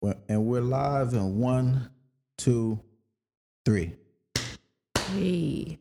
Well, 0.00 0.14
And 0.28 0.46
we're 0.46 0.60
live 0.62 1.12
in 1.14 1.38
one, 1.38 1.90
two, 2.38 2.80
three. 3.64 3.94
Hey. 4.98 5.78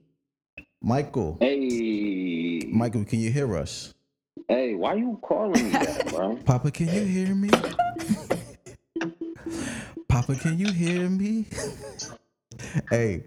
Michael, 0.82 1.36
Hey, 1.42 2.62
Michael, 2.72 3.04
can 3.06 3.20
you 3.20 3.32
hear 3.32 3.56
us? 3.58 3.94
hey, 4.48 4.74
why 4.76 4.94
you 4.96 5.20
calling 5.22 5.52
me 5.52 5.70
that, 5.72 6.08
bro? 6.10 6.36
Papa, 6.46 6.72
can 6.72 6.88
you 6.88 7.04
hear 7.04 7.36
me? 7.36 7.50
Papa, 10.08 10.36
can 10.36 10.58
you 10.58 10.72
hear 10.72 11.10
me? 11.10 11.46
hey, 12.90 13.26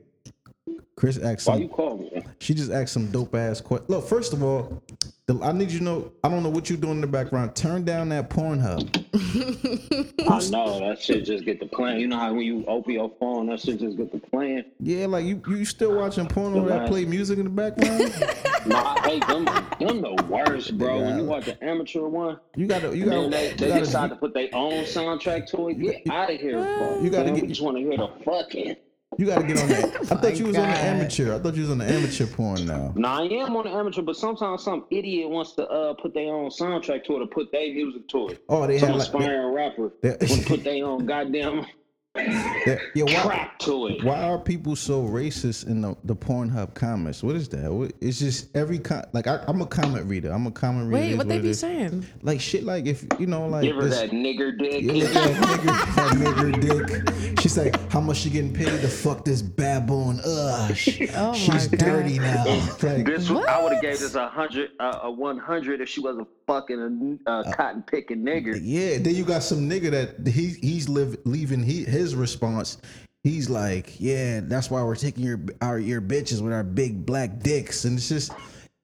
Chris 0.96 1.18
asked 1.18 1.46
Why 1.46 1.54
some, 1.54 1.62
you 1.62 1.68
calling 1.68 2.04
me? 2.04 2.22
she 2.38 2.54
just 2.54 2.70
asked 2.72 2.94
some 2.94 3.10
dope 3.10 3.34
ass 3.34 3.60
questions. 3.60 3.90
Look, 3.90 4.08
first 4.08 4.32
of 4.32 4.42
all, 4.42 4.82
the, 5.21 5.21
I 5.42 5.52
need 5.52 5.70
you 5.70 5.78
to 5.78 5.84
know, 5.84 6.12
I 6.24 6.28
don't 6.28 6.42
know 6.42 6.48
what 6.50 6.68
you're 6.68 6.78
doing 6.78 6.94
in 6.96 7.00
the 7.00 7.06
background. 7.06 7.54
Turn 7.54 7.84
down 7.84 8.08
that 8.10 8.28
Pornhub. 8.30 8.82
I 10.28 10.48
know 10.50 10.80
that 10.80 11.00
shit 11.00 11.24
just 11.24 11.44
get 11.44 11.60
the 11.60 11.66
plan. 11.66 12.00
You 12.00 12.08
know 12.08 12.18
how 12.18 12.32
when 12.32 12.44
you 12.44 12.64
open 12.66 12.92
your 12.92 13.10
phone, 13.20 13.46
that 13.46 13.60
shit 13.60 13.78
just 13.80 13.96
get 13.96 14.10
the 14.12 14.18
plan. 14.18 14.64
Yeah, 14.80 15.06
like 15.06 15.24
you, 15.24 15.40
you 15.48 15.64
still 15.64 15.96
watching 15.96 16.26
porn 16.26 16.52
porno 16.52 16.68
that 16.68 16.88
play 16.88 17.04
music 17.04 17.38
in 17.38 17.44
the 17.44 17.50
background? 17.50 18.12
Nah, 18.64 18.94
I 18.96 19.00
hate 19.10 19.26
them. 19.26 19.44
Them 19.80 20.02
the 20.02 20.24
worst, 20.28 20.78
bro. 20.78 21.00
When 21.02 21.16
you 21.18 21.24
Yeah. 21.24 21.28
watch 21.28 21.46
the 21.46 21.64
amateur 21.64 22.02
one, 22.06 22.38
You 22.54 22.68
gotta, 22.68 22.96
you 22.96 23.06
gotta, 23.06 23.28
they, 23.28 23.50
you 23.50 23.56
they 23.56 23.68
gotta, 23.68 23.80
decide 23.80 24.10
to 24.10 24.14
put 24.16 24.34
their 24.34 24.48
own 24.52 24.84
soundtrack 24.84 25.48
to 25.48 25.70
it. 25.70 25.80
Get 25.80 26.08
out 26.08 26.30
of 26.32 26.38
here, 26.38 26.60
bro. 26.60 27.00
You 27.02 27.10
gotta 27.10 27.24
Man, 27.24 27.34
get- 27.34 27.42
We 27.42 27.48
just 27.48 27.60
want 27.60 27.76
to 27.78 27.82
hear 27.82 27.96
the 27.96 28.08
fucking. 28.24 28.76
You 29.18 29.26
gotta 29.26 29.46
get 29.46 29.60
on 29.60 29.68
that. 29.68 29.84
I 30.12 30.16
thought 30.16 30.36
you 30.38 30.46
was 30.46 30.56
on 30.56 30.68
the 30.68 30.76
amateur. 30.78 31.34
I 31.34 31.38
thought 31.38 31.54
you 31.54 31.62
was 31.62 31.70
on 31.70 31.78
the 31.78 31.84
amateur 31.90 32.26
porn 32.26 32.66
now. 32.66 32.92
Nah, 32.96 33.20
I 33.20 33.24
am 33.26 33.56
on 33.56 33.64
the 33.64 33.70
amateur, 33.70 34.02
but 34.02 34.16
sometimes 34.16 34.62
some 34.62 34.84
idiot 34.90 35.28
wants 35.28 35.52
to 35.52 35.66
uh 35.68 35.94
put 35.94 36.14
their 36.14 36.32
own 36.34 36.50
soundtrack 36.50 37.04
to 37.04 37.16
it 37.16 37.22
or 37.22 37.26
put 37.26 37.52
their 37.52 37.72
music 37.72 38.08
to 38.08 38.28
it. 38.28 38.44
Oh, 38.48 38.66
they 38.66 38.78
Some 38.78 38.88
had 38.90 38.98
like, 38.98 39.06
aspiring 39.08 39.54
rapper 39.54 39.92
they- 40.00 40.10
want 40.10 40.20
to 40.42 40.44
put 40.46 40.64
their 40.64 40.84
own 40.84 41.06
goddamn 41.06 41.66
they- 42.14 42.78
yeah. 42.94 43.04
Why, 43.04 43.14
crap 43.22 43.58
to 43.60 43.86
it. 43.86 44.04
why 44.04 44.22
are 44.22 44.38
people 44.38 44.76
so 44.76 45.02
racist 45.02 45.66
in 45.66 45.80
the 45.80 45.96
the 46.04 46.14
Pornhub 46.14 46.74
comments? 46.74 47.22
What 47.22 47.36
is 47.36 47.48
that? 47.50 47.72
What- 47.72 47.92
It's 48.00 48.18
just 48.18 48.54
every 48.54 48.78
con- 48.78 49.04
like 49.12 49.26
I, 49.26 49.42
I'm 49.48 49.62
a 49.62 49.66
comment 49.66 50.04
reader. 50.06 50.30
I'm 50.30 50.46
a 50.46 50.50
comment 50.50 50.88
reader. 50.88 51.00
Wait, 51.02 51.10
is 51.12 51.16
what 51.18 51.28
they 51.28 51.38
be 51.38 51.50
is. 51.50 51.60
saying? 51.60 52.04
Like 52.22 52.40
shit. 52.40 52.64
Like 52.64 52.86
if 52.86 53.04
you 53.18 53.26
know, 53.26 53.46
like 53.46 53.62
Give 53.62 53.76
her 53.76 53.82
this- 53.88 54.00
that 54.00 54.10
nigger 54.10 54.56
dick. 54.58 54.82
Yeah, 54.82 55.04
that 55.06 55.34
nigger, 55.42 55.94
that 55.96 56.12
nigger 56.18 57.06
dick. 57.32 57.40
She's 57.40 57.56
like, 57.56 57.90
how 57.90 58.00
much 58.00 58.18
she 58.18 58.30
getting 58.30 58.52
paid 58.52 58.66
to 58.66 58.88
fuck 58.88 59.24
this 59.24 59.40
baboon? 59.42 60.20
Ugh, 60.24 60.76
sh- 60.76 61.08
Oh 61.14 61.32
she's 61.34 61.70
my 61.70 61.76
God. 61.78 61.86
dirty 61.86 62.18
now. 62.18 62.44
Like, 62.82 63.06
This 63.06 63.28
was, 63.30 63.44
I 63.46 63.60
would 63.62 63.72
have 63.72 63.82
gave 63.82 63.98
this 63.98 64.14
a 64.14 64.28
hundred, 64.28 64.70
uh, 64.78 65.00
a 65.04 65.10
one 65.10 65.38
hundred 65.38 65.80
if 65.80 65.88
she 65.88 66.00
wasn't 66.00 66.28
fucking 66.46 67.18
a 67.26 67.30
uh, 67.30 67.52
cotton 67.52 67.82
picking 67.82 68.18
nigger. 68.22 68.58
yeah. 68.62 68.98
Then 68.98 69.14
you 69.14 69.24
got 69.24 69.42
some 69.42 69.68
nigga 69.68 69.90
that 69.90 70.30
he 70.30 70.54
he's 70.60 70.88
live 70.88 71.16
leaving 71.24 71.62
he, 71.62 71.84
his 71.84 72.01
response. 72.14 72.78
He's 73.24 73.48
like, 73.48 74.00
yeah, 74.00 74.40
that's 74.42 74.70
why 74.70 74.82
we're 74.82 74.96
taking 74.96 75.24
your 75.24 75.40
our 75.60 75.78
your 75.78 76.00
bitches 76.00 76.40
with 76.40 76.52
our 76.52 76.64
big 76.64 77.06
black 77.06 77.38
dicks, 77.40 77.84
and 77.84 77.96
it's 77.96 78.08
just 78.08 78.32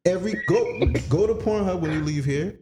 every 0.05 0.35
go 0.47 0.65
go 1.09 1.27
to 1.27 1.35
Pornhub 1.35 1.81
when 1.81 1.91
you 1.93 2.01
leave 2.01 2.25
here. 2.25 2.59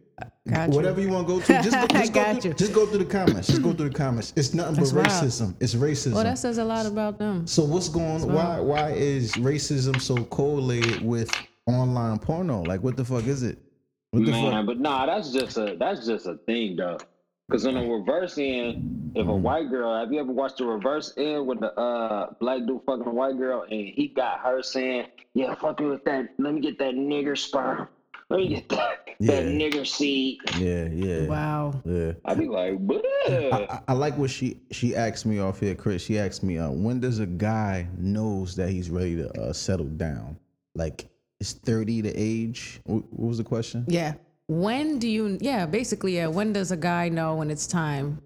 Got 0.48 0.70
you. 0.70 0.76
Whatever 0.76 1.00
you 1.00 1.08
want 1.08 1.26
to 1.26 1.34
go 1.34 1.40
to, 1.40 1.52
just 1.62 1.72
go, 1.72 1.86
just, 1.88 2.12
go 2.12 2.22
Got 2.22 2.42
through, 2.42 2.54
just 2.64 2.72
go 2.72 2.86
through 2.86 3.00
the 3.00 3.04
comments. 3.04 3.48
Just 3.48 3.62
go 3.62 3.72
through 3.72 3.90
the 3.90 3.94
comments. 3.94 4.32
It's 4.36 4.54
nothing 4.54 4.76
That's 4.76 4.92
but 4.92 5.06
wild. 5.08 5.24
racism. 5.24 5.54
It's 5.60 5.74
racism. 5.74 6.14
Well, 6.14 6.24
that 6.24 6.38
says 6.38 6.58
a 6.58 6.64
lot 6.64 6.86
about 6.86 7.18
them. 7.18 7.46
So 7.46 7.64
what's 7.64 7.88
going? 7.88 8.32
Why 8.32 8.60
why 8.60 8.92
is 8.92 9.32
racism 9.32 10.00
so 10.00 10.16
correlated 10.24 11.02
with 11.04 11.30
online 11.66 12.18
porno? 12.20 12.62
Like 12.62 12.82
what 12.82 12.96
the 12.96 13.04
fuck 13.04 13.26
is 13.26 13.42
it? 13.42 13.58
What 14.12 14.24
the 14.24 14.30
Man, 14.30 14.52
fuck? 14.52 14.66
but 14.66 14.78
nah, 14.80 15.04
that's 15.04 15.32
just 15.32 15.58
a 15.58 15.76
that's 15.78 16.06
just 16.06 16.26
a 16.26 16.36
thing 16.46 16.76
though. 16.76 16.98
Cause 17.50 17.64
on 17.64 17.74
the 17.74 17.80
reverse 17.88 18.38
end, 18.38 19.12
if 19.14 19.24
a 19.24 19.30
Mm-hmm. 19.30 19.42
white 19.42 19.70
girl, 19.70 19.96
have 19.98 20.12
you 20.12 20.18
ever 20.18 20.32
watched 20.32 20.58
the 20.58 20.66
reverse 20.66 21.12
end 21.16 21.46
with 21.46 21.60
the 21.60 21.72
uh 21.78 22.26
black 22.40 22.66
dude 22.66 22.80
fucking 22.84 23.06
a 23.06 23.10
white 23.10 23.38
girl 23.38 23.62
and 23.62 23.88
he 23.94 24.08
got 24.08 24.40
her 24.40 24.62
saying, 24.64 25.06
"Yeah, 25.34 25.54
fuck 25.54 25.78
me 25.80 25.86
with 25.86 26.04
that. 26.04 26.30
Let 26.38 26.54
me 26.54 26.60
get 26.60 26.76
that 26.80 26.94
nigger 26.94 27.38
sperm. 27.38 27.86
Let 28.30 28.38
me 28.40 28.48
get 28.48 28.68
that 28.70 28.98
that 29.20 29.44
nigger 29.44 29.86
seed." 29.86 30.38
Yeah, 30.58 30.86
yeah, 30.88 31.28
Wow. 31.28 31.80
yeah. 31.84 32.12
I'd 32.24 32.38
be 32.38 32.48
like, 32.48 32.74
I, 33.28 33.66
I- 33.70 33.80
I 33.88 33.92
like 33.92 34.18
what 34.18 34.30
she 34.30 34.60
she 34.72 34.96
asked 34.96 35.24
me 35.24 35.38
off 35.38 35.60
here, 35.60 35.76
Chris. 35.76 36.02
She 36.02 36.18
asked 36.18 36.42
me, 36.42 36.58
uh, 36.58 36.70
when 36.70 36.98
does 36.98 37.20
a 37.20 37.26
guy 37.26 37.86
knows 37.96 38.56
that 38.56 38.70
he's 38.70 38.90
ready 38.90 39.14
to 39.16 39.30
uh, 39.40 39.52
settle 39.52 39.86
down? 39.86 40.36
Like, 40.74 41.08
is 41.38 41.52
thirty 41.52 42.00
the 42.00 42.12
age? 42.12 42.80
What, 42.84 43.04
what 43.12 43.28
was 43.28 43.38
the 43.38 43.44
question? 43.44 43.84
Yeah. 43.86 44.14
When 44.56 44.98
do 44.98 45.08
you, 45.08 45.38
yeah, 45.40 45.66
basically, 45.66 46.16
yeah. 46.16 46.28
When 46.28 46.52
does 46.52 46.70
a 46.70 46.76
guy 46.76 47.08
know 47.08 47.34
when 47.34 47.50
it's 47.50 47.66
time? 47.66 48.20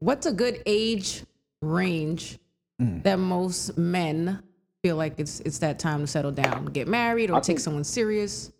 What's 0.00 0.26
a 0.26 0.32
good 0.32 0.62
age 0.66 1.24
range 1.62 2.38
Mm. 2.82 3.04
that 3.04 3.20
most 3.20 3.78
men 3.78 4.42
feel 4.82 4.96
like 4.96 5.14
it's 5.18 5.38
it's 5.40 5.58
that 5.60 5.78
time 5.78 6.00
to 6.00 6.06
settle 6.08 6.32
down, 6.32 6.64
get 6.66 6.88
married, 6.88 7.30
or 7.30 7.34
I 7.34 7.38
take 7.38 7.46
think- 7.46 7.60
someone 7.60 7.84
serious? 7.84 8.50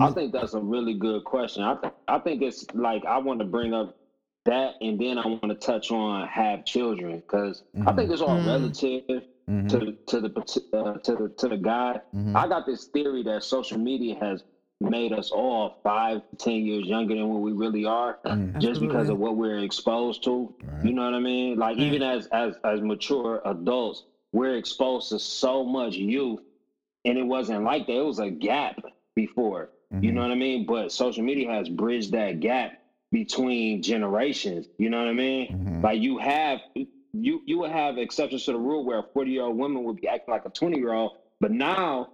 I 0.00 0.10
think 0.12 0.32
that's 0.32 0.54
a 0.54 0.60
really 0.60 0.94
good 0.94 1.22
question. 1.24 1.62
I 1.62 1.74
th- 1.74 1.92
I 2.08 2.18
think 2.20 2.40
it's 2.40 2.64
like 2.74 3.04
I 3.04 3.18
want 3.18 3.38
to 3.40 3.44
bring 3.44 3.74
up 3.74 3.98
that, 4.46 4.76
and 4.80 4.98
then 4.98 5.18
I 5.18 5.26
want 5.26 5.42
to 5.48 5.54
touch 5.54 5.90
on 5.90 6.26
have 6.28 6.64
children 6.64 7.16
because 7.18 7.64
I 7.86 7.92
think 7.92 8.10
it's 8.10 8.22
all 8.22 8.38
Mm. 8.40 8.46
relative 8.46 9.24
Mhm. 9.46 9.68
to 9.68 9.92
to 10.06 10.20
the 10.22 10.78
uh, 10.78 10.94
to 10.98 11.16
the 11.16 11.28
to 11.36 11.48
the 11.48 11.56
guy. 11.58 12.00
Mhm. 12.14 12.34
I 12.34 12.48
got 12.48 12.64
this 12.64 12.86
theory 12.86 13.22
that 13.24 13.42
social 13.42 13.78
media 13.78 14.14
has 14.20 14.42
made 14.80 15.12
us 15.12 15.30
all 15.30 15.72
five, 15.82 16.20
ten 16.38 16.64
years 16.64 16.86
younger 16.86 17.14
than 17.14 17.28
what 17.28 17.40
we 17.40 17.52
really 17.52 17.84
are, 17.86 18.18
Mm. 18.26 18.60
just 18.60 18.80
because 18.80 19.08
of 19.08 19.18
what 19.18 19.36
we're 19.36 19.58
exposed 19.60 20.22
to. 20.24 20.52
Right. 20.62 20.84
You 20.84 20.92
know 20.92 21.04
what 21.04 21.14
I 21.14 21.18
mean? 21.18 21.56
Like 21.58 21.78
even 21.78 22.02
as 22.02 22.26
as 22.26 22.54
as 22.64 22.80
mature 22.80 23.40
adults, 23.44 24.02
we're 24.32 24.56
exposed 24.56 25.08
to 25.10 25.18
so 25.18 25.64
much 25.64 25.96
youth, 25.96 26.40
and 27.04 27.16
it 27.16 27.22
wasn't 27.26 27.64
like 27.64 27.86
that. 27.86 27.96
It 27.96 28.04
was 28.04 28.18
a 28.18 28.30
gap 28.30 28.76
before. 29.14 29.70
You 29.90 30.10
Mhm. 30.10 30.14
know 30.14 30.20
what 30.22 30.30
I 30.32 30.34
mean? 30.34 30.66
But 30.66 30.92
social 30.92 31.22
media 31.24 31.48
has 31.50 31.68
bridged 31.68 32.12
that 32.12 32.40
gap 32.40 32.72
between 33.12 33.80
generations. 33.82 34.66
You 34.78 34.90
know 34.90 34.98
what 34.98 35.08
I 35.08 35.12
mean? 35.12 35.46
Mhm. 35.48 35.82
Like 35.82 36.00
you 36.00 36.18
have 36.18 36.60
you 37.14 37.40
you 37.46 37.58
would 37.58 37.70
have 37.70 37.96
exceptions 37.96 38.44
to 38.44 38.52
the 38.52 38.58
rule 38.58 38.84
where 38.84 38.98
a 38.98 39.04
40 39.14 39.30
year 39.30 39.44
old 39.44 39.56
woman 39.56 39.84
would 39.84 39.96
be 39.96 40.06
acting 40.08 40.32
like 40.32 40.44
a 40.44 40.50
20 40.50 40.76
year 40.76 40.92
old, 40.92 41.12
but 41.40 41.50
now 41.50 42.08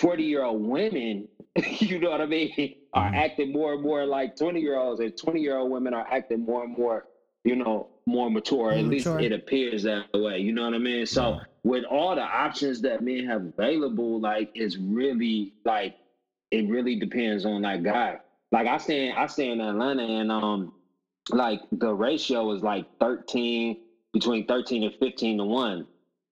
40 0.00 0.24
year 0.24 0.44
old 0.44 0.62
women, 0.66 1.28
you 1.80 2.00
know 2.00 2.10
what 2.10 2.22
I 2.22 2.26
mean, 2.26 2.50
are 2.94 3.10
Mhm. 3.10 3.14
acting 3.16 3.52
more 3.52 3.74
and 3.74 3.82
more 3.82 4.06
like 4.06 4.36
20 4.36 4.60
year 4.60 4.76
olds, 4.78 5.00
and 5.00 5.16
20 5.16 5.40
year 5.40 5.58
old 5.58 5.70
women 5.70 5.94
are 5.94 6.06
acting 6.10 6.44
more 6.44 6.64
and 6.64 6.76
more, 6.76 7.04
you 7.44 7.56
know, 7.56 7.88
more 8.06 8.30
mature. 8.30 8.72
At 8.72 8.82
More 8.82 8.90
least 8.92 9.06
it 9.08 9.32
appears 9.32 9.84
that 9.84 10.06
way. 10.14 10.40
You 10.40 10.52
know 10.52 10.64
what 10.64 10.74
I 10.74 10.78
mean? 10.78 11.06
So 11.06 11.30
Yeah. 11.30 11.38
with 11.64 11.84
all 11.84 12.16
the 12.16 12.22
options 12.22 12.82
that 12.82 13.02
men 13.02 13.26
have 13.26 13.44
available, 13.58 14.20
like 14.20 14.50
it's 14.54 14.78
really 14.78 15.52
like 15.66 15.94
it 16.52 16.68
really 16.68 16.96
depends 16.96 17.46
on 17.46 17.62
that 17.62 17.82
guy. 17.84 18.18
Like 18.52 18.66
I 18.68 18.78
stay 18.78 19.08
in, 19.08 19.14
I 19.16 19.26
stay 19.26 19.50
in 19.50 19.60
Atlanta 19.60 20.04
and 20.04 20.32
um 20.32 20.72
like 21.32 21.60
the 21.72 21.94
ratio 21.94 22.52
is 22.52 22.62
like 22.62 22.86
13 23.00 23.76
between 24.14 24.46
13 24.46 24.84
and 24.84 24.94
15 25.00 25.38
to 25.38 25.44
1. 25.44 25.86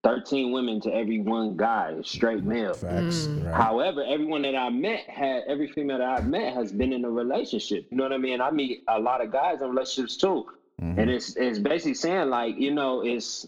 13 0.08 0.52
women 0.52 0.80
to 0.80 0.94
every 0.94 1.19
one 1.20 1.54
guy, 1.54 1.94
straight 2.02 2.42
male. 2.42 2.72
Facts. 2.72 3.26
Mm. 3.26 3.44
Right. 3.44 3.54
However, 3.54 4.02
everyone 4.02 4.41
that 4.42 4.56
I 4.56 4.70
met 4.70 5.00
had 5.00 5.42
every 5.46 5.70
female 5.70 5.98
that 5.98 6.08
I've 6.08 6.26
met 6.26 6.54
has 6.54 6.72
been 6.72 6.94
in 6.94 7.04
a 7.04 7.10
relationship. 7.10 7.86
You 7.91 7.98
know 7.98 8.04
what 8.04 8.14
I 8.14 8.18
mean? 8.18 8.41
I 8.41 8.50
meet 8.50 8.84
a 8.88 8.98
lot 8.98 9.22
of 9.22 9.30
guys 9.30 9.60
in 9.60 9.68
relationships 9.68 10.16
too. 10.16 10.47
Mhm. 10.80 10.98
And 10.98 11.10
it's 11.10 11.36
it's 11.36 11.58
basically 11.58 11.92
saying 11.94 12.30
like, 12.30 12.56
you 12.56 12.72
know, 12.72 13.04
it's 13.04 13.47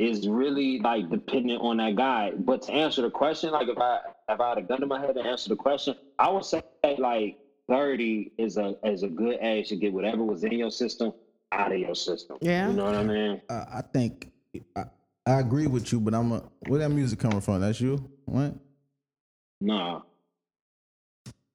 it's 0.00 0.26
really 0.26 0.80
like 0.80 1.08
dependent 1.08 1.60
on 1.62 1.76
that 1.76 1.94
guy. 1.94 2.32
But 2.36 2.62
to 2.62 2.72
answer 2.72 3.02
the 3.02 3.10
question, 3.10 3.52
like 3.52 3.68
if 3.68 3.78
I 3.78 4.00
if 4.28 4.40
I 4.40 4.48
had 4.48 4.58
a 4.58 4.62
gun 4.62 4.80
to 4.80 4.86
my 4.86 4.98
head 4.98 5.14
to 5.14 5.20
answer 5.22 5.50
the 5.50 5.56
question, 5.56 5.94
I 6.18 6.30
would 6.30 6.44
say 6.44 6.62
like 6.98 7.38
30 7.68 8.32
is 8.38 8.56
a 8.56 8.74
is 8.82 9.04
a 9.04 9.08
good 9.08 9.38
age 9.40 9.68
to 9.68 9.76
get 9.76 9.92
whatever 9.92 10.24
was 10.24 10.42
in 10.42 10.52
your 10.52 10.72
system 10.72 11.12
out 11.52 11.70
of 11.70 11.78
your 11.78 11.94
system. 11.94 12.38
Yeah. 12.40 12.68
You 12.68 12.74
know 12.74 12.86
what 12.86 12.96
I 12.96 13.04
mean? 13.04 13.40
Uh, 13.48 13.64
I 13.72 13.82
think 13.82 14.32
I, 14.74 14.84
I 15.30 15.40
agree 15.40 15.66
with 15.68 15.92
you, 15.92 16.00
but 16.00 16.14
I'm 16.14 16.32
a 16.32 16.42
where 16.66 16.80
that 16.80 16.90
music 16.90 17.18
coming 17.18 17.40
from? 17.40 17.60
That's 17.60 17.80
you, 17.80 18.04
what? 18.24 18.54
Nah. 19.60 20.02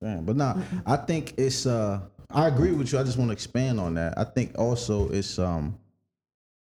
Damn, 0.02 0.24
but 0.26 0.36
nah, 0.36 0.62
I 0.86 0.96
think 0.98 1.34
it's 1.38 1.66
uh 1.66 2.02
I 2.30 2.48
agree 2.48 2.72
with 2.72 2.92
you. 2.92 3.00
I 3.00 3.04
just 3.04 3.18
want 3.18 3.30
to 3.30 3.34
expand 3.34 3.80
on 3.80 3.96
that. 3.96 4.18
I 4.18 4.24
think 4.24 4.58
also 4.58 5.10
it's 5.10 5.38
um 5.40 5.78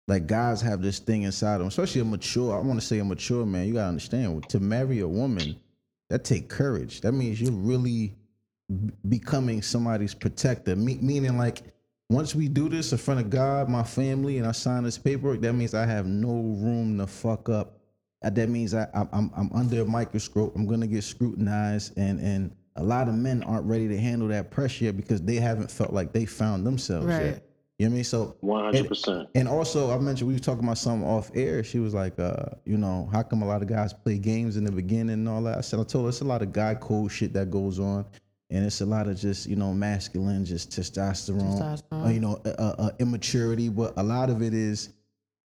like 0.09 0.27
guys 0.27 0.61
have 0.61 0.83
this 0.83 0.99
thing 0.99 1.23
inside 1.23 1.59
them, 1.59 1.69
especially 1.69 2.01
a 2.01 2.05
mature, 2.05 2.55
I 2.55 2.61
want 2.61 2.81
to 2.81 2.87
say 2.87 2.99
a 2.99 3.05
mature 3.05 3.47
man, 3.47 3.67
you 3.67 3.75
gotta 3.75 3.89
understand 3.89 4.49
to 4.49 4.61
marry 4.61 5.01
a 5.01 5.09
woman, 5.09 5.57
that 6.11 6.25
take 6.25 6.49
courage. 6.49 7.01
That 7.01 7.13
means 7.13 7.41
you're 7.41 7.53
really 7.53 8.17
b- 8.69 8.93
becoming 9.09 9.63
somebody's 9.63 10.13
protector. 10.13 10.75
Me- 10.77 10.99
meaning 11.01 11.39
like 11.39 11.63
once 12.11 12.35
we 12.35 12.49
do 12.49 12.69
this 12.69 12.91
in 12.93 12.99
front 12.99 13.21
of 13.21 13.31
God, 13.31 13.69
my 13.69 13.85
family, 13.85 14.39
and 14.39 14.47
I 14.47 14.51
sign 14.53 14.83
this 14.83 14.99
paperwork, 14.99 15.41
that 15.43 15.53
means 15.53 15.75
I 15.75 15.87
have 15.87 16.07
no 16.07 16.29
room 16.33 16.99
to 16.99 17.07
fuck 17.07 17.49
up. 17.49 17.79
Uh, 18.23 18.31
That 18.31 18.49
means 18.51 18.75
I, 18.75 18.89
I'm, 18.93 19.09
I'm 19.13 19.31
I'm 19.37 19.51
under 19.55 19.81
a 19.83 19.85
microscope. 19.85 20.55
I'm 20.57 20.67
gonna 20.67 20.89
get 20.89 21.05
scrutinized, 21.05 21.97
and 21.97 22.21
and 22.21 22.51
a 22.77 22.83
lot 22.83 23.09
of 23.09 23.15
men 23.15 23.43
aren't 23.45 23.65
ready 23.65 23.87
to 23.89 23.97
handle 23.99 24.29
that 24.29 24.51
pressure 24.51 24.87
yet 24.87 24.97
because 24.97 25.23
they 25.23 25.37
haven't 25.37 25.71
felt 25.71 25.93
like 25.93 26.13
they 26.13 26.27
found 26.27 26.67
themselves 26.67 27.07
Right. 27.07 27.23
yet. 27.23 27.47
You 27.79 27.87
know 27.87 27.91
what 27.91 27.95
I 27.95 27.95
mean? 27.95 28.05
So 28.05 28.37
One 28.41 28.65
hundred 28.65 28.89
percent. 28.89 29.29
and 29.37 29.49
also, 29.49 29.91
I 29.91 29.99
mentioned 29.99 30.29
we 30.29 30.35
were 30.35 30.41
talking 30.41 30.65
about 30.65 30.77
something 30.79 31.09
off 31.09 31.31
air. 31.35 31.63
She 31.65 31.79
was 31.79 31.95
like, 31.95 32.19
uh, 32.19 32.47
you 32.67 32.77
know, 32.77 33.09
how 33.13 33.23
come 33.23 33.41
a 33.43 33.47
lot 33.47 33.63
of 33.63 33.69
guys 33.69 33.95
play 33.95 34.19
games 34.19 34.57
in 34.59 34.65
the 34.65 34.73
beginning 34.73 35.15
and 35.15 35.29
all 35.29 35.43
that? 35.45 35.57
I 35.57 35.61
said, 35.63 35.81
I 35.81 35.85
told 35.85 36.05
her 36.05 36.09
it's 36.11 36.21
a 36.21 36.25
lot 36.25 36.43
of 36.43 36.53
guy 36.53 36.75
code 36.75 37.11
shit 37.11 37.33
that 37.35 37.51
goes 37.51 37.79
on, 37.79 38.05
and 38.51 38.65
it's 38.65 38.81
a 38.81 38.87
lot 38.87 39.07
of 39.07 39.17
just, 39.17 39.47
you 39.47 39.57
know, 39.57 39.73
masculine, 39.73 40.45
just 40.45 40.71
testosterone, 40.71 41.59
Testosterone. 41.61 42.07
Uh, 42.07 42.09
you 42.09 42.21
know, 42.21 42.41
uh, 42.45 42.51
uh, 42.59 42.75
uh, 42.79 42.91
immaturity. 42.99 43.69
But 43.69 43.95
a 43.97 44.03
lot 44.03 44.29
of 44.29 44.43
it 44.43 44.55
is, 44.55 44.91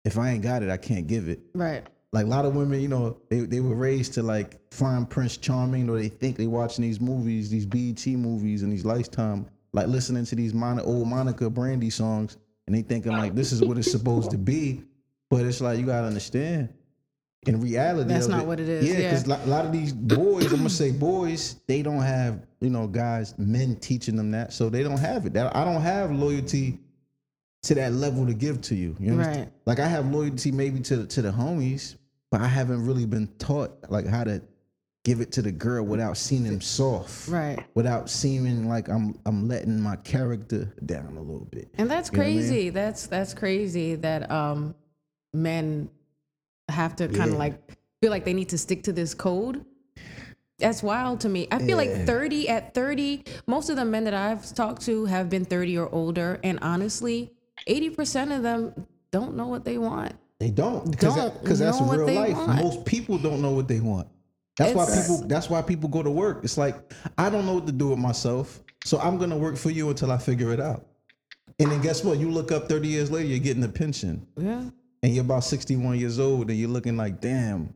if 0.03 0.17
I 0.17 0.31
ain't 0.31 0.43
got 0.43 0.63
it, 0.63 0.69
I 0.69 0.77
can't 0.77 1.07
give 1.07 1.29
it. 1.29 1.39
Right. 1.53 1.85
Like 2.11 2.25
a 2.25 2.29
lot 2.29 2.45
of 2.45 2.55
women, 2.55 2.81
you 2.81 2.87
know, 2.87 3.17
they, 3.29 3.41
they 3.41 3.59
were 3.59 3.75
raised 3.75 4.15
to 4.15 4.23
like 4.23 4.59
find 4.73 5.09
Prince 5.09 5.37
Charming, 5.37 5.89
or 5.89 5.97
they 5.97 6.09
think 6.09 6.37
they 6.37 6.47
watching 6.47 6.81
these 6.81 6.99
movies, 6.99 7.49
these 7.49 7.65
BET 7.65 8.05
movies, 8.07 8.63
and 8.63 8.73
these 8.73 8.83
Lifetime, 8.83 9.45
like 9.73 9.87
listening 9.87 10.25
to 10.25 10.35
these 10.35 10.53
Mon- 10.53 10.79
old 10.79 11.07
Monica 11.07 11.49
Brandy 11.49 11.91
songs, 11.91 12.37
and 12.65 12.75
they 12.75 12.81
thinking 12.81 13.11
like 13.11 13.35
this 13.35 13.51
is 13.51 13.61
what 13.61 13.77
it's 13.77 13.91
supposed 13.91 14.31
to 14.31 14.37
be. 14.37 14.83
But 15.29 15.45
it's 15.45 15.61
like 15.61 15.77
you 15.79 15.85
gotta 15.85 16.07
understand, 16.07 16.73
in 17.47 17.61
reality, 17.61 18.09
That's 18.09 18.27
not 18.27 18.45
what 18.45 18.59
it 18.59 18.67
is, 18.67 18.85
Yeah, 18.85 18.99
yeah. 18.99 19.09
because 19.11 19.25
a 19.25 19.49
lot 19.49 19.65
of 19.65 19.71
these 19.71 19.93
boys, 19.93 20.45
I'm 20.51 20.57
gonna 20.57 20.69
say 20.69 20.91
boys, 20.91 21.55
they 21.67 21.81
don't 21.81 22.01
have 22.01 22.45
you 22.59 22.69
know 22.69 22.87
guys, 22.87 23.33
men 23.37 23.77
teaching 23.77 24.15
them 24.15 24.31
that, 24.31 24.51
so 24.53 24.69
they 24.69 24.83
don't 24.83 24.99
have 24.99 25.25
it. 25.25 25.33
That 25.33 25.55
I 25.55 25.63
don't 25.63 25.81
have 25.81 26.11
loyalty 26.11 26.79
to 27.63 27.75
that 27.75 27.93
level 27.93 28.25
to 28.25 28.33
give 28.33 28.61
to 28.61 28.75
you. 28.75 28.95
You 28.99 29.11
understand? 29.13 29.39
Right. 29.45 29.53
Like 29.65 29.79
I 29.79 29.87
have 29.87 30.11
loyalty 30.11 30.51
maybe 30.51 30.79
to 30.81 31.05
to 31.05 31.21
the 31.21 31.31
homies, 31.31 31.95
but 32.29 32.41
I 32.41 32.47
haven't 32.47 32.85
really 32.85 33.05
been 33.05 33.27
taught 33.39 33.71
like 33.89 34.05
how 34.05 34.25
to 34.25 34.41
give 35.05 35.21
it 35.21 35.31
to 35.31 35.41
the 35.41 35.51
girl 35.51 35.85
without 35.85 36.17
seeming 36.17 36.59
soft. 36.59 37.29
Right. 37.29 37.65
Without 37.73 38.09
seeming 38.09 38.67
like 38.67 38.89
I'm 38.89 39.17
I'm 39.25 39.47
letting 39.47 39.79
my 39.79 39.95
character 39.97 40.73
down 40.85 41.15
a 41.15 41.21
little 41.21 41.47
bit. 41.51 41.69
And 41.77 41.89
that's 41.89 42.11
You 42.11 42.17
know 42.17 42.23
what 42.23 42.27
I 42.27 42.29
mean? 42.31 42.39
crazy. 42.41 42.69
That's 42.69 43.07
that's 43.07 43.33
crazy 43.33 43.95
that 43.95 44.29
um 44.29 44.75
men 45.33 45.89
have 46.69 46.95
to 46.97 47.07
kind 47.07 47.29
of 47.29 47.33
Yeah. 47.33 47.37
like 47.37 47.71
feel 48.01 48.11
like 48.11 48.25
they 48.25 48.33
need 48.33 48.49
to 48.49 48.57
stick 48.57 48.83
to 48.83 48.93
this 48.93 49.13
code. 49.13 49.65
That's 50.59 50.83
wild 50.83 51.21
to 51.21 51.29
me. 51.29 51.47
I 51.51 51.59
feel 51.59 51.77
like 51.77 52.05
30 52.05 52.49
at 52.49 52.73
30, 52.73 53.23
most 53.47 53.69
of 53.69 53.77
the 53.77 53.85
men 53.85 54.03
that 54.03 54.13
I've 54.13 54.53
talked 54.53 54.81
to 54.83 55.05
have 55.05 55.29
been 55.29 55.45
30 55.45 55.77
or 55.77 55.87
older 55.93 56.39
and 56.43 56.59
honestly, 56.61 57.31
80% 57.67 58.35
of 58.35 58.43
them 58.43 58.73
don't 59.11 59.35
know 59.35 59.47
what 59.47 59.63
they 59.63 59.77
want. 59.77 60.13
They 60.39 60.49
don't 60.49 60.89
because 60.89 61.15
because 61.41 61.59
that's 61.59 61.81
real 61.81 62.07
life. 62.13 62.35
want. 62.35 62.61
Most 62.61 62.85
people 62.85 63.17
don't 63.17 63.41
know 63.41 63.51
what 63.51 63.67
they 63.67 63.79
want. 63.79 64.07
That's 64.57 64.73
why 64.73 64.85
people. 64.85 65.27
That's 65.27 65.49
why 65.49 65.61
people 65.61 65.89
go 65.89 66.03
to 66.03 66.11
work. 66.11 66.41
It's 66.43 66.57
like 66.57 66.93
I 67.17 67.29
don't 67.29 67.45
know 67.45 67.55
what 67.55 67.65
to 67.67 67.73
do 67.73 67.89
with 67.89 67.99
myself, 67.99 68.61
so 68.85 68.99
I'm 68.99 69.17
gonna 69.17 69.37
work 69.37 69.55
for 69.57 69.69
you 69.69 69.89
until 69.89 70.11
I 70.11 70.17
figure 70.17 70.51
it 70.53 70.59
out. 70.61 70.85
And 71.59 71.69
then 71.71 71.81
guess 71.81 72.03
what? 72.05 72.19
You 72.19 72.31
look 72.31 72.51
up 72.53 72.69
30 72.69 72.87
years 72.87 73.11
later, 73.11 73.27
you're 73.27 73.39
getting 73.39 73.63
a 73.63 73.69
pension, 73.69 74.25
Yeah. 74.37 74.63
And 75.01 75.13
you're 75.13 75.23
about 75.23 75.43
61 75.43 75.99
years 75.99 76.19
old, 76.19 76.49
and 76.49 76.59
you're 76.59 76.69
looking 76.69 76.97
like, 76.97 77.21
damn, 77.21 77.73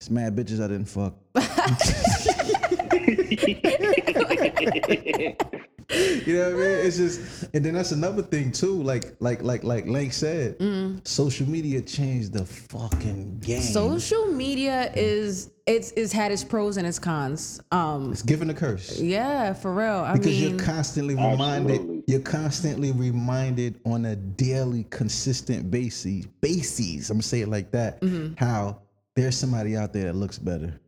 it's 0.00 0.10
mad 0.10 0.36
bitches 0.36 0.62
I 0.62 0.68
didn't 0.68 0.86
fuck. 0.86 1.14
You 5.90 6.34
know 6.36 6.50
what 6.50 6.52
I 6.52 6.56
mean? 6.56 6.86
It's 6.86 6.96
just, 6.98 7.44
and 7.54 7.64
then 7.64 7.72
that's 7.72 7.92
another 7.92 8.22
thing 8.22 8.52
too. 8.52 8.82
Like, 8.82 9.16
like, 9.20 9.42
like, 9.42 9.64
like 9.64 9.86
Lake 9.86 10.12
said, 10.12 10.58
Mm. 10.58 11.06
social 11.08 11.48
media 11.48 11.80
changed 11.80 12.34
the 12.34 12.44
fucking 12.44 13.38
game. 13.38 13.62
Social 13.62 14.26
media 14.26 14.92
is 14.94 15.50
it's 15.66 15.92
it's 15.92 16.12
had 16.12 16.30
its 16.32 16.44
pros 16.44 16.76
and 16.76 16.86
its 16.86 16.98
cons. 16.98 17.60
Um 17.72 18.12
it's 18.12 18.22
given 18.22 18.50
a 18.50 18.54
curse 18.54 19.00
yeah, 19.00 19.52
for 19.54 19.72
real. 19.72 20.04
I 20.04 20.12
because 20.12 20.26
mean 20.38 20.50
you're 20.50 20.58
constantly 20.58 21.14
reminded. 21.14 21.72
Absolutely. 21.76 22.04
You're 22.06 22.20
constantly 22.20 22.92
reminded 22.92 23.80
on 23.86 24.04
a 24.04 24.16
daily, 24.16 24.84
consistent 24.90 25.70
basis. 25.70 26.26
Bases. 26.42 27.08
I'm 27.10 27.16
gonna 27.16 27.22
say 27.22 27.40
it 27.40 27.48
like 27.48 27.70
that. 27.70 28.00
Mm-hmm. 28.02 28.34
How 28.36 28.80
there's 29.16 29.36
somebody 29.36 29.74
out 29.76 29.92
there 29.94 30.04
that 30.04 30.16
looks 30.16 30.38
better. 30.38 30.78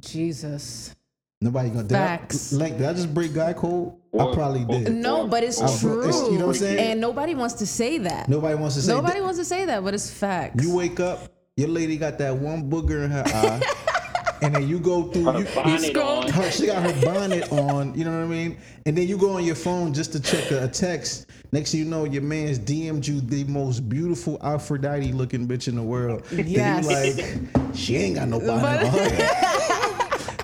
Jesus. 0.00 0.94
Nobody 1.42 1.68
gonna. 1.68 1.82
Did 1.84 1.96
I, 1.98 2.16
Facts. 2.16 2.52
like, 2.54 2.78
did 2.78 2.86
I 2.86 2.94
just 2.94 3.12
break 3.12 3.34
guy 3.34 3.52
code? 3.52 3.92
I 4.18 4.32
probably 4.32 4.64
did. 4.64 4.92
No, 4.94 5.26
but 5.26 5.42
it's 5.44 5.60
uh, 5.60 5.66
I- 5.66 5.78
true. 5.78 6.00
it's- 6.00 6.22
you 6.30 6.38
know 6.38 6.46
what 6.46 6.56
I'm 6.56 6.60
saying? 6.60 6.78
And 6.92 7.00
nobody 7.00 7.34
wants 7.34 7.54
to 7.56 7.66
say 7.66 7.98
that. 7.98 8.28
Nobody 8.28 8.54
wants 8.54 8.74
to 8.76 8.82
say. 8.82 8.92
Nobody 8.92 9.18
that. 9.18 9.22
wants 9.24 9.38
to 9.38 9.44
say 9.44 9.66
that, 9.66 9.84
but 9.84 9.92
it's 9.92 10.10
facts. 10.10 10.64
You 10.64 10.74
wake 10.74 10.98
up, 10.98 11.28
your 11.58 11.68
lady 11.68 11.98
got 11.98 12.16
that 12.18 12.34
one 12.34 12.70
booger 12.70 13.04
in 13.04 13.10
her 13.10 13.22
eye, 13.26 13.60
and 14.42 14.54
then 14.54 14.66
you 14.66 14.78
go 14.78 15.04
through. 15.10 15.24
Her 15.24 15.38
You, 15.40 15.44
bonnet 15.54 15.92
you- 15.94 16.00
on. 16.00 16.28
her- 16.30 16.50
she 16.50 16.66
got 16.68 16.82
her 16.90 17.02
bonnet 17.04 17.52
on. 17.52 17.94
You 17.94 18.04
know 18.06 18.12
what 18.18 18.24
I 18.24 18.28
mean? 18.28 18.56
And 18.86 18.96
then 18.96 19.06
you 19.06 19.18
go 19.18 19.32
on 19.36 19.44
your 19.44 19.56
phone 19.56 19.92
just 19.92 20.12
to 20.12 20.20
check 20.20 20.50
a, 20.52 20.64
a 20.64 20.68
text. 20.68 21.26
Next 21.52 21.72
thing 21.72 21.80
you 21.80 21.86
know, 21.86 22.04
your 22.04 22.22
man's 22.22 22.58
DM'd 22.58 23.06
you 23.06 23.20
the 23.20 23.44
most 23.44 23.86
beautiful 23.90 24.38
Aphrodite 24.42 25.12
looking 25.12 25.46
bitch 25.46 25.68
in 25.68 25.76
the 25.76 25.82
world. 25.82 26.24
Yes. 26.32 26.88
And 26.88 27.18
you 27.18 27.24
like, 27.68 27.74
she 27.76 27.96
ain't 27.96 28.14
got 28.16 28.28
no 28.28 28.40
bonnet 28.40 28.84
on 28.86 29.10
her. 29.10 29.52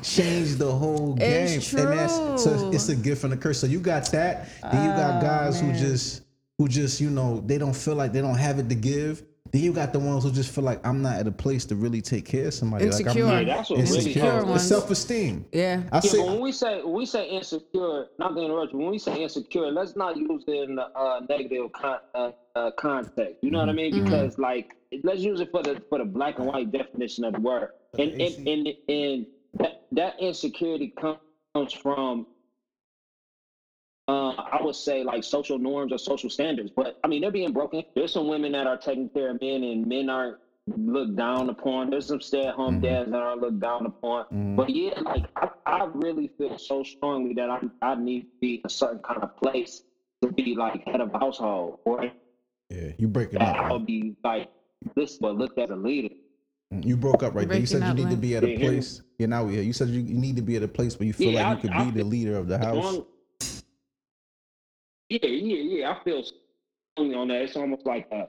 Change 0.02 0.56
the 0.56 0.70
whole 0.70 1.14
game, 1.14 1.58
It's 1.58 1.72
and 1.72 1.88
that's 1.88 2.14
so 2.42 2.70
it's 2.72 2.88
a 2.88 2.96
gift 2.96 3.24
and 3.24 3.32
a 3.32 3.36
curse. 3.36 3.60
So 3.60 3.66
you 3.66 3.78
got 3.80 4.10
that, 4.12 4.48
then 4.70 4.84
you 4.84 4.96
got 4.96 5.22
guys 5.22 5.60
who 5.60 5.72
just 5.72 6.22
who 6.58 6.68
just 6.68 7.00
you 7.00 7.10
know 7.10 7.42
they 7.46 7.58
don't 7.58 7.74
feel 7.74 7.94
like 7.94 8.12
they 8.12 8.20
don't 8.20 8.36
have 8.38 8.58
it 8.58 8.68
to 8.68 8.74
give. 8.74 9.22
Then 9.52 9.62
you 9.62 9.72
got 9.74 9.92
the 9.92 9.98
ones 9.98 10.24
who 10.24 10.30
just 10.32 10.54
feel 10.54 10.64
like 10.64 10.84
I'm 10.86 11.02
not 11.02 11.16
at 11.16 11.26
a 11.26 11.30
place 11.30 11.66
to 11.66 11.76
really 11.76 12.00
take 12.00 12.24
care 12.24 12.46
of 12.46 12.54
somebody. 12.54 12.86
Insecure. 12.86 13.24
Like 13.24 13.34
I'm 13.42 13.46
Yeah, 13.48 13.56
that's 13.56 13.68
what 13.70 13.80
insecure. 13.80 14.22
really 14.22 14.44
ones. 14.44 14.62
It's 14.62 14.68
self-esteem. 14.68 15.44
Yeah. 15.52 15.82
I 15.92 15.96
Yeah, 15.96 16.00
say 16.00 16.18
when 16.20 16.40
we 16.40 16.52
say 16.52 16.82
when 16.82 16.94
we 16.94 17.04
say 17.04 17.28
insecure, 17.28 18.06
not 18.18 18.34
to 18.34 18.40
interrupt 18.40 18.72
you. 18.72 18.78
When 18.78 18.90
we 18.90 18.98
say 18.98 19.22
insecure, 19.22 19.70
let's 19.70 19.94
not 19.94 20.16
use 20.16 20.44
it 20.48 20.68
in 20.70 20.76
the 20.76 20.86
uh, 20.96 21.20
negative 21.28 21.70
con- 21.72 21.98
uh, 22.14 22.30
uh, 22.56 22.70
context. 22.78 23.36
You 23.42 23.50
know 23.50 23.58
what 23.58 23.68
I 23.68 23.72
mean? 23.72 23.92
Mm-hmm. 23.92 24.04
Because 24.04 24.38
like, 24.38 24.74
let's 25.04 25.20
use 25.20 25.40
it 25.40 25.50
for 25.50 25.62
the 25.62 25.82
for 25.90 25.98
the 25.98 26.06
black 26.06 26.38
and 26.38 26.46
white 26.46 26.72
definition 26.72 27.24
of 27.24 27.34
the 27.34 27.40
word. 27.40 27.72
And 27.98 28.10
and 28.22 28.48
and, 28.48 28.68
and 28.88 29.26
that 29.58 29.72
that 29.92 30.14
insecurity 30.20 30.92
comes 31.00 31.72
from. 31.72 32.26
Uh, 34.08 34.30
I 34.36 34.58
would 34.60 34.74
say 34.74 35.04
like 35.04 35.22
social 35.22 35.58
norms 35.58 35.92
or 35.92 35.98
social 35.98 36.28
standards, 36.28 36.70
but 36.74 36.96
I 37.04 37.08
mean 37.08 37.20
they're 37.20 37.30
being 37.30 37.52
broken. 37.52 37.82
There's 37.94 38.12
some 38.12 38.26
women 38.28 38.52
that 38.52 38.66
are 38.66 38.76
taking 38.76 39.08
care 39.14 39.30
of 39.30 39.40
men, 39.40 39.62
and 39.62 39.86
men 39.86 40.08
aren't 40.10 40.36
looked 40.76 41.16
down 41.16 41.48
upon. 41.48 41.90
There's 41.90 42.06
some 42.06 42.20
stay-at-home 42.20 42.78
Mhm. 42.78 42.82
dads 42.82 43.10
that 43.10 43.22
are 43.22 43.36
looked 43.36 43.60
down 43.60 43.86
upon. 43.86 44.24
Mhm. 44.32 44.56
But 44.56 44.70
yeah, 44.70 45.00
like 45.00 45.24
I, 45.36 45.48
I 45.66 45.84
really 45.94 46.30
feel 46.38 46.58
so 46.58 46.82
strongly 46.82 47.32
that 47.34 47.48
I 47.48 47.60
I 47.80 47.94
need 47.94 48.22
to 48.22 48.26
be 48.40 48.54
in 48.54 48.60
a 48.64 48.68
certain 48.68 49.00
kind 49.00 49.22
of 49.22 49.30
place 49.36 49.82
to 50.22 50.32
be 50.32 50.54
like 50.56 50.82
head 50.86 51.00
of 51.00 51.12
household, 51.12 51.76
or 51.84 52.12
yeah, 52.70 52.92
you 52.98 53.06
break 53.08 53.32
it 53.32 53.40
up. 53.40 53.56
I'll 53.56 53.78
man. 53.78 53.84
be 53.84 54.14
like 54.24 54.48
this, 54.96 55.16
but 55.18 55.36
looked 55.36 55.58
as 55.58 55.70
a 55.70 55.76
leader. 55.76 56.08
You 56.80 56.96
broke 56.96 57.22
up 57.22 57.34
right 57.34 57.48
there. 57.48 57.58
You 57.60 57.66
said 57.66 57.82
you 57.82 57.88
up, 57.88 57.96
need 57.96 58.10
to 58.10 58.16
be 58.16 58.36
at 58.36 58.44
a 58.44 58.46
Can 58.46 58.52
you 58.52 58.58
hear 58.58 58.70
me? 58.70 58.76
place. 58.78 59.02
Yeah, 59.18 59.26
now 59.26 59.44
we 59.44 59.54
here. 59.54 59.62
You 59.62 59.72
said 59.72 59.88
you, 59.88 60.00
you 60.00 60.18
need 60.18 60.36
to 60.36 60.42
be 60.42 60.56
at 60.56 60.62
a 60.62 60.68
place 60.68 60.98
where 60.98 61.06
you 61.06 61.12
feel 61.12 61.32
Yeah, 61.32 61.50
like 61.50 61.62
you 61.62 61.68
could 61.68 61.76
I 61.76 61.84
be 61.84 61.90
the 61.90 62.04
leader 62.04 62.36
of 62.36 62.48
the 62.48 62.58
house. 62.58 63.00
yeah, 65.08 65.18
yeah, 65.26 65.78
yeah. 65.78 65.90
I 65.90 66.04
feel 66.04 66.22
strongly 66.96 67.14
on 67.14 67.28
that. 67.28 67.42
It's 67.42 67.56
almost 67.56 67.84
like 67.86 68.08
a, 68.10 68.28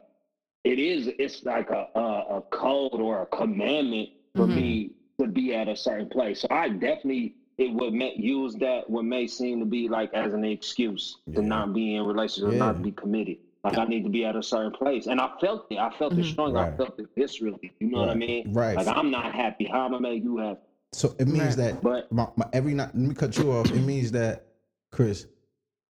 it 0.64 0.80
is. 0.80 1.08
It's 1.20 1.44
like 1.44 1.70
a 1.70 1.88
a, 1.96 2.38
a 2.38 2.42
code 2.52 3.00
or 3.00 3.22
a 3.22 3.26
commandment 3.28 4.10
for 4.36 4.46
Mhm. 4.48 4.56
me 4.56 4.92
to 5.20 5.28
be 5.28 5.54
at 5.56 5.68
a 5.68 5.76
certain 5.76 6.10
place. 6.10 6.42
So 6.42 6.48
I 6.52 6.70
definitely 6.70 7.36
it 7.60 7.72
would 7.72 7.94
may, 7.94 8.16
use 8.16 8.56
that 8.56 8.90
what 8.90 9.06
may 9.06 9.28
seem 9.28 9.60
to 9.60 9.66
be 9.66 9.88
like 9.88 10.12
as 10.16 10.34
an 10.34 10.44
excuse 10.44 11.18
Yeah. 11.28 11.36
to 11.36 11.42
not 11.44 11.72
be 11.74 11.96
in 11.96 12.04
relationship, 12.06 12.54
Yeah. 12.54 12.58
not 12.60 12.82
be 12.82 12.92
committed. 12.92 13.38
Like 13.64 13.78
I 13.78 13.86
need 13.86 14.04
to 14.04 14.10
be 14.10 14.26
at 14.26 14.36
a 14.36 14.44
certain 14.44 14.72
place, 14.74 15.08
and 15.08 15.22
I 15.22 15.30
felt 15.40 15.68
it. 15.72 15.78
I 15.78 15.90
felt 15.98 16.14
it 16.14 16.20
Mhm. 16.20 16.32
strongly. 16.32 16.60
I 16.60 16.68
Right. 16.68 16.78
felt 16.78 17.00
it 17.00 17.08
viscerally. 17.16 17.72
You 17.80 17.88
know 17.88 18.00
what 18.02 18.10
I 18.10 18.16
mean? 18.16 18.52
Right. 18.52 18.76
Like 18.76 18.88
I'm 18.88 19.10
not 19.10 19.34
happy. 19.34 19.66
How 19.66 19.86
am 19.86 19.96
I 19.96 20.00
make 20.00 20.24
you 20.24 20.38
happy? 20.38 20.60
So 20.92 21.16
it 21.18 21.28
means 21.28 21.58
Right. 21.58 21.72
that 21.74 21.82
But 21.82 22.12
my, 22.12 22.28
my 22.36 22.46
every 22.52 22.74
night. 22.74 22.90
Let 22.94 23.08
me 23.08 23.16
cut 23.16 23.38
you 23.38 23.52
off. 23.54 23.72
It 23.72 23.80
means 23.82 24.12
that 24.12 24.46
Chris, 24.92 25.28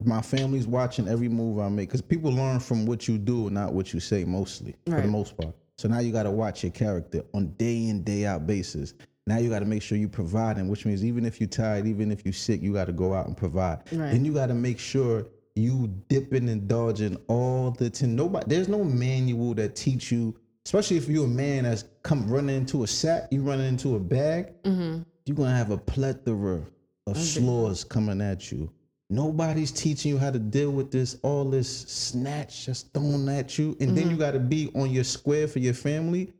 my 0.03 0.21
family's 0.21 0.67
watching 0.67 1.07
every 1.07 1.27
move 1.27 1.57
I 1.59 1.67
make 1.69 1.89
because 1.89 2.01
people 2.01 2.31
learn 2.31 2.59
from 2.59 2.85
what 2.85 3.07
you 3.07 3.17
do, 3.17 3.49
not 3.49 3.73
what 3.73 3.93
you 3.93 3.99
say. 3.99 4.25
Mostly, 4.25 4.75
for 4.85 5.01
the 5.01 5.07
most 5.07 5.35
part. 5.35 5.55
So 5.79 5.89
now 5.89 5.99
you 5.99 6.11
got 6.11 6.23
to 6.23 6.31
watch 6.31 6.63
your 6.63 6.71
character 6.71 7.23
on 7.33 7.47
day 7.57 7.87
in 7.87 8.03
day 8.03 8.25
out 8.25 8.45
basis. 8.45 8.93
Now 9.27 9.37
you 9.39 9.49
got 9.49 9.59
to 9.59 9.65
make 9.65 9.81
sure 9.81 9.97
you 9.97 10.07
providing, 10.07 10.67
which 10.69 10.85
means 10.85 11.03
even 11.03 11.25
if 11.25 11.41
you're 11.41 11.49
tired, 11.49 11.87
even 11.87 12.11
if 12.11 12.23
you're 12.23 12.31
sick, 12.31 12.61
you 12.61 12.71
got 12.73 12.85
to 12.85 12.93
go 12.93 13.15
out 13.15 13.25
and 13.25 13.35
provide. 13.35 13.79
Right. 13.91 14.11
Then 14.11 14.23
you 14.23 14.33
got 14.33 14.47
to 14.47 14.53
make 14.53 14.77
sure 14.77 15.25
you 15.55 15.87
dipping 16.09 16.49
and 16.49 16.67
dodging 16.67 17.17
all 17.27 17.71
the 17.71 17.89
time. 17.89 18.15
Nobody, 18.15 18.45
there's 18.47 18.67
no 18.67 18.83
manual 18.83 19.53
that 19.55 19.75
teach 19.75 20.11
you. 20.11 20.35
Especially 20.65 20.97
if 20.97 21.07
you're 21.07 21.25
a 21.25 21.27
man 21.27 21.63
that's 21.63 21.85
come 22.03 22.27
running 22.27 22.55
into 22.55 22.83
a 22.83 22.87
sack, 22.87 23.27
you 23.31 23.41
running 23.41 23.67
into 23.67 23.95
a 23.95 23.99
bag 23.99 24.51
Mm-hmm. 24.63 25.03
you're 25.25 25.35
gonna 25.37 25.55
have 25.55 25.69
a 25.71 25.77
plethora 25.77 26.61
of 27.07 27.17
slaws 27.17 27.83
coming 27.83 28.19
at 28.19 28.51
you. 28.51 28.71
Nobody's 29.11 29.71
teaching 29.71 30.09
you 30.11 30.17
how 30.17 30.31
to 30.31 30.39
deal 30.39 30.71
with 30.71 30.89
this, 30.91 31.17
all 31.21 31.45
this 31.45 31.69
snatch 31.87 32.65
just 32.65 32.91
thrown 32.93 33.29
at 33.29 33.59
you, 33.59 33.77
and 33.79 33.95
then 33.95 34.09
you 34.09 34.17
gotta 34.17 34.39
be 34.39 34.71
on 34.75 34.89
your 34.89 35.03
square 35.03 35.47
for 35.47 35.59
your 35.59 35.75
family. 35.75 36.33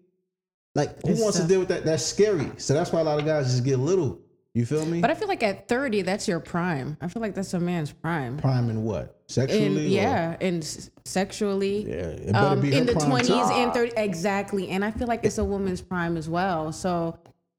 Like, 0.73 0.99
who 1.03 1.11
It's 1.11 1.21
wants 1.21 1.39
to 1.39 1.47
deal 1.47 1.59
with 1.59 1.69
that? 1.69 1.85
That's 1.85 2.03
scary. 2.03 2.51
So 2.57 2.73
that's 2.73 2.91
why 2.91 2.99
a 3.01 3.03
lot 3.03 3.19
of 3.19 3.25
guys 3.25 3.51
just 3.51 3.63
get 3.63 3.77
little. 3.77 4.19
You 4.55 4.65
feel 4.65 4.85
me? 4.85 5.01
But 5.01 5.11
I 5.11 5.15
feel 5.15 5.27
like 5.27 5.43
at 5.43 5.67
30, 5.67 6.01
that's 6.03 6.29
your 6.29 6.39
prime. 6.39 6.95
I 7.01 7.09
feel 7.09 7.21
like 7.21 7.35
that's 7.35 7.53
a 7.53 7.59
man's 7.59 7.91
prime. 7.91 8.37
prime 8.37 8.69
in 8.69 8.83
what? 8.85 9.19
Sexually? 9.27 9.65
And 9.65 9.77
or- 9.77 9.81
yeah, 9.81 10.37
and 10.39 10.63
s- 10.63 10.89
sexually. 11.03 11.85
Yeah, 11.87 11.93
it 11.95 12.31
better 12.31 12.47
Um, 12.47 12.61
be 12.61 12.71
her 12.71 12.77
in 12.77 12.85
the 12.85 12.93
prime, 12.93 13.05
twenties 13.09 13.27
too. 13.29 13.53
and 13.53 13.73
30 13.73 13.91
exactly 13.97 14.69
and 14.69 14.85
i 14.85 14.91
feel 14.91 15.07
like 15.07 15.25
it's 15.25 15.39
a 15.39 15.43
woman's 15.43 15.81
prime 15.81 16.15
as 16.15 16.29
well 16.29 16.71
so 16.71 17.17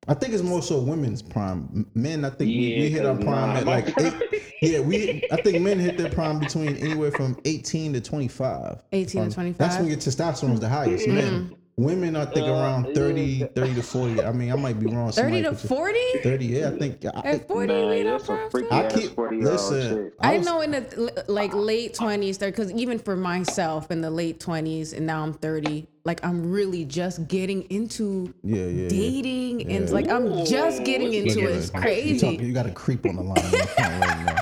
I 0.09 0.15
think 0.15 0.33
it's 0.35 0.43
more 0.45 0.63
so 0.63 0.79
women's 0.81 1.21
prime. 1.21 1.85
Men, 1.95 2.25
I 2.25 2.31
think 2.31 2.49
we, 2.49 2.79
we 2.81 2.89
hit 2.91 3.05
our 3.05 3.17
'cause 3.17 3.25
prime 3.25 3.57
at 3.57 3.67
like 3.67 3.93
prime- 3.93 4.23
eight. 4.33 4.43
Yeah, 4.63 4.79
we. 4.81 5.23
I 5.33 5.37
think 5.43 5.61
men 5.61 5.81
hit 5.81 5.99
their 5.99 6.09
prime 6.11 6.39
between 6.39 6.77
anywhere 6.77 7.11
from 7.11 7.37
18 7.45 7.93
to 7.95 8.01
25. 8.01 8.83
18 8.93 9.21
to 9.23 9.27
Um, 9.27 9.33
25 9.33 9.59
That's 9.59 9.77
when 9.81 9.89
your 9.89 9.97
testosterone 9.99 10.55
is 10.55 10.61
the 10.61 10.69
highest. 10.69 11.09
Men, 11.09 11.51
women, 11.77 12.17
I 12.17 12.25
think 12.25 12.47
Uh, 12.47 12.53
around 12.53 12.95
30, 12.95 13.49
30 13.55 13.75
to 13.75 13.83
40. 13.83 14.23
I 14.23 14.33
mean, 14.33 14.51
I 14.51 14.57
might 14.57 14.79
be 14.81 14.87
wrong. 14.87 15.13
30 15.13 15.43
to 15.43 15.55
40 15.55 15.99
30, 16.23 16.47
yeah, 16.47 16.69
I 16.69 16.79
think. 16.79 17.05
I, 17.05 17.21
at 17.25 17.49
40 17.49 17.67
Man, 17.67 17.89
we 17.91 18.03
not 18.03 18.11
that's 18.13 18.25
a 18.25 18.27
prime 18.27 18.51
freaky 18.51 18.69
too? 18.71 18.75
I 18.75 18.89
keep 18.89 19.15
40 19.15 19.43
listen. 19.43 20.13
I 20.21 20.39
was- 20.39 20.47
know 20.47 20.61
in 20.63 20.71
the 20.71 21.25
like 21.29 21.53
late 21.55 21.95
20s 21.95 22.39
because 22.39 22.73
even 22.73 22.99
for 22.99 23.15
myself 23.17 23.91
in 23.91 24.01
the 24.01 24.11
late 24.11 24.41
20s 24.41 24.93
and 24.95 25.07
now 25.07 25.23
I'm 25.23 25.35
30 25.35 25.87
like 26.05 26.25
I'm 26.25 26.51
really 26.51 26.85
just 26.85 27.29
getting 27.29 27.63
into 27.65 28.33
Yeah, 28.43 28.57
yeah, 28.57 28.83
yeah. 28.83 28.89
dating 28.89 29.71
and 29.71 29.91
like 29.91 30.09
I'm 30.09 30.45
just 30.47 30.85
getting 30.85 31.09
Ooh, 31.09 31.19
into 31.19 31.41
Look 31.41 31.51
it 31.51 31.57
it's 31.57 31.69
it. 31.69 31.75
You, 31.75 31.81
crazy 31.81 32.37
talk, 32.37 32.41
you 32.47 32.53
got 32.53 32.67
a 32.67 32.71
creep 32.71 33.05
on 33.07 33.17
the 33.17 33.23
line. 33.23 33.39
on 33.39 33.51
the 33.51 33.59
phone 33.67 34.01
right 34.01 34.25
now. 34.27 34.37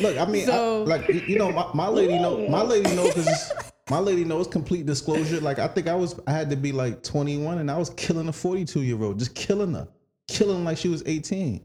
Look, 0.00 0.18
I 0.18 0.24
mean, 0.24 0.50
I- 0.50 0.58
like 0.78 1.08
you- 1.08 1.22
you 1.28 1.38
know, 1.38 1.52
my, 1.52 1.66
my 1.74 1.88
lady 1.88 2.18
know, 2.18 2.48
my 2.48 2.62
lady 2.62 2.94
know 2.96 3.04
because 3.14 3.52
my 3.90 3.98
lady 3.98 4.24
knows 4.24 4.46
complete 4.46 4.86
disclosure. 4.86 5.40
Like 5.40 5.58
I 5.58 5.68
think 5.68 5.88
I 5.88 5.94
was, 5.94 6.18
I 6.26 6.32
had 6.32 6.50
to 6.50 6.56
be 6.56 6.72
like 6.72 7.02
21, 7.02 7.58
and 7.58 7.70
I 7.70 7.76
was 7.76 7.90
killing 7.90 8.28
a 8.28 8.32
42 8.32 8.82
year 8.82 9.02
old, 9.02 9.18
just 9.18 9.34
killing 9.34 9.74
her, 9.74 9.88
killing 10.28 10.58
her 10.58 10.62
like 10.64 10.78
she 10.78 10.88
was 10.88 11.02
18, 11.06 11.60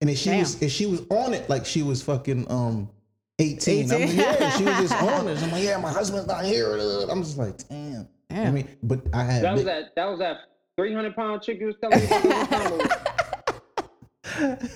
and 0.00 0.10
if 0.10 0.18
she 0.18 0.30
Damn. 0.30 0.40
was, 0.40 0.62
if 0.62 0.70
she 0.70 0.86
was 0.86 1.02
on 1.10 1.34
it 1.34 1.48
like 1.50 1.66
she 1.66 1.82
was 1.82 2.02
fucking 2.02 2.50
um 2.50 2.88
18. 3.38 3.92
I'm 3.92 4.00
like, 4.00 4.14
yeah, 4.14 4.50
she 4.56 4.64
was 4.64 4.78
just 4.78 4.94
on 5.02 5.28
it. 5.28 5.36
I'm 5.42 5.50
like, 5.50 5.62
yeah, 5.64 5.76
my 5.78 5.92
husband's 5.92 6.26
not 6.26 6.44
here. 6.44 6.72
I'm 7.10 7.22
just 7.22 7.36
like, 7.36 7.56
damn. 7.68 8.08
I 8.30 8.50
mean, 8.50 8.66
but 8.82 9.00
I 9.12 9.24
had 9.24 9.42
That 9.44 9.52
was 9.52 9.60
big- 9.60 9.66
that. 9.66 9.94
That 9.94 10.06
was 10.08 10.18
that 10.20 10.38
300 10.78 11.14
pound 11.14 11.42
chick 11.42 11.58
you 11.60 11.66
was 11.66 11.76
telling 11.80 11.98
me 12.00 12.06
about. 12.06 12.50
the 12.50 12.66
other 14.36 14.56
time. 14.56 14.68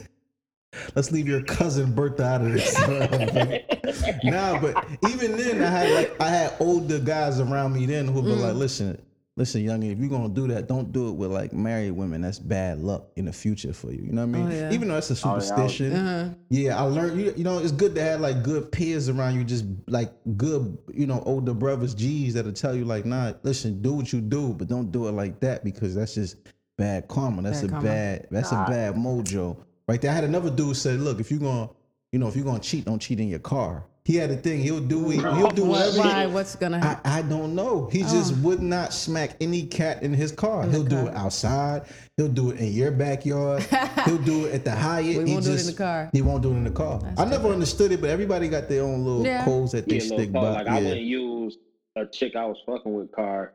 Let's 0.94 1.10
leave 1.10 1.26
your 1.26 1.42
cousin 1.42 1.92
Bertha 1.94 2.24
out 2.24 2.42
of 2.42 2.52
this. 2.52 2.78
nah, 4.24 4.60
but 4.60 4.86
even 5.08 5.36
then, 5.36 5.62
I 5.62 5.66
had 5.70 5.90
like 5.94 6.20
I 6.20 6.28
had 6.28 6.52
older 6.60 6.98
guys 6.98 7.40
around 7.40 7.72
me 7.74 7.86
then 7.86 8.06
who 8.06 8.20
were 8.20 8.30
Mm. 8.30 8.40
like, 8.40 8.54
"Listen, 8.54 9.00
listen, 9.36 9.62
youngin, 9.64 9.92
if 9.92 9.98
you're 9.98 10.08
gonna 10.08 10.28
do 10.28 10.46
that, 10.48 10.68
don't 10.68 10.92
do 10.92 11.08
it 11.08 11.12
with 11.12 11.32
like 11.32 11.52
married 11.52 11.90
women. 11.92 12.20
That's 12.20 12.38
bad 12.38 12.78
luck 12.78 13.08
in 13.16 13.24
the 13.24 13.32
future 13.32 13.72
for 13.72 13.90
you. 13.90 14.02
You 14.04 14.12
know 14.12 14.26
what 14.26 14.36
I 14.36 14.42
mean? 14.42 14.52
Oh, 14.52 14.54
yeah. 14.54 14.72
Even 14.72 14.88
though 14.88 14.94
that's 14.94 15.10
a 15.10 15.28
Oh, 15.28 15.34
yeah, 15.34 15.40
superstition. 15.40 15.92
Uh-huh. 15.92 16.34
Yeah, 16.50 16.78
I 16.78 16.82
learned. 16.82 17.20
You, 17.20 17.34
you 17.36 17.42
know, 17.44 17.58
it's 17.58 17.72
good 17.72 17.94
to 17.96 18.02
have 18.02 18.20
like 18.20 18.42
good 18.44 18.70
peers 18.70 19.08
around 19.08 19.34
you, 19.36 19.44
just 19.44 19.64
like 19.88 20.12
good, 20.36 20.78
you 20.94 21.06
know, 21.06 21.20
older 21.26 21.52
brothers, 21.54 21.94
G's 21.94 22.34
that'll 22.34 22.52
tell 22.52 22.76
you 22.76 22.84
like, 22.84 23.04
nah, 23.04 23.32
listen, 23.42 23.82
do 23.82 23.92
what 23.94 24.12
you 24.12 24.20
do, 24.20 24.54
but 24.54 24.68
don't 24.68 24.92
do 24.92 25.08
it 25.08 25.12
like 25.12 25.40
that 25.40 25.64
because 25.64 25.96
that's 25.96 26.14
just 26.14 26.36
bad 26.78 27.08
karma. 27.08 27.42
That's 27.42 27.60
Bad 27.62 27.66
a 27.68 27.72
karma. 27.72 27.88
bad. 27.88 28.26
That's 28.30 28.52
a 28.52 28.64
bad 28.68 28.94
mojo. 28.94 29.56
Right 29.90 30.00
there, 30.00 30.12
I 30.12 30.14
had 30.14 30.22
another 30.22 30.50
dude 30.50 30.76
say, 30.76 30.92
look, 30.92 31.18
if 31.18 31.32
you're 31.32 31.40
gonna, 31.40 31.68
you 32.12 32.20
know, 32.20 32.28
if 32.28 32.36
you're 32.36 32.44
gonna 32.44 32.60
cheat, 32.60 32.84
don't 32.84 33.00
cheat 33.00 33.18
in 33.18 33.28
your 33.28 33.40
car. 33.40 33.82
He 34.04 34.14
had 34.14 34.30
a 34.30 34.36
thing. 34.36 34.60
He'll 34.60 34.78
do. 34.78 35.10
it- 35.10 35.14
He'll 35.16 35.50
do 35.50 35.64
What, 35.64 35.80
whatever. 35.80 35.92
he- 35.94 35.98
why 36.08 36.26
what's 36.26 36.54
gonna 36.54 36.76
I, 36.76 36.80
happen 36.80 37.10
I 37.10 37.22
don't 37.22 37.56
know. 37.56 37.88
He 37.90 38.04
oh. 38.04 38.08
just 38.08 38.36
would 38.36 38.62
not 38.62 38.92
smack 38.92 39.34
any 39.40 39.64
cat 39.64 40.04
in 40.04 40.14
his 40.14 40.30
car. 40.30 40.64
He'll 40.68 40.84
do 40.84 41.08
it 41.08 41.14
outside. 41.16 41.86
He'll 42.16 42.28
do 42.28 42.50
it 42.52 42.60
in 42.60 42.72
your 42.72 42.92
backyard. 42.92 43.64
He'll 44.04 44.18
do 44.18 44.44
it 44.44 44.54
at 44.54 44.64
the 44.64 44.70
Hyatt. 44.70 45.06
We 45.24 45.30
He 45.30 45.32
won't 45.32 45.44
do 45.44 45.52
it 45.54 45.60
in 45.60 45.66
the 45.66 45.72
car. 45.72 46.10
He 46.12 46.22
won't 46.22 46.42
do 46.44 46.52
it 46.52 46.56
in 46.58 46.64
the 46.64 46.70
car. 46.70 47.00
I 47.18 47.24
never 47.24 47.48
understood 47.48 47.90
it, 47.90 48.00
but 48.00 48.10
everybody 48.10 48.46
got 48.46 48.68
their 48.68 48.84
own 48.84 49.04
little 49.04 49.24
Yeah. 49.26 49.44
codes 49.44 49.72
that 49.72 49.88
they 49.88 49.96
Yeah, 49.96 50.02
little 50.02 50.18
stick 50.18 50.32
code. 50.32 50.34
by. 50.34 50.50
Like 50.52 50.68
I 50.68 50.82
wouldn't 50.82 51.00
use 51.00 51.58
a 51.96 52.06
chick 52.06 52.36
I 52.36 52.46
was 52.46 52.58
fucking 52.64 52.94
with 52.94 53.10
car 53.10 53.54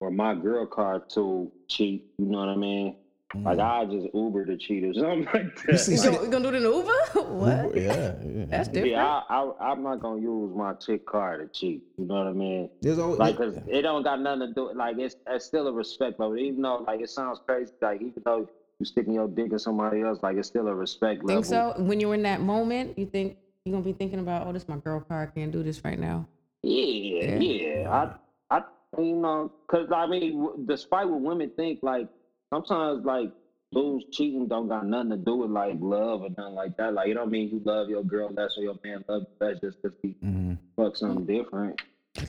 or 0.00 0.10
my 0.10 0.34
girl 0.34 0.64
car 0.64 1.00
to 1.10 1.52
cheat. 1.68 2.06
You 2.16 2.24
know 2.24 2.38
what 2.38 2.48
I 2.48 2.56
mean? 2.56 2.96
Like 3.42 3.58
I 3.58 3.84
just 3.86 4.06
Uber 4.14 4.44
to 4.46 4.56
cheat 4.56 4.84
or 4.84 4.94
something 4.94 5.24
like 5.34 5.54
that. 5.66 5.74
Mm. 5.74 5.78
see, 5.78 5.92
you 5.92 5.98
see- 5.98 6.08
gonna, 6.10 6.22
we 6.22 6.28
gonna 6.28 6.50
do 6.50 6.56
it 6.56 6.62
in 6.62 6.62
Uber 6.62 6.92
what 7.34 7.76
yeah, 7.76 8.14
yeah. 8.22 8.44
that's 8.46 8.68
different 8.68 8.92
Yeah, 8.92 9.20
I, 9.28 9.50
I, 9.60 9.70
I'm 9.70 9.82
not 9.82 10.00
gonna 10.00 10.20
use 10.20 10.52
my 10.54 10.74
tick 10.84 11.04
car 11.06 11.38
to 11.38 11.48
cheat. 11.48 11.82
You 11.98 12.06
know 12.06 12.14
what 12.14 12.26
I 12.28 12.32
mean? 12.32 12.68
There's 12.80 12.98
always, 12.98 13.18
Like, 13.18 13.36
cause 13.36 13.56
it 13.66 13.82
don't 13.82 14.02
got 14.02 14.20
nothing 14.20 14.48
to 14.48 14.54
do. 14.54 14.72
Like, 14.74 14.98
it's, 14.98 15.16
it's 15.28 15.44
still 15.46 15.66
a 15.68 15.72
respect 15.72 16.18
level. 16.20 16.36
Even 16.38 16.62
though, 16.62 16.84
like, 16.86 17.00
it 17.00 17.10
sounds 17.10 17.40
crazy. 17.46 17.72
Like, 17.80 18.00
even 18.00 18.22
though 18.24 18.46
you 18.78 18.86
sticking 18.86 19.14
your 19.14 19.28
dick 19.28 19.52
in 19.52 19.58
somebody 19.58 20.02
else, 20.02 20.18
like, 20.22 20.36
it's 20.36 20.48
still 20.48 20.66
a 20.68 20.74
respect 20.74 21.24
level. 21.24 21.42
think 21.42 21.44
so 21.46 21.74
when 21.82 22.00
you're 22.00 22.14
in 22.14 22.22
that 22.22 22.40
moment 22.40 22.98
you 22.98 23.06
think 23.06 23.34
you're 23.64 23.72
gonna 23.72 23.84
be 23.84 23.92
thinking 23.92 24.18
about 24.18 24.46
oh 24.46 24.52
this 24.52 24.62
is 24.62 24.68
my 24.68 24.76
girl 24.78 25.02
car 25.08 25.22
I 25.22 25.38
can't 25.38 25.50
do 25.52 25.62
this 25.62 25.82
right 25.84 25.98
now 25.98 26.26
Yeah, 26.62 27.38
yeah. 27.38 28.10
I, 28.50 28.56
I, 28.58 28.62
you 29.00 29.16
know, 29.16 29.50
cause 29.68 29.88
I 29.94 30.06
mean, 30.06 30.32
w- 30.40 30.64
despite 30.66 31.08
what 31.08 31.20
women 31.20 31.50
think, 31.56 31.78
like 31.82 32.08
sometimes 32.54 33.04
like 33.04 33.30
dudes 33.72 34.04
cheating 34.12 34.46
don't 34.46 34.68
got 34.68 34.86
nothing 34.86 35.10
to 35.10 35.16
do 35.16 35.36
with 35.36 35.50
like 35.50 35.74
love 35.80 36.22
or 36.22 36.28
nothing 36.36 36.54
like 36.54 36.72
that. 36.78 36.94
Like, 36.94 37.08
you 37.08 37.14
know 37.14 37.22
what 37.22 37.28
I 37.28 37.32
mean? 37.32 37.48
You 37.50 37.60
love 37.64 37.88
your 37.88 38.04
girl 38.04 38.30
less 38.32 38.54
or 38.56 38.62
your 38.62 38.76
man 38.84 39.02
love 39.08 39.22
you 39.22 39.46
less 39.46 39.58
just 39.62 39.76
because 39.82 39.96
he 40.02 40.16
Mhm. 40.24 40.58
fuck 40.76 40.96
something 40.96 41.26
different. 41.26 41.80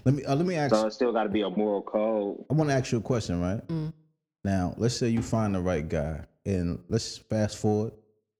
Let 0.03 0.15
me 0.15 0.23
uh, 0.23 0.35
let 0.35 0.45
me 0.45 0.55
ask. 0.55 0.75
So 0.75 0.87
it 0.87 0.93
still 0.93 1.13
got 1.13 1.23
to 1.23 1.29
be 1.29 1.41
a 1.41 1.49
moral 1.49 1.83
code. 1.83 2.43
I 2.49 2.53
want 2.55 2.69
to 2.69 2.75
ask 2.75 2.91
you 2.91 2.97
a 2.97 3.01
question, 3.01 3.39
right? 3.39 3.65
Mm. 3.67 3.91
Now, 4.43 4.73
let's 4.77 4.95
say 4.95 5.09
you 5.09 5.21
find 5.21 5.53
the 5.53 5.61
right 5.61 5.87
guy, 5.87 6.25
and 6.45 6.79
let's 6.89 7.17
fast 7.29 7.57
forward. 7.57 7.93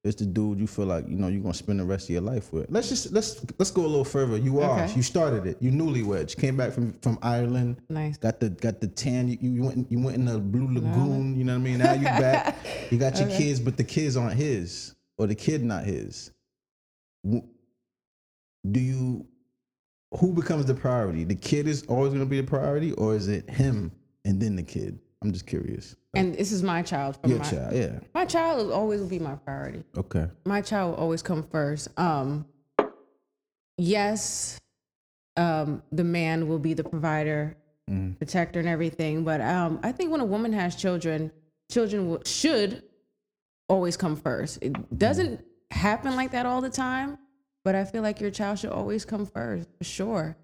It's 0.05 0.15
the 0.17 0.25
dude 0.27 0.59
you 0.59 0.67
feel 0.67 0.85
like 0.85 1.07
you 1.09 1.15
know 1.17 1.27
you're 1.29 1.41
gonna 1.41 1.53
spend 1.55 1.79
the 1.79 1.83
rest 1.83 2.05
of 2.05 2.12
your 2.12 2.21
life 2.21 2.53
with. 2.53 2.67
Let's 2.69 2.89
just 2.89 3.12
let's 3.12 3.43
let's 3.57 3.71
go 3.71 3.81
a 3.81 3.88
little 3.88 4.05
further. 4.05 4.38
You 4.38 4.59
are 4.62 4.83
Okay. 4.83 4.93
you 4.95 5.01
started 5.01 5.47
it. 5.47 5.57
You 5.59 5.71
newlyweds. 5.71 6.35
You 6.35 6.41
came 6.41 6.55
back 6.55 6.74
from 6.74 6.93
from 7.01 7.17
Ireland. 7.24 7.77
nice 7.89 8.15
Got 8.17 8.39
the 8.39 8.50
got 8.51 8.81
the 8.81 8.88
tan. 8.88 9.27
You, 9.29 9.38
you 9.41 9.63
went 9.63 9.91
you 9.91 10.00
went 10.00 10.17
in 10.17 10.25
the 10.25 10.38
blue 10.38 10.67
lagoon. 10.71 11.35
You 11.35 11.43
know 11.43 11.53
what 11.53 11.59
I 11.59 11.63
mean. 11.63 11.79
Now 11.79 11.93
you 11.93 12.05
back. 12.05 12.55
You 12.91 13.00
got 13.00 13.15
your 13.15 13.25
Okay. 13.25 13.38
kids, 13.38 13.59
but 13.59 13.77
the 13.77 13.83
kids 13.83 14.15
aren't 14.15 14.35
his, 14.35 14.93
or 15.17 15.25
the 15.25 15.33
kid 15.33 15.63
not 15.63 15.85
his. 15.85 16.29
Do 17.27 17.41
you? 18.79 19.25
Who 20.19 20.33
becomes 20.33 20.65
the 20.65 20.75
priority? 20.75 21.24
The 21.24 21.33
kid 21.35 21.67
is 21.67 21.83
always 21.88 22.13
to 22.13 22.25
be 22.27 22.39
the 22.41 22.47
priority, 22.47 22.91
or 22.93 23.15
is 23.15 23.27
it 23.27 23.50
him 23.50 23.91
and 24.24 24.39
then 24.39 24.55
the 24.55 24.62
kid? 24.63 25.00
I'm 25.25 25.34
just 25.34 25.48
curious. 25.48 25.96
and 26.13 26.36
this 26.36 26.51
is 26.51 26.62
my 26.63 26.82
child 26.82 27.17
from 27.20 27.32
Your 27.32 27.39
my, 27.39 27.46
child, 27.50 27.75
yeah. 27.75 28.00
my 28.13 28.25
child 28.25 28.53
will 28.67 28.74
always 28.74 29.01
be 29.01 29.17
my 29.20 29.36
priority 29.36 29.84
Okay. 29.98 30.27
my 30.46 30.62
child 30.62 30.91
will 30.91 31.00
always 31.03 31.22
come 31.24 31.41
first. 31.44 31.88
Um, 32.00 32.46
yes, 33.77 34.60
um, 35.38 35.82
the 35.91 36.03
man 36.03 36.48
will 36.48 36.60
be 36.60 36.74
the 36.74 36.84
provider, 36.84 37.58
Mhm. 37.89 38.17
protector, 38.17 38.60
and 38.60 38.70
everything. 38.70 39.24
But 39.24 39.41
um, 39.41 39.79
I 39.84 39.91
think 39.91 40.12
when 40.12 40.22
a 40.22 40.25
woman 40.25 40.53
has 40.53 40.75
children, 40.75 41.32
children 41.70 42.10
will, 42.10 42.22
should 42.25 42.84
always 43.67 43.98
come 43.98 44.15
first. 44.15 44.60
It 44.62 44.74
doesn't 44.98 45.44
happen 45.72 46.15
like 46.15 46.32
that 46.32 46.46
all 46.46 46.62
the 46.62 46.70
time, 46.70 47.17
but 47.63 47.75
I 47.75 47.84
feel 47.84 48.01
like 48.03 48.22
your 48.22 48.32
child 48.32 48.60
should 48.60 48.70
always 48.72 49.05
come 49.05 49.25
first 49.25 49.67
for 49.77 49.84
sure. 49.84 50.38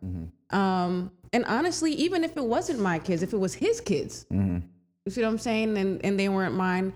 Um, 0.50 1.12
and 1.34 1.46
honestly, 1.46 1.94
even 1.94 2.24
if 2.26 2.36
it 2.36 2.44
wasn't 2.44 2.80
my 2.80 3.00
kids, 3.00 3.22
if 3.24 3.32
it 3.32 3.38
was 3.38 3.54
his 3.54 3.80
kids, 3.80 4.26
hmm 4.30 4.60
you 5.06 5.12
see 5.12 5.22
what 5.22 5.30
I'm 5.30 5.38
saying, 5.38 5.78
and 5.78 6.04
and 6.06 6.20
they 6.20 6.30
weren't 6.30 6.56
mine, 6.56 6.94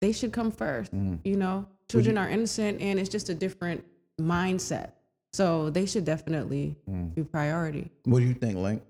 they 0.00 0.12
should 0.12 0.32
come 0.32 0.50
1st 0.50 0.92
Mhm. 0.92 1.18
You 1.24 1.36
know, 1.36 1.66
children 1.88 2.18
are 2.18 2.28
innocent, 2.28 2.80
and 2.80 2.98
it's 2.98 3.08
just 3.08 3.28
a 3.28 3.34
different 3.34 3.84
mindset. 4.20 4.92
So 5.32 5.70
they 5.70 5.86
should 5.86 6.04
definitely 6.04 6.76
Mm. 6.88 7.14
be 7.14 7.22
priority. 7.22 7.90
What 8.04 8.18
do 8.20 8.26
you 8.26 8.34
think, 8.34 8.56
Link? 8.56 8.82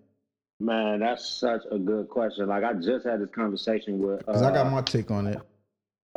Man, 0.58 1.00
that's 1.00 1.26
such 1.26 1.62
a 1.70 1.78
good 1.78 2.08
question. 2.08 2.48
Like 2.48 2.64
I 2.64 2.72
just 2.74 3.06
had 3.06 3.20
this 3.20 3.30
conversation 3.30 3.98
with 3.98 4.18
Because 4.20 4.42
I 4.42 4.50
uh, 4.50 4.54
got 4.54 4.70
my 4.70 4.82
take 4.82 5.10
on 5.10 5.26
it. 5.26 5.38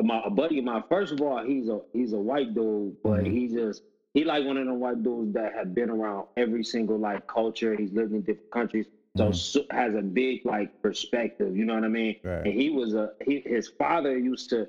my 0.02 0.22
a 0.26 0.30
buddy 0.30 0.60
of 0.60 0.66
mine. 0.66 0.84
First 0.90 1.14
of 1.14 1.22
all, 1.22 1.44
he's 1.46 1.70
a 1.70 1.82
he's 1.94 2.14
a 2.14 2.18
white 2.20 2.54
dude, 2.54 3.02
but 3.04 3.22
Mhm. 3.24 3.32
he 3.32 3.48
just 3.48 3.84
he 4.14 4.24
like 4.24 4.46
one 4.46 4.58
of 4.58 4.66
them 4.66 4.80
white 4.80 5.02
dudes 5.04 5.34
that 5.34 5.54
have 5.54 5.74
been 5.74 5.90
around 5.90 6.28
every 6.38 6.64
single 6.64 6.98
like 6.98 7.26
culture. 7.28 7.76
He's 7.76 7.92
lived 7.94 8.12
in 8.14 8.22
different 8.22 8.50
countries, 8.52 8.86
so 9.18 9.30
Mhm. 9.30 9.36
su- 9.36 9.66
has 9.70 9.94
a 9.96 10.02
big 10.02 10.42
like 10.44 10.70
perspective. 10.82 11.56
You 11.56 11.66
know 11.66 11.76
what 11.76 11.84
I 11.84 11.90
mean? 11.90 12.16
Right. 12.24 12.46
And 12.46 12.54
he 12.54 12.70
was 12.70 12.94
a 12.94 13.12
he 13.26 13.42
his 13.46 13.68
father 13.78 14.18
used 14.18 14.50
to. 14.50 14.68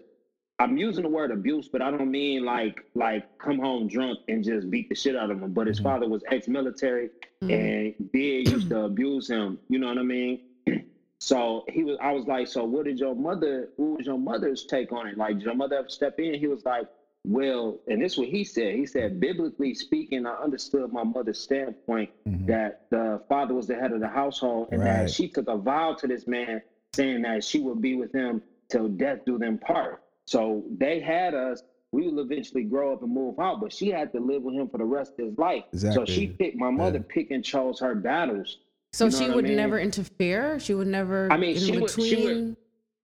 I'm 0.60 0.76
using 0.76 1.02
the 1.02 1.08
word 1.08 1.32
abuse, 1.32 1.68
but 1.72 1.82
I 1.82 1.90
don't 1.90 2.10
mean 2.10 2.44
like 2.44 2.80
like 2.94 3.24
come 3.38 3.58
home 3.58 3.88
drunk 3.88 4.18
and 4.28 4.44
just 4.44 4.70
beat 4.70 4.88
the 4.88 4.94
shit 4.94 5.16
out 5.16 5.30
of 5.30 5.42
him. 5.42 5.52
But 5.52 5.66
his 5.66 5.80
Mhm. 5.80 5.84
father 5.84 6.08
was 6.08 6.22
ex-military, 6.30 7.10
Mhm. 7.42 7.50
and 7.98 8.10
Big 8.12 8.48
used 8.50 8.68
to 8.70 8.82
abuse 8.82 9.26
him. 9.28 9.58
You 9.68 9.78
know 9.78 9.88
what 9.88 9.98
I 9.98 10.02
mean? 10.02 10.38
So 11.20 11.64
he 11.72 11.84
was. 11.84 11.96
I 12.02 12.12
was 12.12 12.26
like, 12.26 12.46
so 12.48 12.64
what 12.64 12.84
did 12.84 12.98
your 12.98 13.14
mother? 13.14 13.70
What 13.76 13.98
was 13.98 14.06
your 14.06 14.18
mother's 14.18 14.64
take 14.66 14.92
on 14.92 15.06
it? 15.06 15.16
Like, 15.16 15.36
did 15.38 15.44
your 15.44 15.54
mother 15.54 15.76
ever 15.76 15.88
step 15.88 16.12
in? 16.18 16.34
He 16.38 16.46
was 16.48 16.62
like, 16.66 16.86
well, 17.34 17.80
and 17.88 18.02
this 18.02 18.12
is 18.12 18.18
what 18.18 18.28
he 18.28 18.44
said. 18.44 18.74
He 18.74 18.84
said, 18.86 19.18
biblically 19.18 19.74
speaking, 19.74 20.26
I 20.26 20.34
understood 20.34 20.92
my 20.92 21.02
mother's 21.04 21.38
standpoint 21.40 22.10
Mhm. 22.26 22.46
that 22.46 22.86
the 22.90 23.22
father 23.28 23.54
was 23.54 23.66
the 23.66 23.74
head 23.74 23.92
of 23.92 24.00
the 24.00 24.08
household, 24.08 24.68
and 24.72 24.80
Right. 24.80 24.86
that 25.04 25.10
she 25.10 25.28
took 25.28 25.48
a 25.48 25.56
vow 25.56 25.94
to 25.94 26.06
this 26.06 26.26
man, 26.26 26.60
saying 26.94 27.22
that 27.22 27.42
she 27.42 27.60
would 27.60 27.80
be 27.80 27.96
with 27.96 28.12
him 28.12 28.42
till 28.68 28.88
death 28.88 29.20
do 29.24 29.38
them 29.38 29.58
part. 29.58 30.02
So 30.26 30.64
they 30.78 31.00
had 31.00 31.34
us 31.34 31.62
we 31.92 32.08
will 32.08 32.18
eventually 32.18 32.64
grow 32.64 32.92
up 32.92 33.04
and 33.04 33.12
move 33.12 33.38
out, 33.38 33.60
but 33.60 33.72
she 33.72 33.88
had 33.88 34.10
to 34.12 34.18
live 34.18 34.42
with 34.42 34.52
him 34.56 34.68
for 34.68 34.78
the 34.78 34.84
rest 34.84 35.12
of 35.16 35.26
his 35.26 35.38
life. 35.38 35.62
Exactly. 35.72 36.06
So 36.06 36.12
she 36.12 36.26
picked 36.26 36.56
my 36.56 36.68
mother 36.68 36.98
Yeah. 36.98 37.04
picked 37.08 37.30
and 37.30 37.44
chose 37.44 37.78
her 37.78 37.94
battles. 37.94 38.58
So 38.92 39.04
You 39.04 39.10
know 39.12 39.16
she 39.18 39.24
what 39.26 39.30
I 39.30 39.34
would 39.36 39.44
mean? 39.44 39.56
never 39.56 39.78
interfere. 39.78 40.58
She 40.58 40.74
would 40.74 40.88
never. 40.88 41.28
I 41.30 41.36
mean, 41.36 41.50
in 41.54 41.62
she 41.62 41.78
would- 41.78 41.90
she 41.90 42.24
would- 42.24 42.56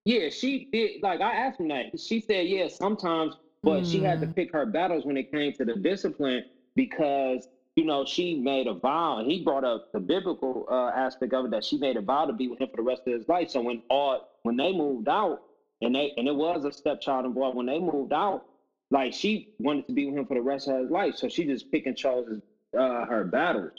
Yeah, 0.04 0.28
she 0.30 0.64
did. 0.72 1.04
Like 1.04 1.20
I 1.20 1.32
asked 1.36 1.60
him 1.60 1.68
that. 1.68 2.00
She 2.00 2.18
said, 2.20 2.48
yeah, 2.48 2.66
sometimes, 2.66 3.36
but 3.62 3.86
she 3.86 4.00
had 4.00 4.20
to 4.20 4.26
Mm. 4.26 4.34
pick 4.34 4.52
her 4.52 4.66
battles 4.66 5.04
when 5.04 5.16
it 5.16 5.30
came 5.30 5.52
to 5.54 5.64
the 5.64 5.74
discipline 5.74 6.42
because 6.76 7.46
you 7.76 7.84
know 7.84 8.04
she 8.04 8.34
made 8.34 8.66
a 8.66 8.74
vow, 8.74 9.18
and 9.18 9.30
he 9.30 9.42
brought 9.42 9.64
up 9.64 9.82
the 9.92 10.00
biblical 10.00 10.64
uh, 10.70 10.88
aspect 10.94 11.32
of 11.34 11.44
it 11.46 11.50
that 11.52 11.64
she 11.64 11.76
made 11.78 11.96
a 11.96 12.00
vow 12.02 12.24
to 12.26 12.32
be 12.32 12.48
with 12.48 12.60
him 12.60 12.68
for 12.70 12.76
the 12.76 12.82
rest 12.82 13.02
of 13.06 13.12
his 13.14 13.26
life. 13.28 13.48
So 13.50 13.60
when 13.60 13.80
all 13.88 14.20
when 14.42 14.56
they 14.56 14.72
moved 14.72 15.08
out, 15.08 15.38
and 15.80 15.94
they 15.94 16.12
and 16.16 16.26
it 16.28 16.34
was 16.34 16.64
a 16.64 16.72
stepchild 16.72 17.26
involved 17.26 17.56
when 17.56 17.66
they 17.66 17.78
moved 17.78 18.12
out, 18.12 18.42
like 18.90 19.12
she 19.12 19.46
wanted 19.58 19.86
to 19.88 19.94
be 19.94 20.06
with 20.06 20.16
him 20.16 20.26
for 20.26 20.34
the 20.34 20.42
rest 20.42 20.68
of 20.68 20.80
his 20.80 20.90
life. 20.90 21.14
So 21.16 21.28
she 21.28 21.44
just 21.44 21.64
pick 21.70 21.86
and 21.86 21.96
chose 21.96 22.40
uh, 22.76 23.04
her 23.06 23.24
battles. 23.24 23.72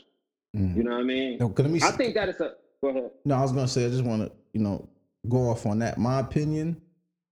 Mhm. 0.55 0.75
You 0.75 0.83
know 0.83 0.91
what 0.91 0.99
I 0.99 1.03
mean? 1.03 1.37
No, 1.39 1.49
'cause 1.49 1.63
let 1.65 1.71
me 1.71 1.79
I 1.81 1.87
s- 1.87 1.95
think 1.97 2.13
that 2.15 2.29
is 2.29 2.39
a. 2.39 2.51
Go 2.83 2.89
ahead. 2.89 3.11
No, 3.25 3.35
I 3.35 3.41
was 3.41 3.51
gonna 3.51 3.67
say 3.67 3.85
I 3.85 3.89
just 3.89 4.03
want 4.03 4.23
to, 4.23 4.31
you 4.53 4.61
know, 4.61 4.83
go 5.29 5.49
off 5.49 5.65
on 5.65 5.79
that. 5.79 5.97
My 5.97 6.19
opinion, 6.19 6.77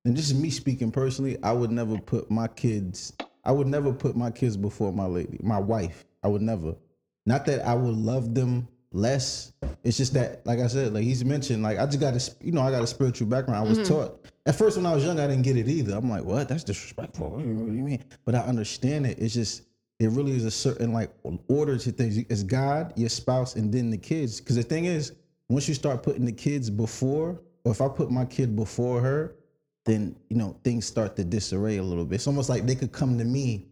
and 0.09 0.17
this 0.17 0.25
is 0.25 0.33
me 0.33 0.49
speaking 0.49 0.91
personally. 0.91 1.37
I 1.43 1.51
would 1.51 1.69
never 1.69 1.95
put 1.99 2.31
my 2.31 2.47
kids. 2.47 3.13
I 3.45 3.51
would 3.51 3.67
never 3.67 3.93
put 3.93 4.15
my 4.15 4.31
kids 4.31 4.57
before 4.57 4.91
my 4.91 5.05
lady, 5.05 5.37
my 5.43 5.59
wife. 5.59 6.03
I 6.23 6.27
would 6.29 6.41
never. 6.41 6.73
Not 7.27 7.45
that 7.45 7.63
I 7.63 7.75
would 7.75 7.93
love 7.93 8.33
them 8.33 8.67
less. 8.91 9.53
It's 9.83 9.97
just 9.97 10.15
that, 10.15 10.43
like 10.47 10.57
I 10.57 10.65
said, 10.65 10.95
like 10.95 11.03
he's 11.03 11.23
mentioned, 11.23 11.61
like 11.61 11.77
I 11.77 11.85
just 11.85 11.99
got 11.99 12.15
a, 12.15 12.43
you 12.43 12.51
know, 12.51 12.61
I 12.61 12.71
got 12.71 12.81
a 12.81 12.87
spiritual 12.87 13.27
background. 13.27 13.63
I 13.63 13.69
was 13.69 13.77
mm-hmm. 13.77 13.93
taught. 13.93 14.25
At 14.47 14.55
first, 14.55 14.77
when 14.77 14.87
I 14.87 14.95
was 14.95 15.05
young, 15.05 15.19
I 15.19 15.27
didn't 15.27 15.43
get 15.43 15.57
it 15.57 15.67
either. 15.67 15.95
I'm 15.95 16.09
like, 16.09 16.23
what? 16.23 16.49
That's 16.49 16.63
disrespectful. 16.63 17.29
What 17.29 17.43
do 17.43 17.47
you 17.47 17.83
mean? 17.83 18.03
But 18.25 18.33
I 18.33 18.39
understand 18.39 19.05
it. 19.05 19.19
It's 19.19 19.35
just 19.35 19.61
it 19.99 20.09
really 20.09 20.31
is 20.31 20.43
a 20.43 20.49
certain 20.49 20.91
like 20.91 21.11
order 21.49 21.77
to 21.77 21.91
things. 21.91 22.17
It's 22.17 22.41
God, 22.41 22.93
your 22.95 23.09
spouse, 23.09 23.57
and 23.57 23.71
then 23.71 23.91
the 23.91 23.97
kids. 23.99 24.41
Because 24.41 24.55
the 24.55 24.63
thing 24.63 24.85
is, 24.85 25.13
once 25.49 25.67
you 25.67 25.75
start 25.75 26.01
putting 26.01 26.25
the 26.25 26.31
kids 26.31 26.71
before, 26.71 27.39
or 27.63 27.71
if 27.71 27.79
I 27.79 27.87
put 27.87 28.09
my 28.09 28.25
kid 28.25 28.55
before 28.55 29.01
her, 29.01 29.35
then 29.85 30.15
you 30.29 30.37
know 30.37 30.55
things 30.63 30.85
start 30.85 31.15
to 31.15 31.23
disarray 31.23 31.77
a 31.77 31.83
little 31.83 32.05
bit. 32.05 32.15
It's 32.15 32.27
almost 32.27 32.49
like 32.49 32.65
they 32.65 32.75
could 32.75 32.91
come 32.91 33.17
to 33.17 33.23
me 33.25 33.67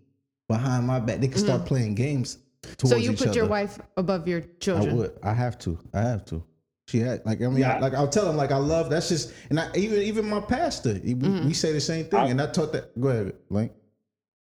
behind 0.48 0.88
my 0.88 1.00
back. 1.00 1.20
They 1.20 1.28
could 1.28 1.40
start 1.42 1.66
playing 1.66 1.96
games. 1.96 2.38
Towards 2.62 2.78
Mm-hmm. 2.84 2.88
so 2.90 2.96
you 2.98 3.12
each 3.12 3.20
put 3.20 3.36
your 3.36 3.46
wife 3.48 3.80
above 3.98 4.28
your 4.28 4.42
children. 4.60 4.88
I 4.90 4.92
children. 4.92 4.98
would. 4.98 5.20
I 5.24 5.34
have 5.34 5.58
to. 5.60 5.80
I 5.94 6.02
have 6.02 6.26
to. 6.26 6.44
She 6.88 7.00
had 7.00 7.26
like 7.26 7.42
I 7.42 7.48
mean 7.48 7.64
I, 7.64 7.80
like 7.80 7.94
I'll 7.94 8.08
tell 8.08 8.26
them 8.26 8.36
like 8.38 8.52
I 8.52 8.58
love 8.58 8.90
that's 8.90 9.10
just 9.10 9.34
and 9.50 9.60
I 9.60 9.70
even 9.76 10.02
even 10.02 10.28
my 10.30 10.40
pastor 10.42 10.94
he- 10.96 11.14
we, 11.14 11.28
Mm-hmm. 11.28 11.48
we 11.48 11.54
say 11.54 11.72
the 11.74 11.82
same 11.82 12.06
thing 12.06 12.20
I- 12.20 12.28
and 12.30 12.42
I 12.42 12.48
taught 12.48 12.72
that. 12.74 13.00
Go 13.00 13.10
ahead, 13.10 13.34
Link. 13.50 13.72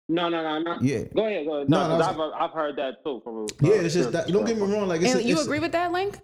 No, 0.09 0.27
no, 0.29 0.43
no, 0.43 0.59
no. 0.59 0.77
Yeah. 0.81 1.03
Go 1.15 1.25
ahead, 1.25 1.45
go 1.45 1.55
ahead. 1.55 1.69
No, 1.69 1.87
No, 1.87 1.97
no, 1.97 2.03
'cause 2.03 2.15
I've, 2.35 2.41
I've 2.41 2.51
heard 2.51 2.75
that 2.75 3.03
too. 3.03 3.21
From, 3.23 3.47
Yeah, 3.61 3.75
it's 3.75 3.93
just 3.93 4.11
that. 4.11 4.27
Don't 4.27 4.45
get 4.45 4.57
me 4.57 4.61
wrong. 4.63 4.87
Like 4.89 5.01
it's, 5.01 5.13
and 5.15 5.23
you 5.23 5.31
it's- 5.31 5.45
agree 5.45 5.59
with 5.59 5.71
that, 5.71 5.91
Link? 5.93 6.19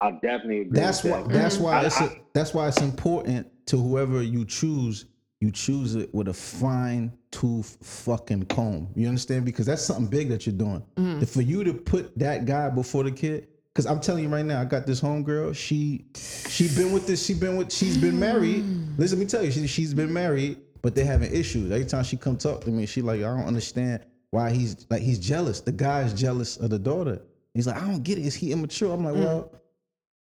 I 0.00 0.10
definitely 0.12 0.62
agree. 0.62 0.80
That's 0.80 1.02
with 1.04 1.12
why. 1.12 1.22
that. 1.22 1.28
That's 1.32 1.58
why. 1.58 1.80
I- 1.80 1.84
It's 1.86 2.00
I- 2.00 2.20
that's 2.32 2.54
why 2.54 2.68
it's 2.68 2.80
important 2.80 3.46
to 3.66 3.76
whoever 3.76 4.22
you 4.22 4.44
choose. 4.44 5.06
You 5.40 5.50
choose 5.50 5.96
it 5.96 6.14
with 6.14 6.28
a 6.28 6.32
fine 6.32 7.12
tooth 7.30 7.76
fucking 7.82 8.46
comb. 8.46 8.88
You 8.94 9.06
understand? 9.08 9.44
Because 9.44 9.66
that's 9.66 9.82
something 9.82 10.06
big 10.06 10.30
that 10.30 10.46
you're 10.46 10.56
doing. 10.56 10.82
Mm-hmm. 10.96 11.22
If 11.22 11.30
For 11.30 11.42
you 11.42 11.62
to 11.62 11.74
put 11.74 12.18
that 12.18 12.46
guy 12.46 12.70
before 12.70 13.04
the 13.04 13.12
kid. 13.12 13.48
Because 13.72 13.84
I'm 13.84 14.00
telling 14.00 14.24
you 14.24 14.30
right 14.30 14.44
now, 14.44 14.62
I 14.62 14.64
got 14.64 14.86
this 14.86 15.02
homegirl. 15.02 15.54
She, 15.54 16.06
she 16.48 16.66
been 16.68 16.92
with 16.92 17.06
this. 17.06 17.26
She 17.26 17.34
been 17.34 17.58
with. 17.58 17.70
She's 17.70 17.98
been 17.98 18.18
married. 18.18 18.64
Mm. 18.64 18.98
Listen, 18.98 19.18
let 19.18 19.24
me 19.24 19.28
tell 19.28 19.44
you, 19.44 19.50
she, 19.50 19.66
she's 19.66 19.92
been 19.92 20.10
married, 20.10 20.56
but 20.80 20.94
they 20.94 21.04
having 21.04 21.30
issues. 21.30 21.70
Every 21.70 21.84
time 21.84 22.02
she 22.02 22.16
come 22.16 22.38
talk 22.38 22.62
to 22.62 22.70
me, 22.70 22.86
she 22.86 23.02
like, 23.02 23.18
I 23.18 23.24
don't 23.24 23.44
understand 23.44 24.02
why 24.30 24.50
he's 24.50 24.86
like 24.88 25.02
he's 25.02 25.18
jealous. 25.18 25.60
The 25.60 25.72
guy's 25.72 26.14
jealous 26.14 26.56
of 26.56 26.70
the 26.70 26.78
daughter. 26.78 27.20
He's 27.52 27.66
like, 27.66 27.76
I 27.76 27.86
don't 27.86 28.02
get 28.02 28.16
it. 28.16 28.24
Is 28.24 28.34
he 28.34 28.52
immature? 28.52 28.94
I'm 28.94 29.04
like, 29.04 29.14
mm. 29.14 29.24
well, 29.24 29.52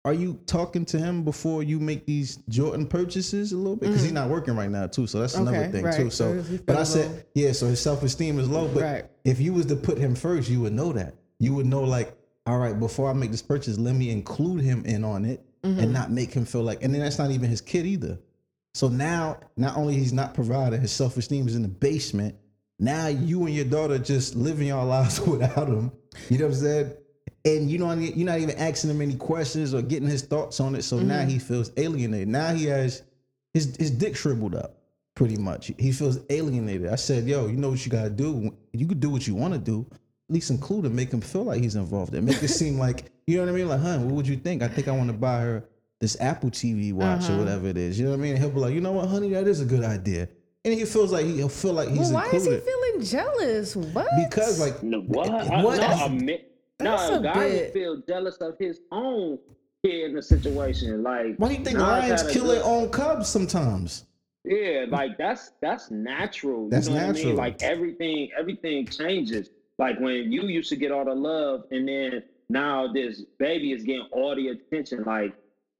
are 0.06 0.14
you 0.14 0.40
talking 0.46 0.84
to 0.86 1.00
him 1.00 1.24
before 1.24 1.64
you 1.64 1.80
make 1.80 2.06
these 2.06 2.38
Jordan 2.50 2.88
purchases 2.88 3.52
a 3.54 3.58
little 3.58 3.76
bit? 3.78 3.88
Because 3.90 4.04
he's 4.04 4.12
not 4.12 4.30
working 4.30 4.56
right 4.56 4.70
now 4.70 4.88
too, 4.88 5.08
so 5.08 5.20
that's 5.22 5.36
another 5.36 5.68
thing 5.70 5.84
right. 5.86 5.96
too. 5.96 6.10
So 6.10 6.42
So, 6.44 6.58
but 6.66 6.74
I 6.74 6.80
feels 6.80 6.94
said, 6.94 7.12
low. 7.12 7.22
yeah. 7.36 7.52
So 7.54 7.68
his 7.68 7.80
self 7.80 8.04
esteem 8.04 8.38
is 8.40 8.50
low. 8.50 8.68
But 8.68 8.84
Right. 8.84 9.06
if 9.24 9.40
you 9.40 9.54
was 9.54 9.66
to 9.68 9.76
put 9.76 9.98
him 9.98 10.14
first, 10.16 10.50
you 10.50 10.60
would 10.62 10.74
know 10.74 10.92
that. 10.94 11.16
You 11.40 11.54
would 11.56 11.66
know 11.66 11.84
like, 11.84 12.16
all 12.46 12.58
right, 12.58 12.78
before 12.78 13.10
I 13.10 13.14
make 13.14 13.32
this 13.32 13.42
purchase, 13.42 13.78
let 13.78 13.96
me 13.96 14.10
include 14.10 14.62
him 14.62 14.84
in 14.86 15.04
on 15.04 15.26
it 15.26 15.42
Mm-hmm. 15.64 15.80
and 15.80 15.94
not 15.94 16.12
make 16.12 16.34
him 16.34 16.44
feel 16.44 16.62
like. 16.64 16.84
And 16.84 16.94
then 16.94 17.00
that's 17.00 17.18
not 17.18 17.32
even 17.32 17.50
his 17.50 17.62
kid 17.62 17.86
either. 17.86 18.20
So 18.74 18.90
now, 18.90 19.38
not 19.56 19.78
only 19.78 19.94
he's 19.94 20.12
not 20.12 20.34
provided, 20.34 20.82
his 20.82 20.92
self 20.92 21.16
esteem 21.16 21.48
is 21.48 21.56
in 21.56 21.62
the 21.62 21.70
basement. 21.70 22.36
Now 22.80 23.08
you 23.08 23.46
and 23.46 23.56
your 23.56 23.64
daughter 23.64 23.98
just 23.98 24.36
living 24.36 24.68
your 24.68 24.84
lives 24.98 25.22
without 25.26 25.70
him. 25.70 25.94
You 26.30 26.40
know 26.40 26.48
what 26.48 26.56
I'm 26.56 26.60
saying? 26.60 26.94
And 27.46 27.70
you 27.70 27.78
know 27.78 27.92
you're 27.94 28.26
not 28.26 28.40
even 28.40 28.58
asking 28.58 28.90
him 28.90 29.02
any 29.02 29.16
questions 29.16 29.74
or 29.74 29.82
getting 29.82 30.08
his 30.08 30.22
thoughts 30.22 30.60
on 30.60 30.76
it. 30.76 30.84
So 30.84 31.00
now 31.00 31.20
mm-hmm. 31.20 31.30
he 31.30 31.40
feels 31.40 31.72
alienated. 31.76 32.30
Now 32.30 32.54
he 32.54 32.66
has 32.66 33.04
his 33.54 33.76
his 33.76 33.92
dick 33.92 34.16
shriveled 34.16 34.56
up, 34.56 34.78
pretty 35.16 35.38
much. 35.38 35.72
He 35.78 35.92
feels 35.92 36.20
alienated. 36.30 36.88
I 36.88 36.96
said, 36.96 37.26
yo, 37.26 37.48
you 37.48 37.58
know 37.58 37.70
what 37.72 37.86
you 37.86 37.92
gotta 37.92 38.10
do? 38.10 38.56
You 38.72 38.88
could 38.88 39.00
do 39.00 39.10
what 39.10 39.28
you 39.28 39.36
want 39.36 39.54
to 39.54 39.60
do. 39.60 39.86
At 39.92 40.34
least 40.34 40.52
include 40.52 40.86
him, 40.86 40.96
make 40.96 41.12
him 41.12 41.20
feel 41.20 41.44
like 41.44 41.62
he's 41.62 41.76
involved. 41.76 42.14
And 42.16 42.26
make 42.26 42.42
it 42.42 42.48
seem 42.48 42.80
like, 42.80 43.12
you 43.28 43.38
know 43.38 43.44
what 43.44 43.50
I 43.50 43.56
mean? 43.56 43.68
Like, 43.68 43.82
hun, 43.82 44.06
what 44.06 44.16
would 44.16 44.28
you 44.28 44.38
think? 44.38 44.64
I 44.64 44.70
think 44.70 44.88
I 44.88 44.92
want 44.92 45.10
to 45.10 45.14
buy 45.14 45.42
her 45.42 45.66
this 46.00 46.18
Apple 46.20 46.50
TV 46.50 46.94
watch 46.94 47.24
or 47.24 47.34
uh-huh. 47.34 47.38
whatever 47.40 47.68
it 47.68 47.78
is. 47.78 48.00
You 48.00 48.06
know 48.06 48.12
what 48.12 48.20
I 48.20 48.24
mean? 48.24 48.32
And 48.32 48.40
he'll 48.40 48.52
be 48.52 48.60
like, 48.60 48.74
you 48.74 48.82
know 48.82 48.94
what, 48.94 49.10
honey, 49.10 49.30
that 49.30 49.48
is 49.48 49.62
a 49.62 49.66
good 49.66 49.84
idea. 49.84 50.30
And 50.66 50.74
he 50.74 50.86
feels 50.86 51.12
like 51.12 51.26
he, 51.26 51.38
he'll 51.38 51.50
feel 51.50 51.74
like 51.74 51.90
he's 51.90 52.12
Well, 52.12 52.14
why 52.14 52.30
is 52.30 52.46
he 52.46 52.58
feeling 52.58 53.04
jealous? 53.04 53.76
What? 53.76 54.08
because 54.30 54.60
like 54.60 54.82
No, 54.82 55.02
what? 55.02 55.30
What? 55.30 55.80
No, 55.80 56.06
a 56.06 56.10
mi- 56.10 56.46
That's 56.84 57.10
no, 57.10 57.16
a 57.16 57.20
a 57.20 57.24
guy 57.24 57.34
bit- 57.50 57.62
would 57.66 57.74
feel 57.74 57.98
jealous 58.08 58.38
of 58.38 58.56
his 58.60 58.80
own 58.92 59.40
kid 59.84 60.06
in 60.10 60.16
the 60.16 60.22
situation. 60.22 61.04
Like, 61.04 61.36
why 61.38 61.50
do 61.50 61.56
you 61.56 61.64
think 61.64 61.78
lions 61.78 62.24
kill 62.32 62.46
their 62.48 62.64
own 62.64 62.90
cubs 62.90 63.28
sometimes? 63.30 64.06
Yeah, 64.46 64.86
like 64.90 65.18
that's 65.18 65.52
that's 65.62 65.90
natural. 65.92 66.68
That's 66.70 66.88
you 66.88 66.94
know 66.94 67.00
What 67.00 67.04
I 67.04 67.08
natural. 67.14 67.28
mean? 67.28 67.36
Like 67.38 67.64
everything, 67.64 68.30
everything 68.38 68.86
changes. 68.88 69.50
Like 69.80 70.00
when 70.00 70.32
you 70.32 70.44
used 70.44 70.70
to 70.70 70.76
get 70.76 70.92
all 70.92 71.06
the 71.06 71.14
love, 71.16 71.64
and 71.72 71.88
then 71.88 72.24
now 72.50 72.92
this 72.92 73.24
baby 73.40 73.72
is 73.72 73.84
getting 73.84 74.08
all 74.12 74.36
the 74.36 74.50
attention. 74.50 75.04
Like, 75.06 75.34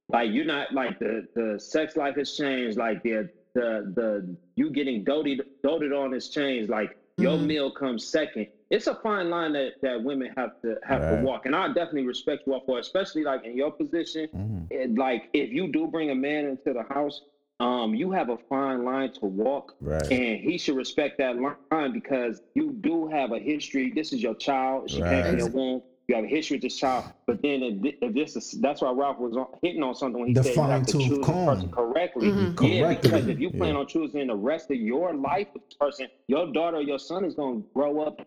like 0.08 0.30
you're 0.32 0.46
not 0.46 0.72
like 0.72 0.98
the 0.98 1.26
the 1.34 1.58
sex 1.60 1.94
life 1.96 2.16
has 2.16 2.32
changed. 2.32 2.78
Like 2.78 3.02
the 3.02 3.28
the 3.54 3.92
the 3.94 4.36
you 4.56 4.70
getting 4.70 5.04
doted 5.04 5.42
doted 5.62 5.92
on 5.92 6.12
has 6.12 6.28
changed. 6.28 6.70
Like 6.70 6.96
your 7.18 7.38
Mhm. 7.38 7.46
meal 7.46 7.70
comes 7.70 8.04
second. 8.06 8.46
It's 8.70 8.86
a 8.86 8.94
fine 8.96 9.30
line 9.30 9.52
that 9.52 9.74
that 9.82 10.02
women 10.02 10.32
have 10.36 10.50
to 10.64 10.76
have 10.82 11.02
Right. 11.02 11.20
to 11.20 11.24
walk, 11.24 11.46
and 11.46 11.54
I 11.54 11.68
definitely 11.68 12.06
respect 12.06 12.42
you 12.46 12.54
all 12.54 12.60
for, 12.66 12.78
especially 12.78 13.22
like 13.22 13.44
in 13.44 13.56
your 13.56 13.70
position 13.70 14.28
Mhm. 14.34 14.66
it, 14.70 14.94
like 14.96 15.28
if 15.32 15.52
you 15.52 15.68
do 15.68 15.86
bring 15.86 16.10
a 16.10 16.14
man 16.14 16.46
into 16.46 16.72
the 16.72 16.82
house, 16.92 17.20
um, 17.60 17.94
you 17.94 18.10
have 18.10 18.30
a 18.30 18.38
fine 18.48 18.82
line 18.84 19.10
to 19.20 19.26
walk, 19.26 19.74
Right. 19.80 20.10
and 20.10 20.40
he 20.40 20.58
should 20.58 20.74
respect 20.76 21.18
that 21.18 21.36
line 21.38 21.92
because 21.92 22.40
you 22.54 22.72
do 22.72 23.06
have 23.06 23.30
a 23.32 23.38
history. 23.38 23.92
This 23.94 24.12
is 24.12 24.22
your 24.22 24.34
child. 24.34 24.90
She 24.90 24.96
came 24.96 25.22
from 25.22 25.30
Right. 25.32 25.38
your 25.38 25.48
womb. 25.50 25.82
You 26.08 26.16
have 26.16 26.24
a 26.24 26.28
history 26.28 26.56
with 26.56 26.62
this 26.62 26.76
child. 26.76 27.04
But 27.26 27.40
then 27.42 27.62
if, 27.62 27.94
if 28.02 28.14
this 28.14 28.36
is 28.36 28.50
that's 28.60 28.82
why 28.82 28.90
Ralph 28.90 29.18
was 29.18 29.36
on, 29.36 29.46
hitting 29.62 29.82
on 29.82 29.94
something 29.94 30.20
when 30.20 30.28
he 30.28 30.34
The 30.34 30.42
said 30.42 30.56
you 30.56 30.62
have 30.62 30.86
to 30.86 30.92
fine-tooth 30.92 31.08
choose 31.08 31.26
the 31.26 31.32
person 31.46 31.68
correctly. 31.70 32.26
Mhm. 32.28 32.60
Yeah, 32.60 32.80
Correctly. 32.82 33.10
because 33.10 33.28
if 33.28 33.38
you 33.40 33.50
plan 33.50 33.74
Yeah. 33.74 33.80
on 33.80 33.86
choosing 33.86 34.26
the 34.26 34.34
rest 34.36 34.70
of 34.70 34.76
your 34.76 35.14
life 35.14 35.46
with 35.54 35.62
this 35.68 35.76
person, 35.80 36.08
your 36.28 36.46
daughter 36.52 36.78
or 36.78 36.82
your 36.82 36.98
son 36.98 37.24
is 37.24 37.34
going 37.34 37.62
to 37.62 37.68
grow 37.74 38.00
up 38.00 38.20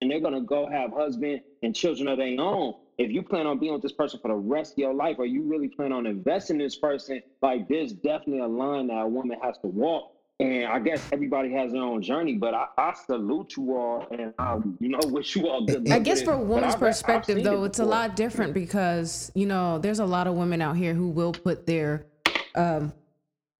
and 0.00 0.10
they're 0.10 0.20
gonna 0.20 0.40
go 0.40 0.66
have 0.66 0.92
husband 0.92 1.40
and 1.62 1.74
children 1.74 2.08
of 2.08 2.18
their 2.18 2.40
own. 2.40 2.72
If 2.98 3.10
you 3.10 3.22
plan 3.22 3.46
on 3.46 3.58
being 3.58 3.72
with 3.72 3.82
this 3.82 3.92
person 3.92 4.18
for 4.22 4.28
the 4.28 4.34
rest 4.36 4.72
of 4.72 4.78
your 4.78 4.94
life, 4.94 5.16
or 5.18 5.26
you 5.26 5.42
really 5.42 5.68
plan 5.68 5.92
on 5.92 6.06
investing 6.06 6.56
in 6.60 6.66
this 6.66 6.76
person, 6.76 7.20
like 7.42 7.66
there's 7.68 7.92
definitely 7.92 8.40
a 8.40 8.48
line 8.48 8.88
that 8.88 9.02
a 9.02 9.06
woman 9.08 9.38
has 9.42 9.56
to 9.58 9.68
walk. 9.68 10.04
And 10.40 10.66
I 10.66 10.78
guess 10.78 11.02
everybody 11.10 11.50
has 11.52 11.72
their 11.72 11.82
own 11.82 12.00
journey, 12.00 12.34
but 12.34 12.54
I, 12.54 12.66
I 12.78 12.94
salute 12.94 13.56
you 13.56 13.76
all, 13.76 14.06
and 14.12 14.32
I, 14.38 14.56
you 14.78 14.88
know, 14.88 15.00
wish 15.06 15.34
you 15.34 15.48
all 15.48 15.64
good. 15.66 15.90
I 15.90 15.98
guess 15.98 16.18
with 16.20 16.26
for 16.26 16.32
a 16.34 16.38
woman's 16.38 16.74
I've- 16.74 16.84
I've 16.84 16.90
perspective, 16.92 17.42
though, 17.42 17.64
it 17.64 17.66
it's 17.68 17.78
a 17.80 17.84
lot 17.84 18.14
different 18.14 18.54
because 18.54 19.32
you 19.34 19.46
know 19.46 19.78
there's 19.78 19.98
a 19.98 20.06
lot 20.06 20.28
of 20.28 20.34
women 20.34 20.62
out 20.62 20.76
here 20.76 20.94
who 20.94 21.08
will 21.08 21.32
put 21.32 21.66
their 21.66 22.06
um, 22.54 22.92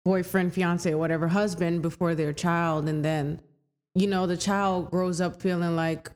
boyfriend, 0.05 0.55
fiance, 0.55 0.93
or 0.93 0.99
whatever 0.99 1.27
husband 1.27 1.83
before 1.83 2.15
their 2.15 2.33
child, 2.33 2.89
and 2.89 3.05
then 3.05 3.41
you 3.97 4.07
know 4.07 4.29
the 4.29 4.37
child 4.37 4.89
grows 4.93 5.21
up 5.21 5.43
feeling 5.43 5.75
like, 5.75 6.13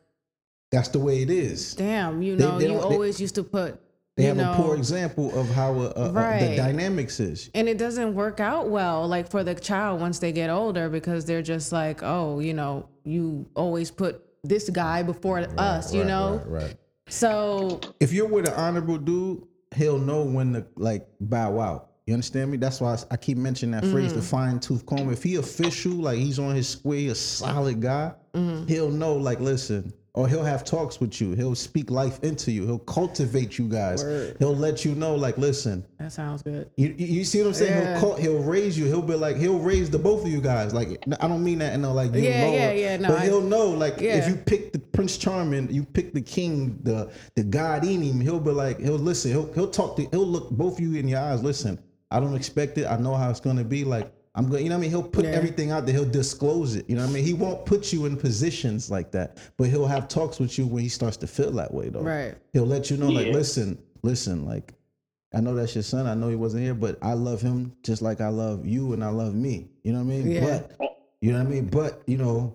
That's 0.71 0.89
the 0.91 1.01
way 1.01 1.23
it 1.23 1.31
is. 1.31 1.75
damn, 1.75 2.23
you 2.23 2.37
know, 2.37 2.59
they 2.59 2.67
you 2.69 2.75
don't- 2.75 2.89
they- 2.89 2.95
always 2.95 3.21
used 3.21 3.35
to 3.35 3.43
put, 3.43 3.81
They 4.17 4.25
have 4.25 4.37
know, 4.37 4.53
a 4.53 4.57
poor 4.57 4.77
example 4.77 5.35
of 5.39 5.49
how 5.49 5.73
uh, 5.73 5.85
uh, 5.97 6.39
the 6.39 6.55
dynamics 6.57 7.19
is. 7.19 7.51
and 7.55 7.67
it 7.69 7.79
doesn't 7.79 8.15
work 8.15 8.41
out 8.41 8.69
well 8.69 9.09
like 9.09 9.31
for 9.31 9.43
the 9.43 9.55
child 9.55 10.01
once 10.01 10.19
they 10.19 10.33
get 10.33 10.51
older 10.51 10.91
because 10.91 11.25
they're 11.25 11.41
just 11.43 11.73
like 11.73 12.03
oh 12.03 12.39
you 12.41 12.53
know 12.53 12.87
you 13.05 13.49
always 13.55 13.91
put 13.91 14.23
this 14.45 14.69
guy 14.69 15.03
before 15.03 15.39
us 15.57 15.95
you 15.95 16.01
Right, 16.01 16.09
know 16.09 16.43
right, 16.47 16.63
right. 16.65 16.77
so 17.09 17.81
If 18.01 18.13
you're 18.13 18.29
with 18.29 18.47
an 18.47 18.53
honorable 18.55 18.99
dude, 18.99 19.45
he'll 19.77 19.99
know 19.99 20.25
when 20.25 20.53
to 20.55 20.67
like 20.77 21.07
bow 21.21 21.59
out. 21.61 21.89
You 22.07 22.13
understand 22.15 22.51
me? 22.51 22.57
That's 22.59 22.81
why 22.81 22.99
I, 23.13 23.17
keep 23.17 23.39
mentioning 23.39 23.71
that 23.81 23.87
phrase, 23.87 24.13
the 24.13 24.19
Mm-hmm. 24.19 24.27
fine 24.29 24.61
tooth 24.61 24.85
comb. 24.85 25.11
If 25.13 25.23
he 25.23 25.37
official, 25.37 25.93
like 25.93 26.19
he's 26.19 26.39
on 26.41 26.55
his 26.57 26.69
square, 26.69 27.13
a 27.13 27.15
solid 27.15 27.81
guy, 27.81 28.13
Mm-hmm. 28.35 28.67
he'll 28.67 28.91
know, 28.91 29.15
like, 29.15 29.39
listen, 29.41 29.93
or 30.15 30.29
he'll 30.29 30.45
have 30.45 30.63
talks 30.63 31.01
with 31.01 31.21
you. 31.23 31.33
He'll 31.33 31.55
speak 31.55 31.91
life 31.91 32.23
into 32.23 32.53
you. 32.53 32.67
He'll 32.67 32.79
cultivate 32.81 33.57
you 33.57 33.67
guys. 33.67 34.05
Word. 34.05 34.37
He'll 34.39 34.55
let 34.55 34.85
you 34.85 34.95
know, 34.95 35.15
like, 35.15 35.39
listen, 35.39 35.87
That 35.99 36.13
sounds 36.13 36.43
good. 36.43 36.71
you, 36.77 36.95
you 36.99 37.25
see 37.25 37.39
what 37.41 37.49
I'm 37.49 37.55
saying? 37.55 37.71
Yeah. 37.83 37.99
He'll 37.99 38.01
call, 38.11 38.17
he'll 38.19 38.43
raise 38.43 38.79
you. 38.79 38.85
He'll 38.85 39.01
be 39.01 39.15
like 39.15 39.37
he'll 39.37 39.59
raise 39.59 39.89
the 39.89 39.99
both 39.99 40.23
of 40.25 40.29
you 40.31 40.43
guys. 40.43 40.75
Like 40.75 41.03
I 41.21 41.29
don't 41.29 41.43
mean 41.43 41.59
that 41.61 41.73
in 41.73 41.81
no 41.83 41.95
like 41.95 42.13
you 42.13 42.21
Yeah, 42.21 42.45
lower, 42.45 42.55
yeah, 42.55 42.73
yeah, 42.73 42.97
no, 42.99 43.09
but 43.09 43.19
I- 43.21 43.25
he'll 43.25 43.41
know 43.41 43.71
like 43.71 44.03
if 44.03 44.29
you 44.29 44.37
pick 44.37 44.73
the 44.73 44.79
Prince 44.79 45.17
Charming, 45.17 45.71
you 45.71 45.85
pick 45.85 46.13
the 46.13 46.21
king, 46.21 46.79
the 46.83 47.11
the 47.35 47.45
God 47.45 47.85
in 47.87 48.03
him. 48.03 48.21
He'll 48.21 48.39
be 48.41 48.51
like 48.51 48.81
he'll 48.81 48.97
listen. 48.99 49.31
He'll 49.31 49.51
he'll 49.55 49.71
talk 49.71 49.97
to 49.97 50.03
he'll 50.11 50.27
look 50.27 50.51
both 50.51 50.75
of 50.75 50.81
you 50.81 50.95
in 50.99 51.09
your 51.09 51.21
eyes. 51.21 51.43
Listen, 51.43 51.79
I 52.11 52.21
don't 52.21 52.37
expect 52.37 52.77
it. 52.77 52.85
I 52.87 52.99
know 52.99 53.15
how 53.15 53.31
it's 53.31 53.41
gonna 53.41 53.65
be. 53.65 53.85
Like 53.85 54.13
I'm 54.35 54.49
going. 54.49 54.63
You 54.65 54.71
know 54.71 54.77
what 54.77 54.81
I 54.81 54.83
mean? 54.83 54.91
He'll 54.91 55.03
put 55.03 55.25
Yeah. 55.25 55.33
everything 55.33 55.71
out 55.71 55.85
there. 55.85 55.95
He'll 55.95 56.09
disclose 56.09 56.75
it. 56.77 56.89
You 56.89 56.97
know 56.97 57.03
what 57.03 57.11
I 57.11 57.15
mean? 57.15 57.25
He 57.25 57.35
won't 57.35 57.67
put 57.67 57.93
you 57.93 58.07
in 58.07 58.17
positions 58.17 58.91
like 58.91 59.13
that, 59.13 59.37
but 59.59 59.69
he'll 59.69 59.87
have 59.87 60.09
talks 60.09 60.39
with 60.41 60.59
you 60.59 60.67
when 60.67 60.83
he 60.83 60.89
starts 60.89 61.17
to 61.19 61.27
feel 61.27 61.51
that 61.53 61.73
way 61.73 61.89
though. 61.91 62.01
Right. 62.03 62.35
He'll 62.53 62.67
let 62.67 62.91
you 62.91 62.97
know 62.97 63.09
like 63.11 63.27
listen, 63.29 63.79
listen, 64.03 64.47
like 64.47 64.73
I 65.35 65.41
know 65.41 65.55
that's 65.55 65.75
your 65.75 65.83
son. 65.83 66.07
I 66.07 66.15
know 66.15 66.29
he 66.29 66.37
wasn't 66.37 66.63
here, 66.63 66.75
but 66.75 66.99
I 67.03 67.13
love 67.15 67.41
him 67.43 67.73
just 67.83 68.01
like 68.03 68.21
I 68.21 68.29
love 68.29 68.67
you 68.67 68.93
and 68.95 69.05
I 69.05 69.09
love 69.09 69.35
me. 69.35 69.69
You 69.83 69.93
know 69.93 69.99
what 69.99 70.13
I 70.13 70.17
mean? 70.17 70.31
Yeah. 70.31 70.63
But 70.79 70.97
you 71.21 71.33
know 71.33 71.39
what 71.39 71.47
I 71.47 71.51
mean? 71.51 71.67
But 71.67 72.03
you 72.07 72.17
know, 72.19 72.55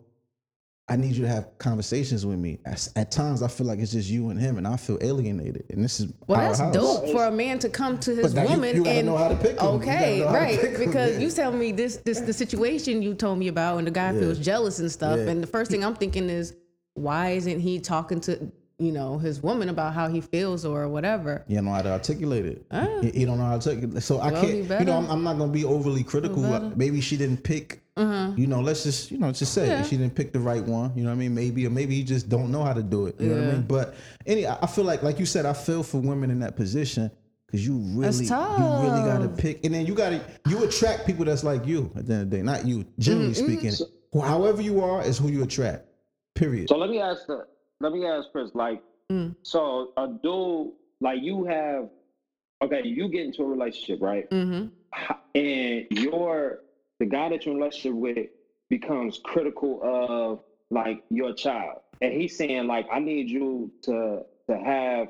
I 0.90 0.96
need 0.96 1.16
you 1.16 1.24
to 1.24 1.28
have 1.28 1.58
conversations 1.58 2.26
with 2.26 2.40
me. 2.40 2.60
At, 2.66 2.88
at 2.96 3.12
times, 3.12 3.44
I 3.44 3.50
feel 3.50 3.68
like 3.68 3.80
it's 3.80 3.92
just 3.92 4.10
you 4.10 4.30
and 4.30 4.40
him, 4.40 4.58
and 4.58 4.66
I 4.66 4.78
feel 4.78 4.98
alienated. 5.02 5.66
And 5.70 5.84
this 5.84 6.00
is 6.00 6.14
Well, 6.28 6.40
that's 6.40 6.60
house. 6.60 6.74
dope 6.74 7.10
for 7.10 7.26
a 7.26 7.32
man 7.32 7.60
to 7.60 7.68
come 7.70 7.98
to 8.00 8.16
his 8.16 8.34
now 8.34 8.44
you- 8.44 8.50
woman 8.52 8.76
you 8.78 8.86
and 8.86 9.06
know 9.08 9.18
how 9.18 9.28
to 9.28 9.36
pick. 9.36 9.60
You 9.62 9.68
okay, 9.68 9.86
gotta 9.86 10.18
know 10.20 10.28
how 10.28 10.34
to 10.34 10.40
right? 10.40 10.60
pick 10.62 10.78
because 10.80 11.14
yeah. 11.16 11.20
you 11.20 11.30
tell 11.32 11.52
me 11.52 11.74
this, 11.74 11.98
this, 11.98 12.22
the 12.22 12.32
situation 12.32 13.02
you 13.02 13.14
told 13.16 13.38
me 13.38 13.50
about, 13.50 13.80
and 13.80 13.88
the 13.88 13.92
guy 13.92 14.14
feels 14.14 14.40
jealous 14.40 14.80
and 14.80 14.90
stuff. 14.90 15.18
Yeah. 15.18 15.28
And 15.30 15.44
the 15.44 15.48
first 15.48 15.70
thing 15.72 15.84
I'm 15.84 15.96
thinking 15.96 16.30
is, 16.30 16.56
why 16.94 17.32
isn't 17.32 17.60
he 17.60 17.80
talking 17.80 18.22
to 18.22 18.50
you 18.80 18.92
know 18.92 19.18
his 19.18 19.42
woman 19.42 19.70
about 19.70 19.94
how 19.94 20.08
he 20.08 20.22
feels 20.22 20.64
or 20.64 20.88
whatever? 20.88 21.44
You 21.48 21.62
know 21.62 21.72
how 21.72 21.82
to 21.82 21.92
articulate 21.92 22.46
it. 22.46 22.66
He, 23.02 23.10
he 23.20 23.26
don't 23.26 23.40
know 23.40 23.46
how 23.46 23.58
to 23.58 23.70
articulate. 23.70 24.04
So 24.04 24.20
I 24.20 24.30
Ah. 24.30 24.32
Well, 24.32 24.42
can't. 24.42 24.56
You 24.80 24.86
know, 24.86 24.98
I'm, 24.98 25.10
I'm 25.12 25.24
not 25.24 25.38
gonna 25.38 25.52
be 25.52 25.66
overly 25.66 26.04
critical. 26.04 26.44
Maybe 26.78 27.02
she 27.02 27.18
didn't 27.18 27.44
pick. 27.44 27.82
You 27.98 28.48
know, 28.48 28.62
let's 28.62 28.84
just 28.84 29.12
you 29.12 29.18
know 29.18 29.32
just 29.32 29.54
say. 29.54 29.68
Yeah. 29.68 29.84
she 29.84 29.98
didn't 29.98 30.16
pick 30.16 30.32
the 30.34 30.40
right 30.40 30.64
one. 30.64 30.92
You 30.96 31.04
know 31.04 31.10
what 31.10 31.16
I 31.16 31.20
mean? 31.20 31.34
Maybe 31.36 31.66
or 31.66 31.70
maybe 31.70 31.96
he 31.96 32.04
just 32.04 32.30
don't 32.30 32.52
know 32.52 32.64
how 32.64 32.74
to 32.74 32.84
do 32.84 33.08
it. 33.08 33.20
You 33.20 33.30
know 33.30 33.36
what 33.36 33.44
I 33.44 33.48
Yeah. 33.48 33.52
mean? 33.54 33.62
But 33.64 33.96
any, 34.26 34.46
I 34.46 34.58
I 34.62 34.68
feel 34.68 34.84
like 34.84 35.02
like 35.04 35.20
you 35.20 35.26
said, 35.26 35.46
I 35.46 35.54
feel 35.54 35.84
for 35.84 36.00
women 36.00 36.30
in 36.32 36.40
that 36.42 36.56
position. 36.56 37.10
Cause 37.50 37.62
you 37.66 37.78
really, 37.78 38.26
you 38.26 38.36
really 38.36 39.04
gotta 39.08 39.30
pick, 39.30 39.64
and 39.64 39.74
then 39.74 39.86
you 39.86 39.96
gotta 39.96 40.20
you 40.50 40.66
attract 40.66 41.06
people 41.08 41.24
that's 41.24 41.46
like 41.46 41.66
you. 41.66 41.90
At 41.96 42.06
the 42.06 42.14
end 42.16 42.22
of 42.24 42.30
the 42.30 42.36
day, 42.38 42.44
not 42.44 42.66
you. 42.68 42.86
Generally 43.00 43.32
Mm-hmm, 43.36 43.46
speaking, 43.46 43.88
Who- 44.12 44.20
however 44.20 44.62
you 44.62 44.82
are 44.84 45.02
is 45.02 45.18
who 45.18 45.30
you 45.30 45.44
attract. 45.44 45.86
Period. 46.36 46.68
So 46.68 46.76
let 46.78 46.90
me 46.90 47.00
ask 47.00 47.26
the 47.26 47.48
let 47.80 47.94
me 47.94 48.06
ask 48.06 48.30
Chris, 48.34 48.52
like, 48.54 48.84
Mm. 49.10 49.34
so 49.44 49.94
a 49.96 50.10
dude 50.22 50.74
like 51.00 51.22
you 51.22 51.46
have, 51.46 51.88
okay, 52.62 52.82
you 52.86 53.08
get 53.08 53.26
into 53.28 53.44
a 53.44 53.46
relationship, 53.46 54.02
right? 54.02 54.30
Mm-hmm. 54.30 54.68
And 55.36 55.86
your 55.92 56.60
the 57.00 57.06
guy 57.06 57.30
that 57.30 57.46
you're 57.46 57.54
in 57.56 57.62
a 57.62 57.64
relationship 57.64 57.94
with 57.94 58.28
becomes 58.70 59.20
critical 59.24 59.80
of 59.84 60.40
like 60.70 61.00
your 61.10 61.34
child, 61.34 61.78
and 62.02 62.14
he's 62.14 62.36
saying 62.36 62.68
like, 62.68 62.86
I 62.92 63.00
need 63.00 63.30
you 63.30 63.72
to 63.84 64.22
to 64.50 64.58
have 64.58 65.08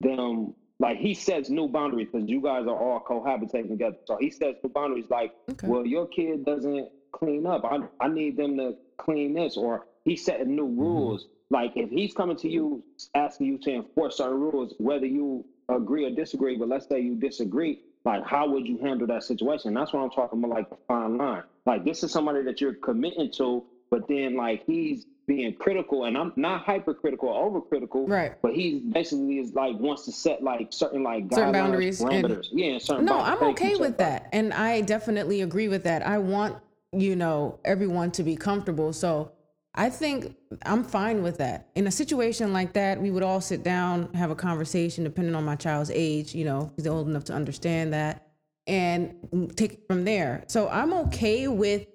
them 0.00 0.52
like 0.78 0.96
he 0.96 1.14
sets 1.14 1.50
new 1.50 1.68
boundaries 1.68 2.08
because 2.10 2.28
you 2.28 2.40
guys 2.40 2.66
are 2.66 2.76
all 2.76 3.00
cohabitating 3.06 3.68
together. 3.68 3.96
So 4.06 4.16
he 4.18 4.30
sets 4.30 4.58
new 4.62 4.70
boundaries 4.70 5.06
like, 5.10 5.30
Okay. 5.50 5.68
well, 5.68 5.86
your 5.86 6.06
kid 6.06 6.44
doesn't 6.44 6.88
clean 7.12 7.46
up. 7.46 7.64
I 7.64 7.78
I 8.00 8.08
need 8.08 8.36
them 8.36 8.56
to 8.56 8.74
clean 8.98 9.34
this, 9.34 9.56
or 9.56 9.82
he's 10.04 10.24
setting 10.24 10.56
new 10.56 10.66
mm-hmm. 10.66 10.80
rules. 10.80 11.26
Like 11.50 11.72
if 11.76 11.90
he's 11.90 12.12
coming 12.12 12.36
to 12.36 12.48
you 12.48 12.82
asking 13.14 13.46
you 13.46 13.58
to 13.58 13.74
enforce 13.74 14.16
certain 14.18 14.38
rules, 14.40 14.72
whether 14.78 15.06
you 15.06 15.44
agree 15.68 16.04
or 16.04 16.10
disagree, 16.10 16.56
but 16.56 16.68
let's 16.68 16.86
say 16.88 17.00
you 17.00 17.14
disagree, 17.16 17.78
like 18.04 18.24
how 18.26 18.48
would 18.48 18.66
you 18.66 18.78
handle 18.78 19.06
that 19.08 19.22
situation? 19.24 19.74
That's 19.74 19.92
what 19.92 20.00
I'm 20.02 20.10
talking 20.10 20.38
about, 20.38 20.50
like 20.50 20.70
the 20.70 20.76
fine 20.88 21.16
line. 21.18 21.42
Like 21.66 21.84
this 21.84 22.02
is 22.02 22.10
somebody 22.12 22.42
that 22.42 22.60
you're 22.60 22.74
committing 22.74 23.30
to, 23.32 23.62
but 23.90 24.08
then 24.08 24.36
like 24.36 24.64
he's 24.66 25.06
being 25.26 25.54
critical, 25.54 26.06
and 26.06 26.16
I'm 26.18 26.32
not 26.34 26.62
hypercritical 26.64 27.28
or 27.28 27.50
overcritical, 27.62 28.08
Right. 28.08 28.32
But 28.42 28.52
he's 28.54 28.80
basically 28.82 29.38
is 29.38 29.52
like 29.54 29.78
wants 29.78 30.04
to 30.06 30.12
set 30.12 30.42
like 30.42 30.68
certain 30.72 31.02
like 31.04 31.32
Certain 31.32 31.52
boundaries 31.52 32.00
and- 32.00 32.10
parameters. 32.24 32.48
yeah, 32.52 32.66
and 32.72 32.82
certain 32.82 33.04
No, 33.04 33.18
boundaries. 33.18 33.38
I'm 33.42 33.48
okay 33.50 33.76
with 33.76 33.98
that. 33.98 34.28
And 34.32 34.52
I 34.52 34.80
definitely 34.80 35.42
agree 35.42 35.68
with 35.68 35.84
that. 35.84 36.04
I 36.04 36.18
want, 36.18 36.56
you 36.92 37.14
know, 37.14 37.60
everyone 37.64 38.10
to 38.12 38.24
be 38.24 38.34
comfortable. 38.34 38.92
So 38.92 39.30
I 39.74 39.88
think 39.88 40.36
I'm 40.66 40.82
fine 40.82 41.22
with 41.22 41.38
that. 41.38 41.68
In 41.74 41.86
a 41.86 41.90
situation 41.90 42.52
like 42.52 42.72
that, 42.72 43.00
we 43.00 43.10
would 43.10 43.22
all 43.22 43.40
sit 43.40 43.62
down, 43.62 44.12
have 44.14 44.30
a 44.30 44.34
conversation, 44.34 45.04
depending 45.04 45.34
on 45.34 45.44
my 45.44 45.56
child's 45.56 45.90
age, 45.92 46.34
you 46.34 46.44
know, 46.44 46.72
he's 46.76 46.86
old 46.86 47.08
enough 47.08 47.24
to 47.24 47.32
understand 47.32 47.92
that, 47.92 48.26
and 48.66 49.52
take 49.56 49.74
it 49.74 49.86
from 49.86 50.04
there. 50.04 50.44
So 50.48 50.68
I'm 50.68 50.92
okay 50.92 51.46
with 51.46 51.86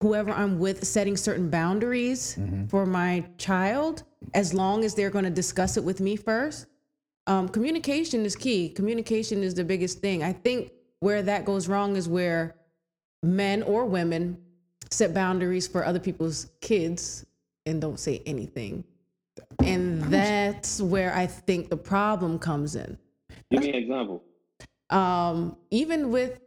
whoever 0.00 0.30
I'm 0.30 0.60
with 0.60 0.86
setting 0.86 1.16
certain 1.16 1.50
boundaries 1.50 2.38
for 2.68 2.86
my 2.86 3.24
child 3.36 4.04
as 4.32 4.54
long 4.54 4.84
as 4.84 4.94
they're 4.94 5.10
going 5.10 5.24
to 5.24 5.30
discuss 5.30 5.76
it 5.76 5.82
with 5.82 6.00
me 6.00 6.14
first 6.14 6.66
um, 7.28 7.46
communication 7.46 8.24
is 8.24 8.34
key. 8.34 8.70
Communication 8.70 9.42
is 9.42 9.54
the 9.54 9.62
biggest 9.62 10.00
thing. 10.00 10.22
I 10.22 10.32
think 10.32 10.72
where 11.00 11.22
that 11.22 11.44
goes 11.44 11.68
wrong 11.68 11.94
is 11.94 12.08
where 12.08 12.56
men 13.22 13.62
or 13.62 13.84
women 13.84 14.38
set 14.90 15.14
boundaries 15.14 15.66
for 15.66 15.84
other 15.84 15.98
people's 15.98 16.48
kids 16.60 17.26
and 17.66 17.80
don't 17.80 18.00
say 18.00 18.22
anything. 18.26 18.84
And 19.64 20.02
that's 20.04 20.80
where 20.80 21.14
I 21.14 21.26
think 21.26 21.70
the 21.70 21.76
problem 21.76 22.38
comes 22.38 22.74
in. 22.74 22.98
Give 23.50 23.60
me 23.62 23.68
an 23.70 23.74
example. 23.76 24.22
Um, 24.90 25.56
even 25.70 26.10
with 26.10 26.40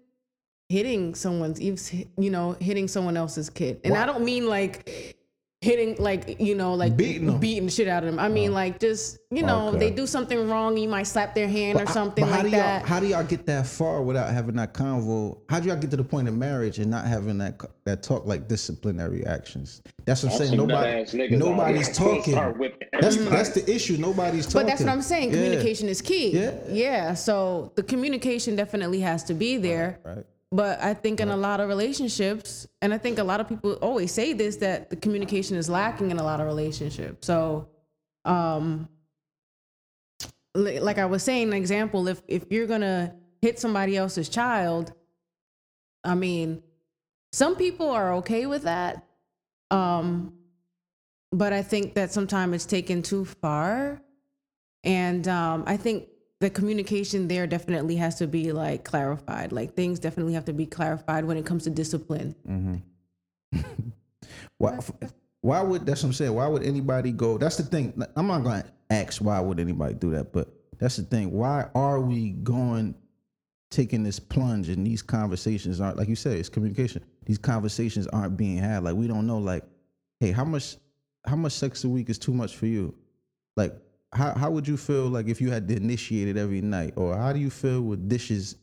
hitting 0.70 1.16
someone's, 1.16 1.62
you 1.62 2.30
know, 2.30 2.54
hitting 2.60 2.88
someone 2.88 3.18
else's 3.18 3.50
kid. 3.50 3.82
And 3.84 3.96
I 3.96 4.06
don't 4.06 4.24
mean 4.24 4.48
like 4.48 5.18
hitting, 5.62 5.96
like, 6.00 6.40
you 6.42 6.56
know, 6.56 6.74
like 6.74 6.98
Beating 6.98 7.30
'em. 7.30 7.38
beating 7.40 7.66
the 7.66 7.72
shit 7.72 7.88
out 7.88 8.04
of 8.04 8.10
them. 8.10 8.20
I 8.20 8.28
mean, 8.30 8.50
oh. 8.50 8.54
like, 8.56 8.80
just, 8.80 9.20
you 9.30 9.44
know, 9.44 9.68
Okay. 9.70 9.78
they 9.78 9.92
do 9.92 10.08
something 10.08 10.50
wrong, 10.50 10.76
you 10.76 10.90
might 10.90 11.04
slap 11.04 11.36
their 11.36 11.48
hand 11.48 11.78
or 11.80 11.84
But 11.86 11.90
I- 11.90 11.94
something 11.94 12.26
but 12.26 12.32
how 12.32 12.38
like 12.38 12.46
do 12.46 12.50
y'all, 12.50 12.58
that. 12.60 12.86
How 12.86 13.00
do 13.00 13.06
y'all 13.06 13.24
get 13.24 13.46
that 13.46 13.68
far 13.68 14.02
without 14.02 14.34
having 14.34 14.56
that 14.56 14.74
convo? 14.74 15.38
How 15.50 15.60
do 15.60 15.68
y'all 15.70 15.78
get 15.78 15.92
to 15.92 15.98
the 15.98 16.04
point 16.04 16.28
of 16.28 16.36
marriage 16.36 16.80
and 16.80 16.90
not 16.90 17.06
having 17.06 17.38
that 17.38 17.62
that 17.86 18.02
talk 18.02 18.26
like 18.26 18.48
disciplinary 18.48 19.24
actions? 19.26 19.84
That's 20.06 20.24
what 20.24 20.32
I'm 20.32 20.38
saying. 20.40 20.50
some 20.50 20.58
Nobody, 20.68 20.92
nut-ass 20.94 21.14
niggas 21.14 21.34
out 21.34 21.40
nobody's 21.40 21.96
talking. 21.96 22.34
That's 23.00 23.18
that's 23.18 23.50
the 23.50 23.72
issue. 23.72 23.98
Nobody's 23.98 24.48
talking. 24.48 24.62
But 24.62 24.68
that's 24.68 24.82
what 24.82 24.90
I'm 24.90 25.02
saying. 25.04 25.30
Yeah. 25.30 25.36
Communication 25.36 25.90
is 25.90 26.02
key. 26.02 26.32
Yeah. 26.32 26.54
Yeah. 26.70 27.14
So 27.14 27.72
the 27.76 27.84
communication 27.84 28.56
definitely 28.56 29.02
has 29.02 29.24
to 29.26 29.36
be 29.36 29.58
there. 29.58 30.00
Right. 30.04 30.26
But 30.52 30.82
I 30.82 30.94
think 30.94 31.22
in 31.22 31.30
a 31.30 31.38
lot 31.38 31.62
of 31.62 31.70
relationships, 31.70 32.68
and 32.82 32.94
I 32.94 32.98
think 32.98 33.20
a 33.20 33.24
lot 33.24 33.40
of 33.40 33.48
people 33.48 33.74
always 33.76 34.12
say 34.12 34.34
this, 34.34 34.58
that 34.58 34.90
the 34.90 34.98
communication 34.98 35.56
is 35.56 35.70
lacking 35.70 36.12
in 36.12 36.20
a 36.20 36.24
lot 36.24 36.42
of 36.42 36.46
relationships. 36.46 37.26
So, 37.26 37.70
um, 38.26 38.90
like 40.54 40.98
I 40.98 41.06
was 41.06 41.24
saying, 41.24 41.48
an 41.48 41.54
example, 41.54 42.10
if 42.10 42.22
if 42.28 42.52
you're 42.52 42.68
gonna 42.68 43.16
hit 43.42 43.60
somebody 43.60 43.96
else's 43.96 44.28
child, 44.28 44.92
I 46.04 46.16
mean, 46.16 46.62
some 47.32 47.56
people 47.56 47.90
are 47.90 48.16
okay 48.16 48.46
with 48.46 48.64
that. 48.64 49.06
Um, 49.70 50.34
but 51.32 51.54
I 51.54 51.62
think 51.62 51.94
that 51.94 52.12
sometimes 52.12 52.56
it's 52.56 52.66
taken 52.66 53.02
too 53.02 53.24
far. 53.24 54.02
And 54.84 55.28
um, 55.28 55.64
I 55.66 55.78
think 55.78 56.10
the 56.42 56.50
communication 56.50 57.28
there 57.28 57.46
definitely 57.46 57.96
has 57.96 58.16
to 58.16 58.26
be 58.26 58.52
like 58.52 58.84
clarified. 58.84 59.52
Like 59.52 59.76
things 59.76 60.00
definitely 60.00 60.34
have 60.34 60.46
to 60.46 60.54
be 60.54 60.66
clarified 60.66 61.24
when 61.24 61.38
it 61.38 61.46
comes 61.46 61.64
to 61.66 61.70
discipline. 61.70 62.36
Mm-hmm. 62.50 63.60
Why, 64.58 64.80
why 65.42 65.62
would 65.62 65.86
that's 65.86 66.04
what 66.04 66.10
I'm 66.10 66.14
saying? 66.14 66.34
Why 66.34 66.48
would 66.48 66.64
anybody 66.64 67.12
go? 67.12 67.38
That's 67.38 67.58
the 67.58 67.64
thing. 67.64 68.02
I'm 68.16 68.28
not 68.28 68.44
going 68.44 68.62
to 68.62 68.68
ask 68.92 69.22
why 69.22 69.40
would 69.40 69.60
anybody 69.60 69.96
do 69.96 70.12
that, 70.12 70.32
but 70.32 70.48
that's 70.78 70.98
the 70.98 71.04
thing. 71.04 71.32
Why 71.32 71.68
are 71.74 72.00
we 72.00 72.30
going 72.30 72.96
taking 73.72 74.04
this 74.04 74.20
plunge 74.20 74.70
and 74.70 74.86
these 74.86 75.02
conversations 75.02 75.82
aren't 75.82 75.98
like 75.98 76.08
you 76.08 76.16
said? 76.16 76.38
It's 76.38 76.48
communication. 76.48 77.04
These 77.26 77.40
conversations 77.40 78.08
aren't 78.08 78.38
being 78.38 78.58
had. 78.58 78.84
Like 78.84 78.96
we 78.96 79.08
don't 79.08 79.26
know. 79.26 79.40
Like, 79.40 79.64
hey, 80.20 80.32
how 80.32 80.46
much 80.46 80.78
how 81.26 81.36
much 81.36 81.54
sex 81.54 81.84
a 81.84 81.90
week 81.90 82.10
is 82.10 82.20
too 82.20 82.34
much 82.34 82.56
for 82.56 82.68
you? 82.68 82.94
Like, 83.58 83.74
how 84.14 84.34
how 84.34 84.52
would 84.52 84.68
you 84.68 84.78
feel 84.78 85.08
like 85.08 85.28
if 85.28 85.40
you 85.40 85.52
had 85.52 85.68
to 85.68 85.76
initiate 85.76 86.28
it 86.28 86.38
every 86.38 86.62
night, 86.62 86.94
or 86.96 87.16
how 87.16 87.32
do 87.34 87.40
you 87.40 87.50
feel 87.50 87.82
with 87.82 88.10
dishes? 88.10 88.56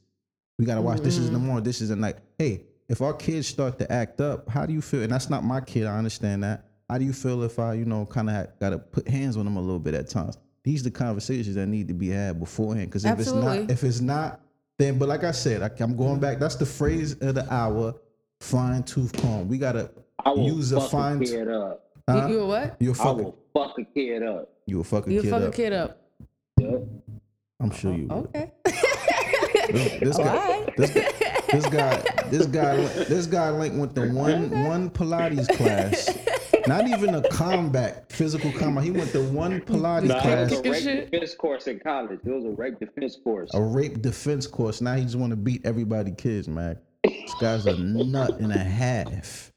We 0.58 0.64
gotta 0.64 0.82
wash 0.82 1.00
dishes 1.00 1.28
in 1.28 1.32
the 1.32 1.38
mm. 1.38 1.44
morning, 1.44 1.64
dishes 1.64 1.90
at 1.90 1.98
night. 1.98 2.16
Hey, 2.38 2.64
if 2.88 3.00
our 3.02 3.12
kids 3.14 3.46
start 3.46 3.78
to 3.78 3.90
act 3.92 4.20
up, 4.20 4.48
how 4.48 4.66
do 4.66 4.72
you 4.72 4.82
feel? 4.82 5.02
And 5.02 5.12
that's 5.12 5.30
not 5.30 5.44
my 5.44 5.60
kid. 5.60 5.86
I 5.86 5.96
understand 5.96 6.42
that. 6.42 6.64
How 6.88 6.98
do 6.98 7.04
you 7.04 7.12
feel 7.12 7.42
if 7.42 7.58
I, 7.58 7.74
you 7.74 7.84
know, 7.84 8.06
kind 8.06 8.30
of 8.30 8.48
got 8.60 8.70
to 8.70 8.78
put 8.78 9.06
hands 9.06 9.36
on 9.36 9.44
them 9.44 9.56
a 9.56 9.60
little 9.60 9.78
bit 9.78 9.94
at 9.94 10.08
times? 10.08 10.38
These 10.64 10.80
are 10.80 10.84
the 10.84 10.90
conversations 10.90 11.54
that 11.54 11.66
need 11.66 11.86
to 11.88 11.94
be 11.94 12.08
had 12.08 12.40
beforehand. 12.40 12.88
Because 12.88 13.04
if 13.04 13.18
it's 13.18 13.32
not, 13.32 13.70
if 13.70 13.84
it's 13.84 14.00
not, 14.00 14.40
then, 14.78 14.98
but 14.98 15.08
like 15.08 15.22
I 15.22 15.32
said, 15.32 15.62
I, 15.62 15.70
I'm 15.82 15.96
going 15.96 16.18
back. 16.18 16.38
That's 16.38 16.56
the 16.56 16.66
phrase 16.66 17.14
of 17.20 17.34
the 17.34 17.52
hour: 17.52 17.94
fine 18.40 18.82
tooth 18.82 19.12
comb. 19.20 19.48
We 19.48 19.58
gotta 19.58 19.90
I 20.24 20.30
will 20.30 20.44
use 20.44 20.72
a 20.72 20.80
fuck 20.80 20.90
fine. 20.90 21.22
a 21.22 21.26
kid 21.26 21.48
up. 21.48 21.84
Huh? 22.08 22.26
You, 22.26 22.34
you 22.34 22.40
a 22.40 22.46
what? 22.46 22.76
You 22.80 22.90
a 22.90 22.92
I 22.92 22.96
fuck. 22.96 23.16
will 23.16 23.38
fuck 23.52 23.78
a 23.78 23.84
kid 23.84 24.22
up. 24.22 24.50
You 24.68 24.80
a 24.80 24.84
fucking 24.84 25.12
You 25.12 25.22
kid 25.22 25.30
fuck 25.30 25.42
a 25.42 25.48
up. 25.48 25.54
kid 25.54 25.72
up. 25.72 26.02
Yep. 26.60 26.82
I'm 27.60 27.70
sure 27.70 27.94
you. 27.94 28.06
will. 28.06 28.16
Okay. 28.34 28.52
This, 28.64 30.00
this 30.00 30.16
guy, 30.18 30.36
Alright. 30.36 30.76
this, 30.76 30.90
guy, 30.90 31.12
this 31.50 31.66
guy, 31.66 32.02
this 32.30 32.46
guy, 32.46 32.76
this 33.04 33.26
guy 33.26 33.50
linked 33.50 33.78
with 33.78 33.94
the 33.94 34.08
one 34.12 34.50
one 34.64 34.90
Pilates 34.90 35.48
class. 35.56 36.16
Not 36.66 36.86
even 36.86 37.14
a 37.14 37.26
combat, 37.30 38.12
physical 38.12 38.52
combat. 38.52 38.84
He 38.84 38.90
went 38.90 39.10
to 39.12 39.22
one 39.22 39.60
Pilates 39.62 40.08
Nah, 40.08 40.18
it 40.18 40.20
class, 40.22 40.50
was 40.50 40.60
a 40.60 40.70
rape 40.96 41.10
defense 41.10 41.34
course 41.34 41.66
in 41.66 41.80
college. 41.80 42.20
It 42.24 42.30
was 42.30 42.44
a 42.44 42.50
rape 42.50 42.78
defense 42.78 43.16
course. 43.24 43.50
a 43.54 43.62
rape 43.62 44.02
defense 44.02 44.46
course. 44.46 44.82
Now 44.82 44.94
he 44.96 45.04
just 45.04 45.16
want 45.16 45.30
to 45.30 45.36
beat 45.36 45.64
everybody 45.64 46.10
kids, 46.12 46.46
man. 46.46 46.78
This 47.04 47.34
guy's 47.40 47.64
a 47.64 47.76
nut 47.78 48.38
and 48.40 48.52
a 48.52 48.58
half. 48.58 49.50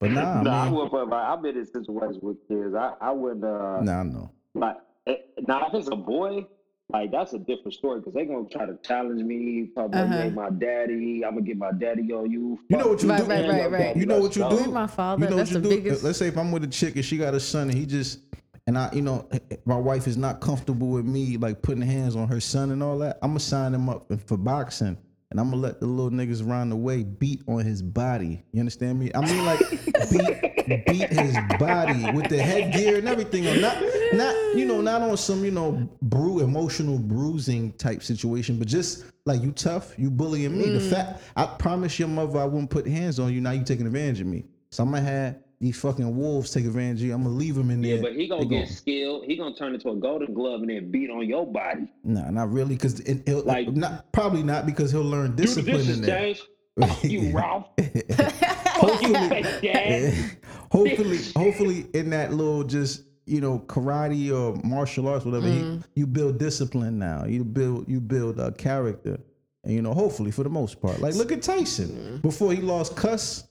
But 0.00 0.10
nah, 0.12 0.42
nah, 0.42 0.60
I 0.60 0.64
man. 0.66 0.74
would, 0.74 0.90
but 0.92 1.08
like, 1.08 1.24
I've 1.24 1.42
been 1.42 1.56
in 1.56 1.66
situations 1.66 2.18
with 2.22 2.36
kids. 2.46 2.74
I, 2.74 2.92
I 3.00 3.10
would, 3.10 3.42
uh, 3.42 3.80
Nah, 3.80 4.00
I 4.00 4.02
know. 4.04 4.30
Like, 4.58 4.76
eh, 5.06 5.16
now 5.46 5.66
if 5.68 5.74
it's 5.74 5.88
a 5.88 5.96
boy, 5.96 6.46
like 6.90 7.10
that's 7.12 7.32
a 7.34 7.38
different 7.38 7.74
story 7.74 8.00
because 8.00 8.14
they 8.14 8.24
gonna 8.24 8.48
try 8.48 8.64
to 8.66 8.76
challenge 8.82 9.22
me. 9.22 9.70
Probably 9.74 10.00
Uh-huh. 10.00 10.26
uh 10.26 10.30
my 10.30 10.50
daddy. 10.50 11.22
I'm 11.24 11.32
gonna 11.34 11.42
get 11.46 11.58
my 11.58 11.72
daddy 11.72 12.10
on 12.12 12.30
you. 12.30 12.58
You 12.70 12.76
know 12.78 12.88
what 12.88 13.02
you 13.02 13.10
Right, 13.10 13.18
do? 13.18 13.24
right, 13.30 13.48
right, 13.48 13.70
right. 13.70 13.96
You 13.96 14.06
know 14.06 14.20
what 14.20 14.34
you 14.36 14.44
Let's 14.44 14.64
do? 14.64 14.70
My 14.70 14.86
father, 14.86 15.24
You 15.24 15.30
know 15.30 15.36
that's 15.36 15.52
what 15.52 15.62
you 15.64 15.68
the 15.68 15.76
do? 15.76 15.82
biggest- 15.82 16.04
Let's 16.04 16.18
say 16.18 16.28
if 16.28 16.38
I'm 16.38 16.50
with 16.50 16.64
a 16.64 16.68
chick 16.68 16.96
and 16.96 17.04
she 17.04 17.18
got 17.18 17.34
a 17.34 17.40
son 17.40 17.68
and 17.68 17.76
he 17.78 17.84
just 17.86 18.20
and 18.66 18.76
I, 18.76 18.90
you 18.92 19.00
know, 19.00 19.26
my 19.64 19.76
wife 19.78 20.06
is 20.06 20.18
not 20.18 20.40
comfortable 20.42 20.88
with 20.88 21.06
me 21.06 21.38
like 21.38 21.62
putting 21.62 21.80
hands 21.82 22.14
on 22.16 22.28
her 22.28 22.38
son 22.40 22.70
and 22.70 22.82
all 22.82 22.98
that. 22.98 23.18
I'm 23.22 23.30
gonna 23.30 23.40
sign 23.40 23.72
him 23.74 23.88
up 23.88 24.10
for 24.26 24.36
boxing. 24.36 24.98
And 25.30 25.38
I'm 25.38 25.50
gonna 25.50 25.60
let 25.60 25.78
the 25.78 25.86
little 25.86 26.10
niggas 26.10 26.46
around 26.46 26.70
the 26.70 26.76
way 26.76 27.02
beat 27.02 27.42
on 27.46 27.62
his 27.64 27.82
body. 27.82 28.42
You 28.52 28.60
understand 28.60 28.98
me? 28.98 29.10
I 29.14 29.20
mean, 29.20 29.44
like 29.44 29.60
beat, 30.10 30.86
beat 30.86 31.10
his 31.10 31.36
body 31.58 32.10
with 32.12 32.30
the 32.30 32.42
headgear 32.42 32.96
and 32.96 33.06
everything. 33.06 33.44
Not, 33.60 33.76
not, 34.14 34.34
you 34.56 34.64
know, 34.64 34.80
not 34.80 35.02
on 35.02 35.18
some, 35.18 35.44
you 35.44 35.50
know, 35.50 35.86
brew 36.00 36.40
emotional 36.40 36.98
bruising 36.98 37.72
type 37.72 38.02
situation, 38.02 38.58
but 38.58 38.68
just 38.68 39.04
like 39.26 39.42
you 39.42 39.52
tough, 39.52 39.98
you 39.98 40.10
bullying 40.10 40.56
me. 40.56 40.70
The 40.70 40.78
mm. 40.78 40.90
fact 40.90 41.22
I 41.36 41.44
promise 41.44 41.98
your 41.98 42.08
mother 42.08 42.38
I 42.38 42.46
wouldn't 42.46 42.70
put 42.70 42.86
hands 42.86 43.18
on 43.18 43.32
you. 43.32 43.42
Now 43.42 43.50
you 43.50 43.64
taking 43.64 43.86
advantage 43.86 44.20
of 44.22 44.26
me. 44.26 44.46
So 44.70 44.82
I'm 44.82 44.90
gonna 44.90 45.02
have 45.02 45.36
these 45.60 45.78
fucking 45.80 46.16
wolves 46.16 46.52
take 46.52 46.64
advantage 46.64 47.00
of 47.00 47.08
you. 47.08 47.14
I'm 47.14 47.24
gonna 47.24 47.34
leave 47.34 47.56
them 47.56 47.70
in 47.70 47.82
there. 47.82 47.96
Yeah, 47.96 48.02
but 48.02 48.14
he 48.14 48.28
gonna 48.28 48.42
They 48.42 48.48
get 48.48 48.68
skilled. 48.68 49.24
He 49.24 49.36
gonna 49.36 49.54
turn 49.54 49.74
into 49.74 49.90
a 49.90 49.96
golden 49.96 50.32
glove 50.32 50.60
and 50.60 50.70
then 50.70 50.90
beat 50.90 51.10
on 51.10 51.26
your 51.26 51.46
body. 51.46 51.88
Nah, 52.04 52.30
not 52.30 52.52
really, 52.52 52.74
because 52.74 53.02
he'll 53.26 53.42
Like- 53.42 53.74
not 53.74 54.12
probably 54.12 54.42
not 54.42 54.66
because 54.66 54.92
he'll 54.92 55.02
learn 55.02 55.34
discipline 55.34 55.88
in 55.88 56.02
there. 56.02 56.34
Fuck 56.80 57.04
you, 57.04 57.32
Ralph. 57.32 57.66
Fuck 57.78 59.02
you, 59.02 59.14
fake 59.28 59.62
dad. 59.62 60.14
hopefully, 60.70 61.18
hopefully, 61.36 61.86
in 61.92 62.10
that 62.10 62.32
little 62.32 62.62
just 62.62 63.02
you 63.26 63.40
know 63.40 63.58
karate 63.66 64.30
or 64.32 64.54
martial 64.64 65.08
arts, 65.08 65.24
whatever, 65.24 65.48
he, 65.48 65.58
mm. 65.58 65.82
you 65.96 66.06
build 66.06 66.38
discipline 66.38 66.98
now. 66.98 67.24
You 67.24 67.42
build 67.42 67.88
you 67.88 68.00
build 68.00 68.38
a 68.38 68.52
character, 68.52 69.18
and 69.64 69.72
you 69.72 69.82
know 69.82 69.92
hopefully 69.92 70.30
for 70.30 70.44
the 70.44 70.50
most 70.50 70.80
part. 70.80 71.00
Like 71.00 71.16
look 71.16 71.32
at 71.32 71.42
Tyson 71.42 71.88
mm. 71.88 72.22
before 72.22 72.52
he 72.52 72.60
lost 72.60 72.94
Cus, 72.94 73.48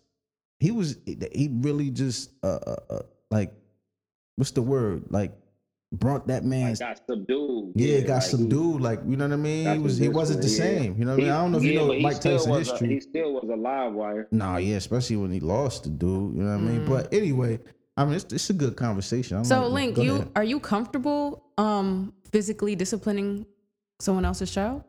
he 0.60 0.72
was 0.72 0.98
he 1.06 1.50
really 1.52 1.89
just 1.89 2.32
uh, 2.43 2.60
uh, 2.65 2.76
uh 2.89 3.02
like 3.32 3.54
what's 4.36 4.52
the 4.52 4.62
word 4.62 5.04
like 5.10 5.34
brought 5.91 6.28
that 6.28 6.43
man 6.43 6.65
man's. 6.65 6.80
got 6.80 7.00
subdued. 7.08 7.72
yeah, 7.76 8.02
got 8.02 8.15
like, 8.15 8.24
subdued. 8.24 8.82
Like 8.82 9.00
you 9.08 9.15
know 9.17 9.28
what 9.28 9.34
I 9.34 9.38
mean. 9.38 9.74
He 9.74 9.80
was 9.80 9.98
he 9.98 10.10
wasn't 10.10 10.41
the 10.41 10.50
yeah. 10.50 10.58
same. 10.58 10.98
You 10.98 11.06
know 11.06 11.12
what 11.12 11.22
I 11.22 11.24
mean. 11.24 11.32
I 11.32 11.41
don't 11.41 11.52
know 11.52 11.58
if 11.60 11.63
yeah, 11.63 11.72
you 11.72 11.78
know 11.78 12.00
Mike 12.00 12.15
still 12.17 12.38
Tyson 12.38 12.52
was 12.52 12.67
a- 12.67 12.72
history. 12.72 12.89
he 12.89 13.00
still 13.00 13.34
was 13.34 13.50
a 13.52 13.56
live 13.56 13.93
wire. 13.93 14.28
Nah, 14.32 14.58
yeah, 14.58 14.76
especially 14.76 15.15
when 15.17 15.32
he 15.32 15.39
lost 15.39 15.84
the 15.84 15.89
dude. 15.89 16.36
You 16.36 16.43
know 16.43 16.50
what 16.50 16.58
I 16.58 16.62
mean? 16.62 16.86
But 16.86 17.13
anyway, 17.13 17.60
I 17.96 18.06
mean, 18.06 18.15
it's, 18.15 18.32
it's 18.34 18.50
a 18.50 18.54
good 18.54 18.76
conversation. 18.76 19.38
I'm 19.38 19.46
So, 19.46 19.62
like, 19.67 19.96
Link, 19.96 19.98
you 19.98 20.15
ahead. 20.15 20.32
are 20.36 20.43
you 20.43 20.60
comfortable 20.60 21.43
um 21.58 22.13
physically 22.32 22.76
disciplining 22.76 23.46
someone 24.00 24.26
else's 24.26 24.52
child? 24.52 24.84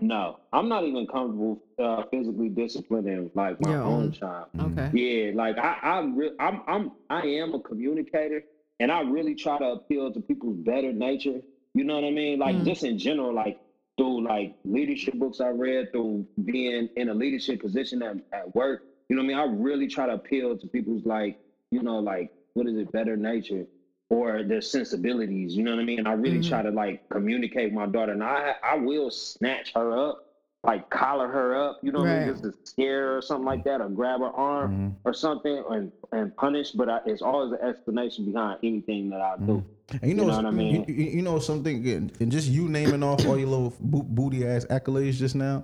No, 0.00 0.36
I'm 0.52 0.68
not 0.68 0.84
even 0.84 1.06
comfortable 1.06 1.58
uh, 1.82 2.02
physically 2.12 2.50
disciplining 2.50 3.30
like 3.34 3.60
my 3.60 3.76
own. 3.76 4.12
child. 4.12 4.48
Okay. 4.60 4.90
Yeah, 4.92 5.32
like 5.34 5.58
I, 5.58 5.78
I'm, 5.82 6.16
re- 6.16 6.32
I'm, 6.38 6.60
I'm, 6.66 6.90
I 7.10 7.22
am 7.26 7.54
a 7.54 7.60
communicator, 7.60 8.42
and 8.80 8.92
I 8.92 9.02
really 9.02 9.34
try 9.34 9.58
to 9.58 9.64
appeal 9.66 10.12
to 10.12 10.20
people's 10.28 10.58
better 10.58 10.92
nature. 10.92 11.40
You 11.74 11.84
know 11.84 11.94
what 11.94 12.04
I 12.04 12.10
mean? 12.10 12.38
Like 12.38 12.56
Mm. 12.56 12.66
just 12.66 12.84
in 12.84 12.98
general, 12.98 13.34
like 13.34 13.56
through 13.98 14.22
like 14.24 14.52
leadership 14.64 15.14
books 15.14 15.40
I 15.40 15.48
read, 15.48 15.88
through 15.92 16.26
being 16.44 16.88
in 16.96 17.08
a 17.08 17.14
leadership 17.14 17.60
position 17.62 18.02
at, 18.02 18.16
at 18.32 18.54
work. 18.54 18.80
You 19.08 19.16
know 19.16 19.22
what 19.22 19.26
I 19.36 19.44
mean? 19.46 19.50
I 19.56 19.62
really 19.62 19.88
try 19.88 20.06
to 20.06 20.14
appeal 20.14 20.56
to 20.58 20.68
people's 20.68 21.06
like, 21.06 21.36
you 21.70 21.82
know, 21.82 22.00
like 22.00 22.28
what 22.54 22.66
is 22.66 22.76
it, 22.76 22.92
better 22.92 23.16
nature 23.16 23.64
or 24.10 24.42
their 24.42 24.60
sensibilities. 24.60 25.54
You 25.56 25.62
know 25.64 25.72
what 25.72 25.80
I 25.80 25.84
mean? 25.84 25.98
And 25.98 26.08
I 26.08 26.12
really 26.12 26.38
Mhm. 26.40 26.48
try 26.48 26.62
to 26.62 26.70
like 26.70 27.00
communicate 27.10 27.66
with 27.66 27.74
my 27.74 27.86
daughter, 27.86 28.12
and 28.12 28.22
I, 28.22 28.54
I 28.62 28.76
will 28.76 29.10
snatch 29.10 29.72
her 29.74 29.96
up. 30.10 30.18
Like 30.64 30.88
collar 30.90 31.28
her 31.28 31.54
up, 31.54 31.76
you 31.80 31.92
know 31.92 32.00
what 32.00 32.08
I 32.08 32.14
mean, 32.18 32.28
just 32.32 32.42
to 32.42 32.52
scare 32.64 33.02
her 33.10 33.16
or 33.18 33.22
something 33.22 33.44
like 33.44 33.62
that, 33.64 33.80
or 33.80 33.88
grab 33.88 34.18
her 34.18 34.30
arm 34.34 34.72
Mhm. 34.72 34.94
or 35.04 35.12
something 35.12 35.62
and, 35.70 35.92
and 36.10 36.34
punish, 36.34 36.72
but 36.72 36.88
I, 36.88 36.98
it's 37.06 37.22
always 37.22 37.52
an 37.52 37.58
explanation 37.68 38.24
behind 38.24 38.58
anything 38.64 39.08
that 39.10 39.20
I 39.20 39.36
do. 39.36 39.62
And 40.02 40.10
you 40.10 40.16
know, 40.16 40.22
You 40.22 40.28
know 40.28 40.36
what 40.38 40.46
I 40.46 40.50
mean? 40.50 40.74
You, 40.88 40.94
you- 40.94 41.10
you 41.18 41.22
know 41.22 41.38
something, 41.38 41.82
good, 41.82 42.10
and 42.18 42.32
just 42.32 42.48
you 42.48 42.68
naming 42.68 43.04
off 43.04 43.24
all 43.28 43.38
your 43.38 43.46
little 43.48 43.72
bo- 43.78 44.02
booty 44.02 44.44
ass 44.44 44.64
accolades 44.68 45.12
just 45.12 45.36
now, 45.36 45.62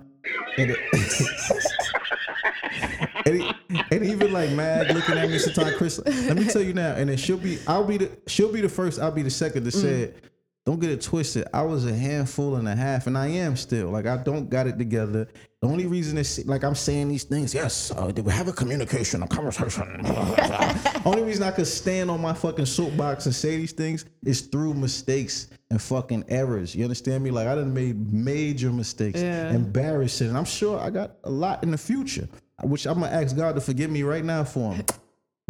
and, 3.41 3.85
and, 3.91 4.05
even 4.05 4.31
like 4.31 4.51
Mag 4.51 4.91
looking 4.91 5.17
at 5.17 5.29
me 5.29 5.37
sometimes, 5.39 5.75
Chris. 5.77 6.01
Let 6.05 6.37
me 6.37 6.45
tell 6.45 6.61
you 6.61 6.73
now, 6.73 6.93
and 6.95 7.09
then 7.09 7.17
she'll 7.17 7.37
be, 7.37 7.59
I'll 7.67 7.83
be 7.83 7.97
the, 7.97 8.11
she'll 8.27 8.51
be 8.51 8.61
the 8.61 8.69
first, 8.69 8.99
I'll 8.99 9.11
be 9.11 9.23
the 9.23 9.29
second 9.29 9.63
to 9.65 9.71
say 9.71 10.01
it. 10.01 10.23
Don't 10.65 10.79
get 10.79 10.91
it 10.91 11.01
twisted. 11.01 11.45
I 11.53 11.61
was 11.63 11.85
a 11.85 11.93
handful 11.93 12.55
and 12.55 12.69
a 12.69 12.75
half, 12.75 13.07
and 13.07 13.17
I 13.17 13.27
am 13.27 13.57
still. 13.57 13.89
Like 13.89 14.05
I 14.05 14.15
don't 14.15 14.49
got 14.49 14.65
it 14.65 14.77
together. 14.77 15.27
The 15.61 15.67
only 15.67 15.87
reason 15.87 16.17
is 16.17 16.45
like 16.45 16.63
I'm 16.63 16.75
saying 16.75 17.09
these 17.09 17.25
things. 17.25 17.53
Yes, 17.53 17.91
uh, 17.91 18.13
we 18.15 18.31
have 18.31 18.47
a 18.47 18.53
communication, 18.53 19.23
a 19.23 19.27
conversation. 19.27 19.83
only 21.05 21.23
reason 21.23 21.43
I 21.43 21.51
could 21.51 21.67
stand 21.67 22.09
on 22.09 22.21
my 22.21 22.33
fucking 22.33 22.65
soapbox 22.65 23.25
and 23.25 23.35
say 23.35 23.57
these 23.57 23.73
things 23.73 24.05
is 24.23 24.41
through 24.41 24.73
mistakes 24.73 25.47
and 25.69 25.81
fucking 25.81 26.23
errors. 26.29 26.73
You 26.73 26.83
understand 26.85 27.25
me? 27.25 27.31
Like 27.31 27.47
I 27.47 27.55
done 27.55 27.73
made 27.73 28.13
major 28.13 28.71
mistakes, 28.71 29.21
Yeah. 29.21 29.51
embarrassing, 29.51 30.29
and 30.29 30.37
I'm 30.37 30.45
sure 30.45 30.79
I 30.79 30.89
got 30.89 31.17
a 31.25 31.29
lot 31.29 31.61
in 31.63 31.71
the 31.71 31.77
future, 31.77 32.29
which 32.65 32.85
I'm 32.85 33.01
gonna 33.01 33.11
ask 33.11 33.35
God 33.35 33.55
to 33.55 33.61
forgive 33.61 33.89
me 33.89 34.03
right 34.03 34.23
now 34.23 34.43
for 34.43 34.73
him. 34.73 34.85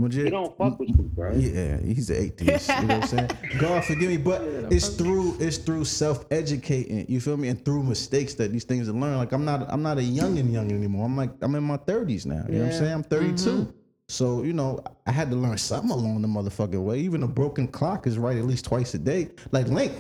He 0.10 0.30
don't 0.32 0.58
fuck 0.58 0.80
with 0.80 0.90
you, 0.90 0.96
bro. 0.96 1.34
Yeah, 1.36 1.78
he's 1.78 2.10
an 2.10 2.16
atheist. 2.16 2.68
You 2.68 2.88
know 2.88 2.96
what 2.96 3.04
I'm 3.04 3.08
saying? 3.08 3.30
God 3.60 3.86
forgive 3.86 4.10
me, 4.10 4.18
but 4.18 4.42
it's 4.72 4.88
through 4.88 5.38
it's 5.40 5.58
through 5.58 5.86
self 5.86 6.26
educating. 6.32 7.06
You 7.08 7.22
feel 7.22 7.38
me? 7.38 7.50
And 7.50 7.64
through 7.64 7.84
mistakes 7.84 8.34
that 8.36 8.52
these 8.52 8.64
things 8.64 8.90
are 8.90 8.94
learned. 8.94 9.18
Like 9.18 9.32
I'm 9.34 9.46
not 9.46 9.72
I'm 9.72 9.84
not 9.84 10.00
a 10.00 10.02
youngin' 10.02 10.52
young 10.52 10.72
anymore. 10.72 11.06
I'm 11.06 11.16
like 11.16 11.32
I'm 11.42 11.54
in 11.54 11.64
my 11.64 11.78
30s 11.78 12.26
now. 12.26 12.44
You 12.48 12.56
know 12.56 12.66
what 12.66 12.74
I'm 12.74 12.80
saying? 12.80 12.94
I'm 12.94 13.04
32. 13.04 13.36
Mm-hmm. 13.36 13.72
So 14.08 14.42
you 14.42 14.54
know 14.54 14.84
I 15.06 15.12
had 15.12 15.30
to 15.30 15.36
learn 15.36 15.60
something 15.60 15.92
along 15.92 16.24
the 16.24 16.28
motherfucking 16.28 16.84
way. 16.84 16.98
Even 16.98 17.22
a 17.22 17.28
broken 17.28 17.68
clock 17.68 18.08
is 18.08 18.18
right 18.18 18.36
at 18.36 18.46
least 18.46 18.66
twice 18.66 18.96
a 18.96 19.00
day. 19.00 19.30
Like 19.52 19.68
Link. 19.68 19.94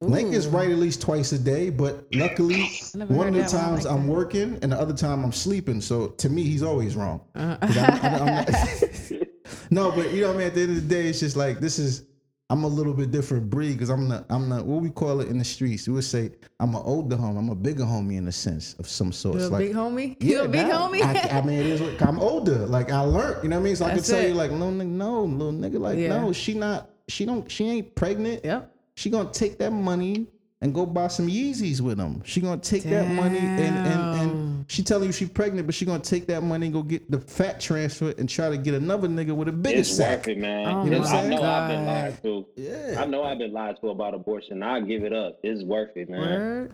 Link 0.00 0.32
is 0.32 0.46
right 0.46 0.70
at 0.70 0.78
least 0.78 1.02
twice 1.02 1.32
a 1.32 1.38
day, 1.38 1.70
but 1.70 2.06
luckily 2.14 2.70
one 3.08 3.28
of 3.28 3.34
the 3.34 3.42
times 3.44 3.84
like 3.84 3.92
I'm 3.92 4.06
that. 4.06 4.12
working 4.12 4.58
and 4.62 4.70
the 4.70 4.80
other 4.80 4.94
time 4.94 5.24
I'm 5.24 5.32
sleeping. 5.32 5.80
So 5.80 6.08
to 6.08 6.28
me, 6.28 6.44
he's 6.44 6.62
always 6.62 6.94
wrong. 6.94 7.20
Uh, 7.34 7.56
'Cause 7.62 7.76
I'm- 7.76 8.04
I'm- 8.04 8.20
I'm 8.22 8.26
not- 8.36 8.48
no, 9.70 9.90
but 9.90 10.12
you 10.12 10.20
know 10.20 10.28
what 10.28 10.36
I 10.36 10.38
mean. 10.38 10.46
At 10.46 10.54
the 10.54 10.60
end 10.62 10.70
of 10.76 10.88
the 10.88 10.94
day, 10.94 11.08
it's 11.08 11.20
just 11.20 11.36
like 11.36 11.58
this 11.60 11.78
is. 11.78 12.04
I'm 12.50 12.64
a 12.64 12.68
little 12.68 12.94
bit 12.94 13.10
different 13.10 13.50
breed 13.50 13.72
because 13.74 13.90
I'm 13.90 14.08
not. 14.08 14.24
I'm 14.30 14.48
not. 14.48 14.64
What 14.64 14.82
we 14.82 14.88
call 14.88 15.20
it 15.20 15.28
in 15.28 15.36
the 15.36 15.44
streets, 15.44 15.86
we 15.88 15.92
would 15.94 16.04
say 16.04 16.30
I'm 16.60 16.74
an 16.74 16.80
older 16.84 17.16
homie. 17.16 17.36
I'm 17.36 17.50
a 17.50 17.54
bigger 17.54 17.82
homie 17.84 18.16
in 18.16 18.26
a 18.28 18.32
sense 18.32 18.74
of 18.78 18.88
some 18.88 19.12
sort. 19.12 19.38
you 19.40 19.46
a 19.46 19.48
like 19.48 19.66
big 19.66 19.74
homie? 19.76 20.16
You 20.22 20.42
a 20.42 20.48
big 20.48 20.66
now, 20.68 20.88
homie? 20.88 21.02
I, 21.02 21.40
I 21.40 21.42
mean, 21.42 21.58
it 21.58 21.66
is. 21.66 21.82
what- 21.82 22.00
I'm 22.00 22.18
older. 22.20 22.66
Like 22.66 22.90
I 22.90 23.00
learned. 23.00 23.42
You 23.42 23.50
know 23.50 23.56
what 23.56 23.62
I 23.62 23.64
mean? 23.64 23.76
So 23.76 23.84
I 23.84 23.88
can 23.88 23.96
That's 23.98 24.08
tell 24.08 24.22
you, 24.26 24.32
like, 24.32 24.50
little 24.52 24.70
nigga, 24.70 24.86
no, 24.86 25.24
little 25.24 25.52
nigga, 25.52 25.78
like, 25.78 25.98
Yeah. 25.98 26.20
no, 26.20 26.32
she 26.32 26.54
not. 26.54 26.88
She 27.08 27.26
don't. 27.26 27.50
She 27.50 27.68
ain't 27.68 27.94
pregnant. 27.94 28.44
yep. 28.44 28.74
She 28.98 29.10
gonna 29.10 29.30
take 29.30 29.58
that 29.58 29.70
money 29.70 30.26
and 30.60 30.74
go 30.74 30.84
buy 30.84 31.06
some 31.06 31.28
Yeezys 31.28 31.80
with 31.80 31.98
them. 31.98 32.20
She 32.24 32.40
gonna 32.40 32.60
take 32.60 32.82
that 32.82 33.08
money 33.08 33.38
and 33.38 33.60
and 33.60 34.20
and 34.20 34.64
she 34.68 34.82
telling 34.82 35.06
you 35.06 35.12
she 35.12 35.24
pregnant, 35.26 35.68
but 35.68 35.74
she 35.76 35.84
gonna 35.84 36.00
take 36.02 36.26
that 36.26 36.42
money 36.42 36.66
and 36.66 36.72
go 36.74 36.82
get 36.82 37.08
the 37.08 37.20
fat 37.20 37.60
transfer 37.60 38.12
and 38.18 38.28
try 38.28 38.48
to 38.48 38.56
get 38.58 38.74
another 38.74 39.06
nigga 39.06 39.30
with 39.36 39.46
a 39.46 39.52
bigger 39.52 39.78
It's 39.78 39.88
sack. 39.88 40.18
worth 40.26 40.28
it, 40.28 40.38
man. 40.38 40.66
Oh 40.66 40.84
my 40.84 40.96
'Cause 40.96 41.12
I 41.12 41.28
know 41.28 41.42
I've 41.44 41.68
been 41.70 41.86
lied 41.86 42.22
to. 42.24 42.46
Yeah. 42.56 43.00
I 43.00 43.06
know 43.06 43.22
I've 43.22 43.38
been 43.38 43.52
lied 43.52 43.76
to 43.82 43.90
about 43.90 44.14
abortion. 44.14 44.64
I 44.64 44.80
give 44.80 45.04
it 45.04 45.12
up. 45.12 45.38
It's 45.44 45.62
worth 45.62 45.96
it, 45.96 46.10
man. 46.10 46.20
Word. 46.20 46.70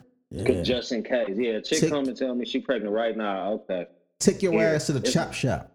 'Cause 0.47 0.57
Yeah. 0.57 0.63
Just 0.63 0.93
in 0.93 1.03
case. 1.03 1.29
Yeah, 1.37 1.51
a 1.51 1.61
chick 1.61 1.81
Take- 1.81 1.91
come 1.91 2.07
and 2.09 2.17
tell 2.17 2.35
me 2.35 2.47
she 2.47 2.59
pregnant 2.61 2.95
right 2.95 3.15
now. 3.15 3.53
Okay. 3.69 3.87
Take 4.19 4.43
your 4.43 4.55
Yeah. 4.55 4.71
ass 4.71 4.87
to 4.87 4.93
the 4.93 5.01
It's- 5.01 5.13
chop 5.13 5.35
shop. 5.35 5.74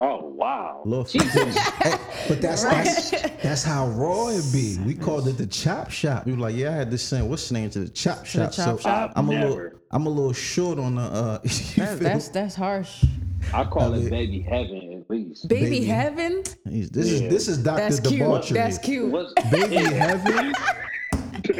Oh 0.00 0.28
wow. 0.28 0.82
Little 0.84 1.04
Jesus. 1.04 1.56
Hey, 1.58 1.94
but 2.28 2.40
that's, 2.40 2.62
that's 2.62 3.10
that's 3.42 3.64
how 3.64 3.88
raw 3.88 4.28
it 4.28 4.44
be. 4.52 4.78
We 4.86 4.94
called 4.94 5.26
it 5.26 5.32
the 5.38 5.46
chop 5.46 5.90
shop. 5.90 6.24
We 6.24 6.32
were 6.32 6.38
like, 6.38 6.54
yeah, 6.54 6.70
I 6.70 6.74
had 6.74 6.90
this 6.90 7.02
saying, 7.02 7.28
what's 7.28 7.48
the 7.48 7.54
name 7.54 7.70
to 7.70 7.80
the 7.80 7.88
chop 7.88 8.20
the 8.20 8.24
shop? 8.26 8.52
chop 8.52 8.64
so 8.64 8.76
shop? 8.78 9.12
I'm 9.16 9.28
a 9.28 9.32
little 9.32 9.70
I'm 9.90 10.06
a 10.06 10.08
little 10.08 10.32
short 10.32 10.78
on 10.78 10.94
the. 10.94 11.02
Uh, 11.02 11.38
That, 11.76 11.98
that's 11.98 12.28
that's 12.28 12.54
harsh. 12.54 13.04
I 13.52 13.64
call 13.64 13.94
it 13.94 14.08
baby 14.10 14.40
heaven 14.40 15.00
at 15.04 15.10
least. 15.10 15.48
Baby, 15.48 15.64
Baby. 15.70 15.84
heaven. 15.86 16.42
He's- 16.68 16.90
this 16.90 17.06
is 17.10 17.20
Yeah. 17.22 17.28
this 17.28 17.48
is 17.48 17.58
Doctor 17.58 17.82
That's 17.82 18.00
cute. 18.00 18.20
Debauchery. 18.20 18.54
That's 18.54 18.78
cute. 18.78 19.12
Baby 19.50 19.76
heaven. 19.94 20.54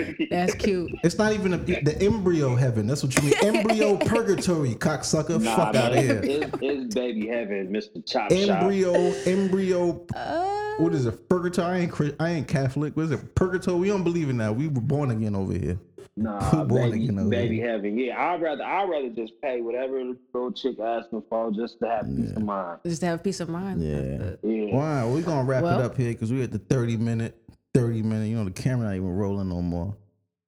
That's 0.31 0.55
cute. 0.55 0.91
It's 1.05 1.19
not 1.19 1.33
even 1.33 1.55
a, 1.55 1.59
the 1.59 1.97
embryo 2.01 2.55
heaven. 2.55 2.87
That's 2.87 3.03
what 3.03 3.15
you 3.17 3.23
mean. 3.23 3.35
Embryo 3.43 3.97
purgatory, 4.07 4.75
cocksucker. 4.75 5.41
Nah, 5.41 5.57
Fuck 5.57 5.75
out 5.75 5.97
of 5.97 6.03
here. 6.05 6.21
It's, 6.23 6.51
it's 6.61 6.95
baby 6.95 7.27
heaven, 7.29 7.69
Mr. 7.69 8.05
Chop 8.07 8.31
Shop. 8.33 8.63
Embryo, 8.63 8.93
embryo. 9.27 10.07
Uh, 10.15 10.75
What 10.83 10.95
is 10.95 11.07
it? 11.07 11.29
Purgatory. 11.29 11.67
I 11.67 11.79
ain't 11.81 11.93
Chri- 11.93 12.17
I 12.21 12.31
ain't 12.31 12.49
Catholic. 12.49 12.97
What 12.97 13.05
is 13.05 13.11
it? 13.13 13.35
Purgatory. 13.35 13.79
We 13.79 13.89
don't 13.89 14.05
believe 14.05 14.29
in 14.31 14.39
that. 14.39 14.55
We 14.55 14.69
were 14.69 14.81
born 14.81 15.11
again 15.11 15.35
over 15.35 15.53
here. 15.53 15.79
Nah, 16.17 16.65
Born 16.65 16.91
baby, 16.91 17.05
again 17.05 17.19
over 17.21 17.29
baby 17.29 17.57
here. 17.59 17.71
heaven. 17.71 17.97
Yeah, 17.97 18.21
I'd 18.33 18.43
rather 18.43 18.65
I'd 18.65 18.89
rather 18.89 19.09
just 19.11 19.41
pay 19.41 19.61
whatever 19.61 19.99
the 20.03 20.17
little 20.35 20.51
chick 20.51 20.77
asking 20.81 21.23
for 21.31 21.53
just 21.53 21.79
to 21.79 21.87
have 21.87 22.07
peace 22.07 22.33
of 22.33 22.43
mind. 22.43 22.81
just 22.85 23.01
to 23.03 23.07
have 23.07 23.23
peace 23.23 23.39
of 23.39 23.49
mind. 23.49 23.81
Yeah. 23.81 24.31
Yeah. 24.43 24.73
All 24.73 24.81
right, 24.81 25.05
we're 25.05 25.23
gonna 25.23 25.45
wrap 25.45 25.63
Well- 25.63 25.79
it 25.79 25.85
up 25.85 25.97
here 25.97 26.13
because 26.13 26.33
we're 26.33 26.43
at 26.43 26.51
the 26.51 26.59
30 26.59 26.97
minute, 26.97 27.41
30 27.75 28.03
minutes. 28.03 28.29
You 28.31 28.37
know, 28.37 28.45
the 28.45 28.51
camera 28.51 28.87
not 28.89 28.95
even 28.97 29.09
rolling 29.09 29.49
no 29.49 29.63
more. 29.63 29.95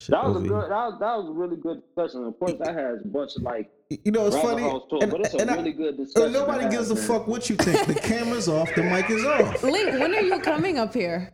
Shit 0.01 0.13
That 0.13 0.25
was 0.25 0.37
a 0.43 0.49
good. 0.49 0.63
That 0.65 0.71
was, 0.71 0.97
that 1.01 1.17
was 1.19 1.29
a 1.29 1.33
really 1.33 1.57
good 1.57 1.83
discussion. 1.83 2.25
Of 2.27 2.39
course, 2.39 2.55
that 2.59 2.75
has 2.75 3.01
a 3.05 3.09
bunch 3.09 3.37
of 3.37 3.43
like. 3.43 3.71
You 4.05 4.13
know, 4.13 4.27
it's 4.29 4.37
funny. 4.37 4.63
holes 4.63 4.85
to 4.91 4.97
it, 4.97 5.03
and- 5.03 5.13
but 5.13 5.21
it's 5.23 5.35
a 5.35 5.39
and 5.39 5.51
I- 5.51 5.57
really 5.57 5.73
good 5.73 5.97
and 5.97 6.07
discussion. 6.07 6.33
nobody 6.33 6.69
gives 6.71 6.91
a 6.91 6.95
have, 6.95 7.05
fuck 7.05 7.27
what 7.29 7.51
you 7.51 7.57
think. 7.57 7.87
The 7.87 7.95
camera's 7.95 8.49
off. 8.49 8.75
The 8.75 8.83
mic 8.85 9.11
is 9.11 9.25
off. 9.27 9.63
Link, 9.65 9.99
when 10.01 10.15
are 10.15 10.23
you 10.23 10.39
coming 10.41 10.79
up 10.79 10.95
here? 10.95 11.33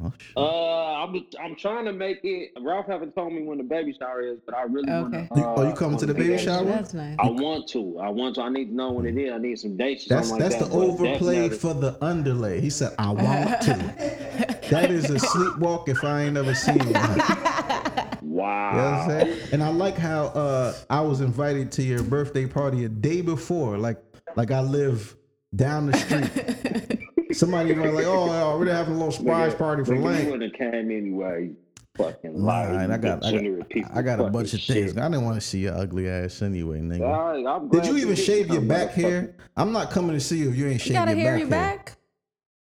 Oh, 0.00 0.10
Uh, 0.34 1.04
I'm 1.04 1.26
I'm 1.38 1.54
trying 1.56 1.84
to 1.84 1.92
make 1.92 2.20
it. 2.22 2.52
Ralph 2.62 2.86
haven't 2.86 3.14
told 3.14 3.34
me 3.34 3.42
when 3.42 3.58
the 3.58 3.64
baby 3.64 3.92
shower 3.92 4.22
is, 4.22 4.38
but 4.46 4.54
I 4.54 4.62
really 4.62 4.90
want 4.90 5.12
to. 5.12 5.28
You- 5.36 5.44
oh, 5.44 5.68
you 5.68 5.74
coming 5.74 5.98
to 5.98 6.06
the 6.06 6.14
baby 6.14 6.38
shower? 6.38 6.64
That's 6.64 6.94
nice. 6.94 7.16
I 7.18 7.28
want 7.28 7.68
to. 7.70 7.98
I 7.98 8.08
want 8.08 8.36
to. 8.36 8.42
I 8.42 8.48
need 8.48 8.66
to 8.66 8.74
know 8.74 8.92
when 8.92 9.04
it 9.04 9.18
is. 9.20 9.30
I 9.32 9.36
need 9.36 9.58
some 9.58 9.76
dates. 9.76 10.06
That's 10.06 10.28
something 10.28 10.48
that's 10.48 10.58
like 10.62 10.70
the 10.70 10.78
that, 10.78 10.86
but 10.86 11.04
overplay 11.04 11.48
for 11.50 11.74
the 11.74 12.02
underlay. 12.02 12.60
He 12.62 12.70
said, 12.70 12.94
"I 12.98 13.10
want 13.10 13.60
to." 13.62 14.29
that 14.70 14.90
is 14.90 15.10
a 15.10 15.14
sleepwalk 15.18 15.88
if 15.88 16.02
I 16.04 16.22
ain't 16.22 16.34
never 16.34 16.54
seen 16.54 16.78
one. 16.92 17.20
You 18.22 18.36
know 18.36 18.42
Wow. 18.42 18.74
what 18.74 18.84
I'm 18.84 19.08
saying? 19.26 19.38
And 19.52 19.62
I 19.62 19.68
like 19.70 19.96
how 19.96 20.26
uh, 20.26 20.74
I 20.88 21.00
was 21.00 21.20
invited 21.20 21.72
to 21.72 21.82
your 21.82 22.02
birthday 22.02 22.46
party 22.46 22.84
a 22.84 22.88
day 22.88 23.22
before. 23.22 23.76
Like 23.78 23.98
like 24.36 24.50
I 24.50 24.60
live 24.60 25.16
down 25.56 25.86
the 25.86 25.96
street. 25.96 27.00
Somebody 27.36 27.72
was 27.74 27.92
like, 27.92 28.04
"Oh, 28.06 28.26
yeah, 28.26 28.56
we're 28.56 28.72
having 28.72 28.94
a 28.94 28.96
little 28.96 29.12
surprise 29.12 29.54
party 29.54 29.84
for 29.84 29.92
nigga, 29.94 30.24
You 30.24 30.30
wouldn't 30.32 30.56
have 30.60 30.72
came 30.72 30.90
anyway. 30.90 31.50
Fucking 31.96 32.34
All 32.36 32.40
liar. 32.42 32.68
I 32.90 32.96
got 32.98 33.24
I 33.24 33.32
got, 33.32 33.96
I 33.96 34.02
got 34.02 34.20
a 34.20 34.30
bunch 34.30 34.54
of 34.54 34.60
shit. 34.60 34.76
things. 34.90 34.96
I 34.96 35.08
didn't 35.08 35.24
want 35.24 35.36
to 35.36 35.40
see 35.40 35.60
your 35.60 35.74
ugly 35.74 36.08
ass 36.08 36.42
anyway, 36.42 36.80
nigga. 36.80 37.02
All 37.06 37.32
right, 37.32 37.46
I'm 37.46 37.68
Did 37.68 37.86
you 37.86 37.96
even 37.96 38.14
did 38.14 38.18
shave 38.24 38.48
your 38.48 38.60
back 38.62 38.90
motherfucker. 38.90 38.94
hair? 38.94 39.34
I'm 39.56 39.72
not 39.72 39.90
coming 39.90 40.12
to 40.12 40.20
see 40.20 40.38
you 40.38 40.50
if 40.50 40.56
you 40.56 40.64
ain't 40.66 40.74
You 40.74 40.78
shaved 40.78 40.94
got 40.94 41.08
a 41.08 41.12
your 41.12 41.20
hairy 41.20 41.44
back 41.44 41.50
hair. 41.50 41.76
back? 41.76 41.96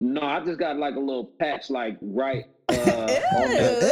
No, 0.02 0.22
I 0.22 0.44
just 0.46 0.60
got 0.60 0.78
like 0.78 0.96
a 0.96 1.00
little 1.00 1.26
patch, 1.40 1.70
like 1.70 1.98
right 2.02 2.46
uh, 2.70 2.74
on 2.74 3.50
the, 3.50 3.90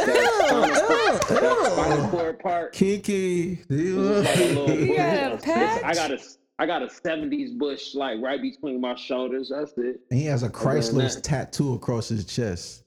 that 1.28 1.70
spinal, 1.72 2.08
cord 2.08 2.38
part. 2.40 2.72
Kinky. 2.72 3.58
Was 3.68 4.24
like 4.24 4.36
a 4.36 4.86
You 4.86 4.96
got 4.96 5.32
a 5.32 5.36
patch? 5.38 5.84
I 5.84 5.94
got 5.94 6.10
a 6.10 6.18
I 6.58 6.66
got 6.66 6.82
a 6.82 6.86
'70s 6.86 7.56
bush 7.58 7.94
like 7.94 8.20
right 8.20 8.40
between 8.40 8.80
my 8.80 8.94
shoulders. 8.94 9.52
That's 9.54 9.72
it. 9.76 10.00
And 10.10 10.18
he 10.18 10.26
has 10.26 10.42
a 10.42 10.48
Chrysler's 10.48 11.20
tattoo 11.20 11.74
across 11.74 12.08
his 12.08 12.24
chest. 12.24 12.84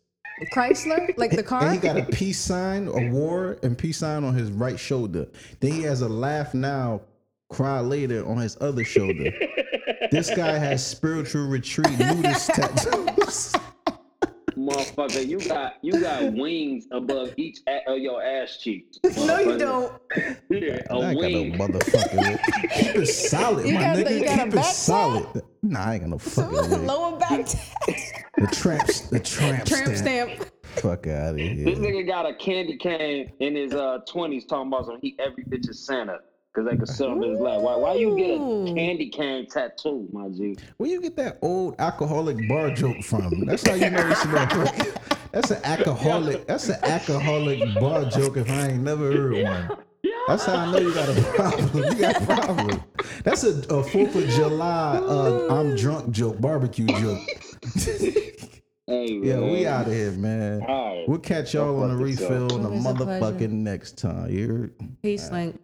Chrysler? 0.53 1.15
Like 1.17 1.31
the 1.31 1.37
And 1.39 1.45
car? 1.45 1.71
he 1.71 1.77
got 1.77 1.97
a 1.97 2.03
peace 2.05 2.39
sign, 2.39 2.87
a 2.87 3.11
war 3.11 3.57
and 3.61 3.77
peace 3.77 3.99
sign 3.99 4.23
on 4.23 4.33
his 4.33 4.51
right 4.51 4.79
shoulder. 4.79 5.27
Then 5.59 5.73
he 5.73 5.83
has 5.83 6.01
a 6.01 6.09
laugh 6.09 6.53
now, 6.55 7.01
cry 7.51 7.79
later 7.81 8.25
on 8.27 8.37
his 8.37 8.57
other 8.61 8.83
shoulder. 8.83 9.31
this 10.11 10.29
guy 10.35 10.57
has 10.57 10.85
spiritual 10.85 11.47
retreat 11.47 11.97
nudist 11.99 12.47
tattoos. 12.49 13.53
Motherfucker, 14.57 15.25
you 15.25 15.39
got 15.47 15.75
you 15.81 15.99
got 16.01 16.33
wings 16.33 16.85
above 16.91 17.33
each 17.37 17.59
a- 17.67 17.89
of 17.89 17.99
your 17.99 18.21
ass 18.21 18.57
cheeks. 18.57 18.99
no, 19.17 19.39
you 19.39 19.57
don't. 19.57 19.91
Yeah, 20.49 20.81
a 20.89 20.93
I 20.99 21.09
ain't 21.11 21.21
got 21.21 21.31
no 21.31 21.79
motherfucker. 21.79 22.39
Keep 22.73 22.95
it 22.97 23.05
solid, 23.07 23.65
You 23.65 23.73
my 23.75 23.81
got 23.81 23.95
the- 23.95 24.03
nigga. 24.03 24.19
you 24.19 24.25
got 24.25 24.39
a 24.39 24.43
Keep 24.43 24.47
it 24.47 24.55
back 24.55 24.65
solid. 24.65 25.43
Nah, 25.63 25.79
I 25.85 25.93
ain't 25.93 26.03
got 26.03 26.09
no 26.09 26.17
fucking 26.17 26.69
wig. 26.69 26.81
Lower 26.81 27.17
back 27.17 27.45
The 28.37 28.47
tramps, 28.51 29.01
the 29.09 29.19
tramp, 29.19 29.65
tramp 29.65 29.95
stamp. 29.95 30.31
stamp. 30.31 30.51
Fuck 30.63 31.07
out 31.07 31.33
of 31.33 31.37
here. 31.37 31.65
This 31.65 31.79
here. 31.79 31.91
nigga 31.93 32.05
got 32.07 32.25
a 32.29 32.33
candy 32.35 32.77
cane 32.77 33.31
in 33.39 33.55
his 33.55 33.73
uh 33.73 33.99
twenties 34.07 34.45
talking 34.45 34.67
about 34.67 34.85
some 34.85 34.99
he 35.01 35.15
every 35.19 35.43
bitch 35.45 35.69
is 35.69 35.79
Santa. 35.79 36.19
Cause 36.53 36.65
they 36.69 36.75
could 36.75 36.89
sit 36.89 37.07
on 37.07 37.21
his 37.21 37.39
lap. 37.39 37.61
Why 37.61 37.77
why 37.77 37.93
you 37.93 38.17
get 38.17 38.31
a 38.31 38.75
candy 38.75 39.09
cane 39.09 39.47
tattoo, 39.47 40.09
my 40.11 40.27
G? 40.27 40.57
Where 40.77 40.89
you 40.89 40.99
get 41.01 41.15
that 41.15 41.37
old 41.41 41.75
alcoholic 41.79 42.45
bar 42.49 42.71
joke 42.71 43.01
from? 43.03 43.45
That's 43.45 43.65
how 43.65 43.75
you 43.75 43.89
know 43.89 44.05
this 44.09 44.21
shit. 44.21 44.97
That's 45.31 45.51
an 45.51 45.61
alcoholic. 45.63 46.45
That's 46.47 46.67
an 46.67 46.83
alcoholic 46.83 47.61
bar 47.79 48.03
joke. 48.09 48.35
If 48.35 48.49
I 48.49 48.67
ain't 48.71 48.83
never 48.83 49.13
heard 49.13 49.43
one. 49.45 49.77
That's 50.27 50.45
how 50.45 50.55
I 50.57 50.71
know 50.73 50.77
you 50.79 50.93
got 50.93 51.07
a 51.07 51.21
problem. 51.21 51.83
You 51.85 51.95
got 51.95 52.21
a 52.21 52.25
problem. 52.25 52.83
That's 53.23 53.43
a, 53.45 53.59
a 53.73 53.83
Fourth 53.83 54.13
of 54.15 54.27
July 54.29 54.97
uh, 54.97 55.47
I'm 55.49 55.75
drunk 55.77 56.11
joke, 56.11 56.41
barbecue 56.41 56.87
joke. 56.87 57.21
Hey, 58.87 59.13
Yeah, 59.23 59.35
man. 59.37 59.51
we 59.53 59.65
out 59.67 59.87
of 59.87 59.93
here, 59.93 60.11
man. 60.11 60.63
All 60.67 60.95
right. 60.97 61.07
We'll 61.07 61.19
catch 61.19 61.53
y'all 61.53 61.81
on 61.81 61.97
the 61.97 61.97
Fuck 61.97 62.07
yourself. 62.21 62.31
refill 62.31 62.59
the 62.59 62.67
Always 62.67 62.85
a 62.85 62.89
motherfucking 62.89 63.51
next 63.51 63.97
time. 63.97 64.29
You 64.29 64.47
heard? 64.47 64.73
Peace, 65.01 65.31
Link. 65.31 65.57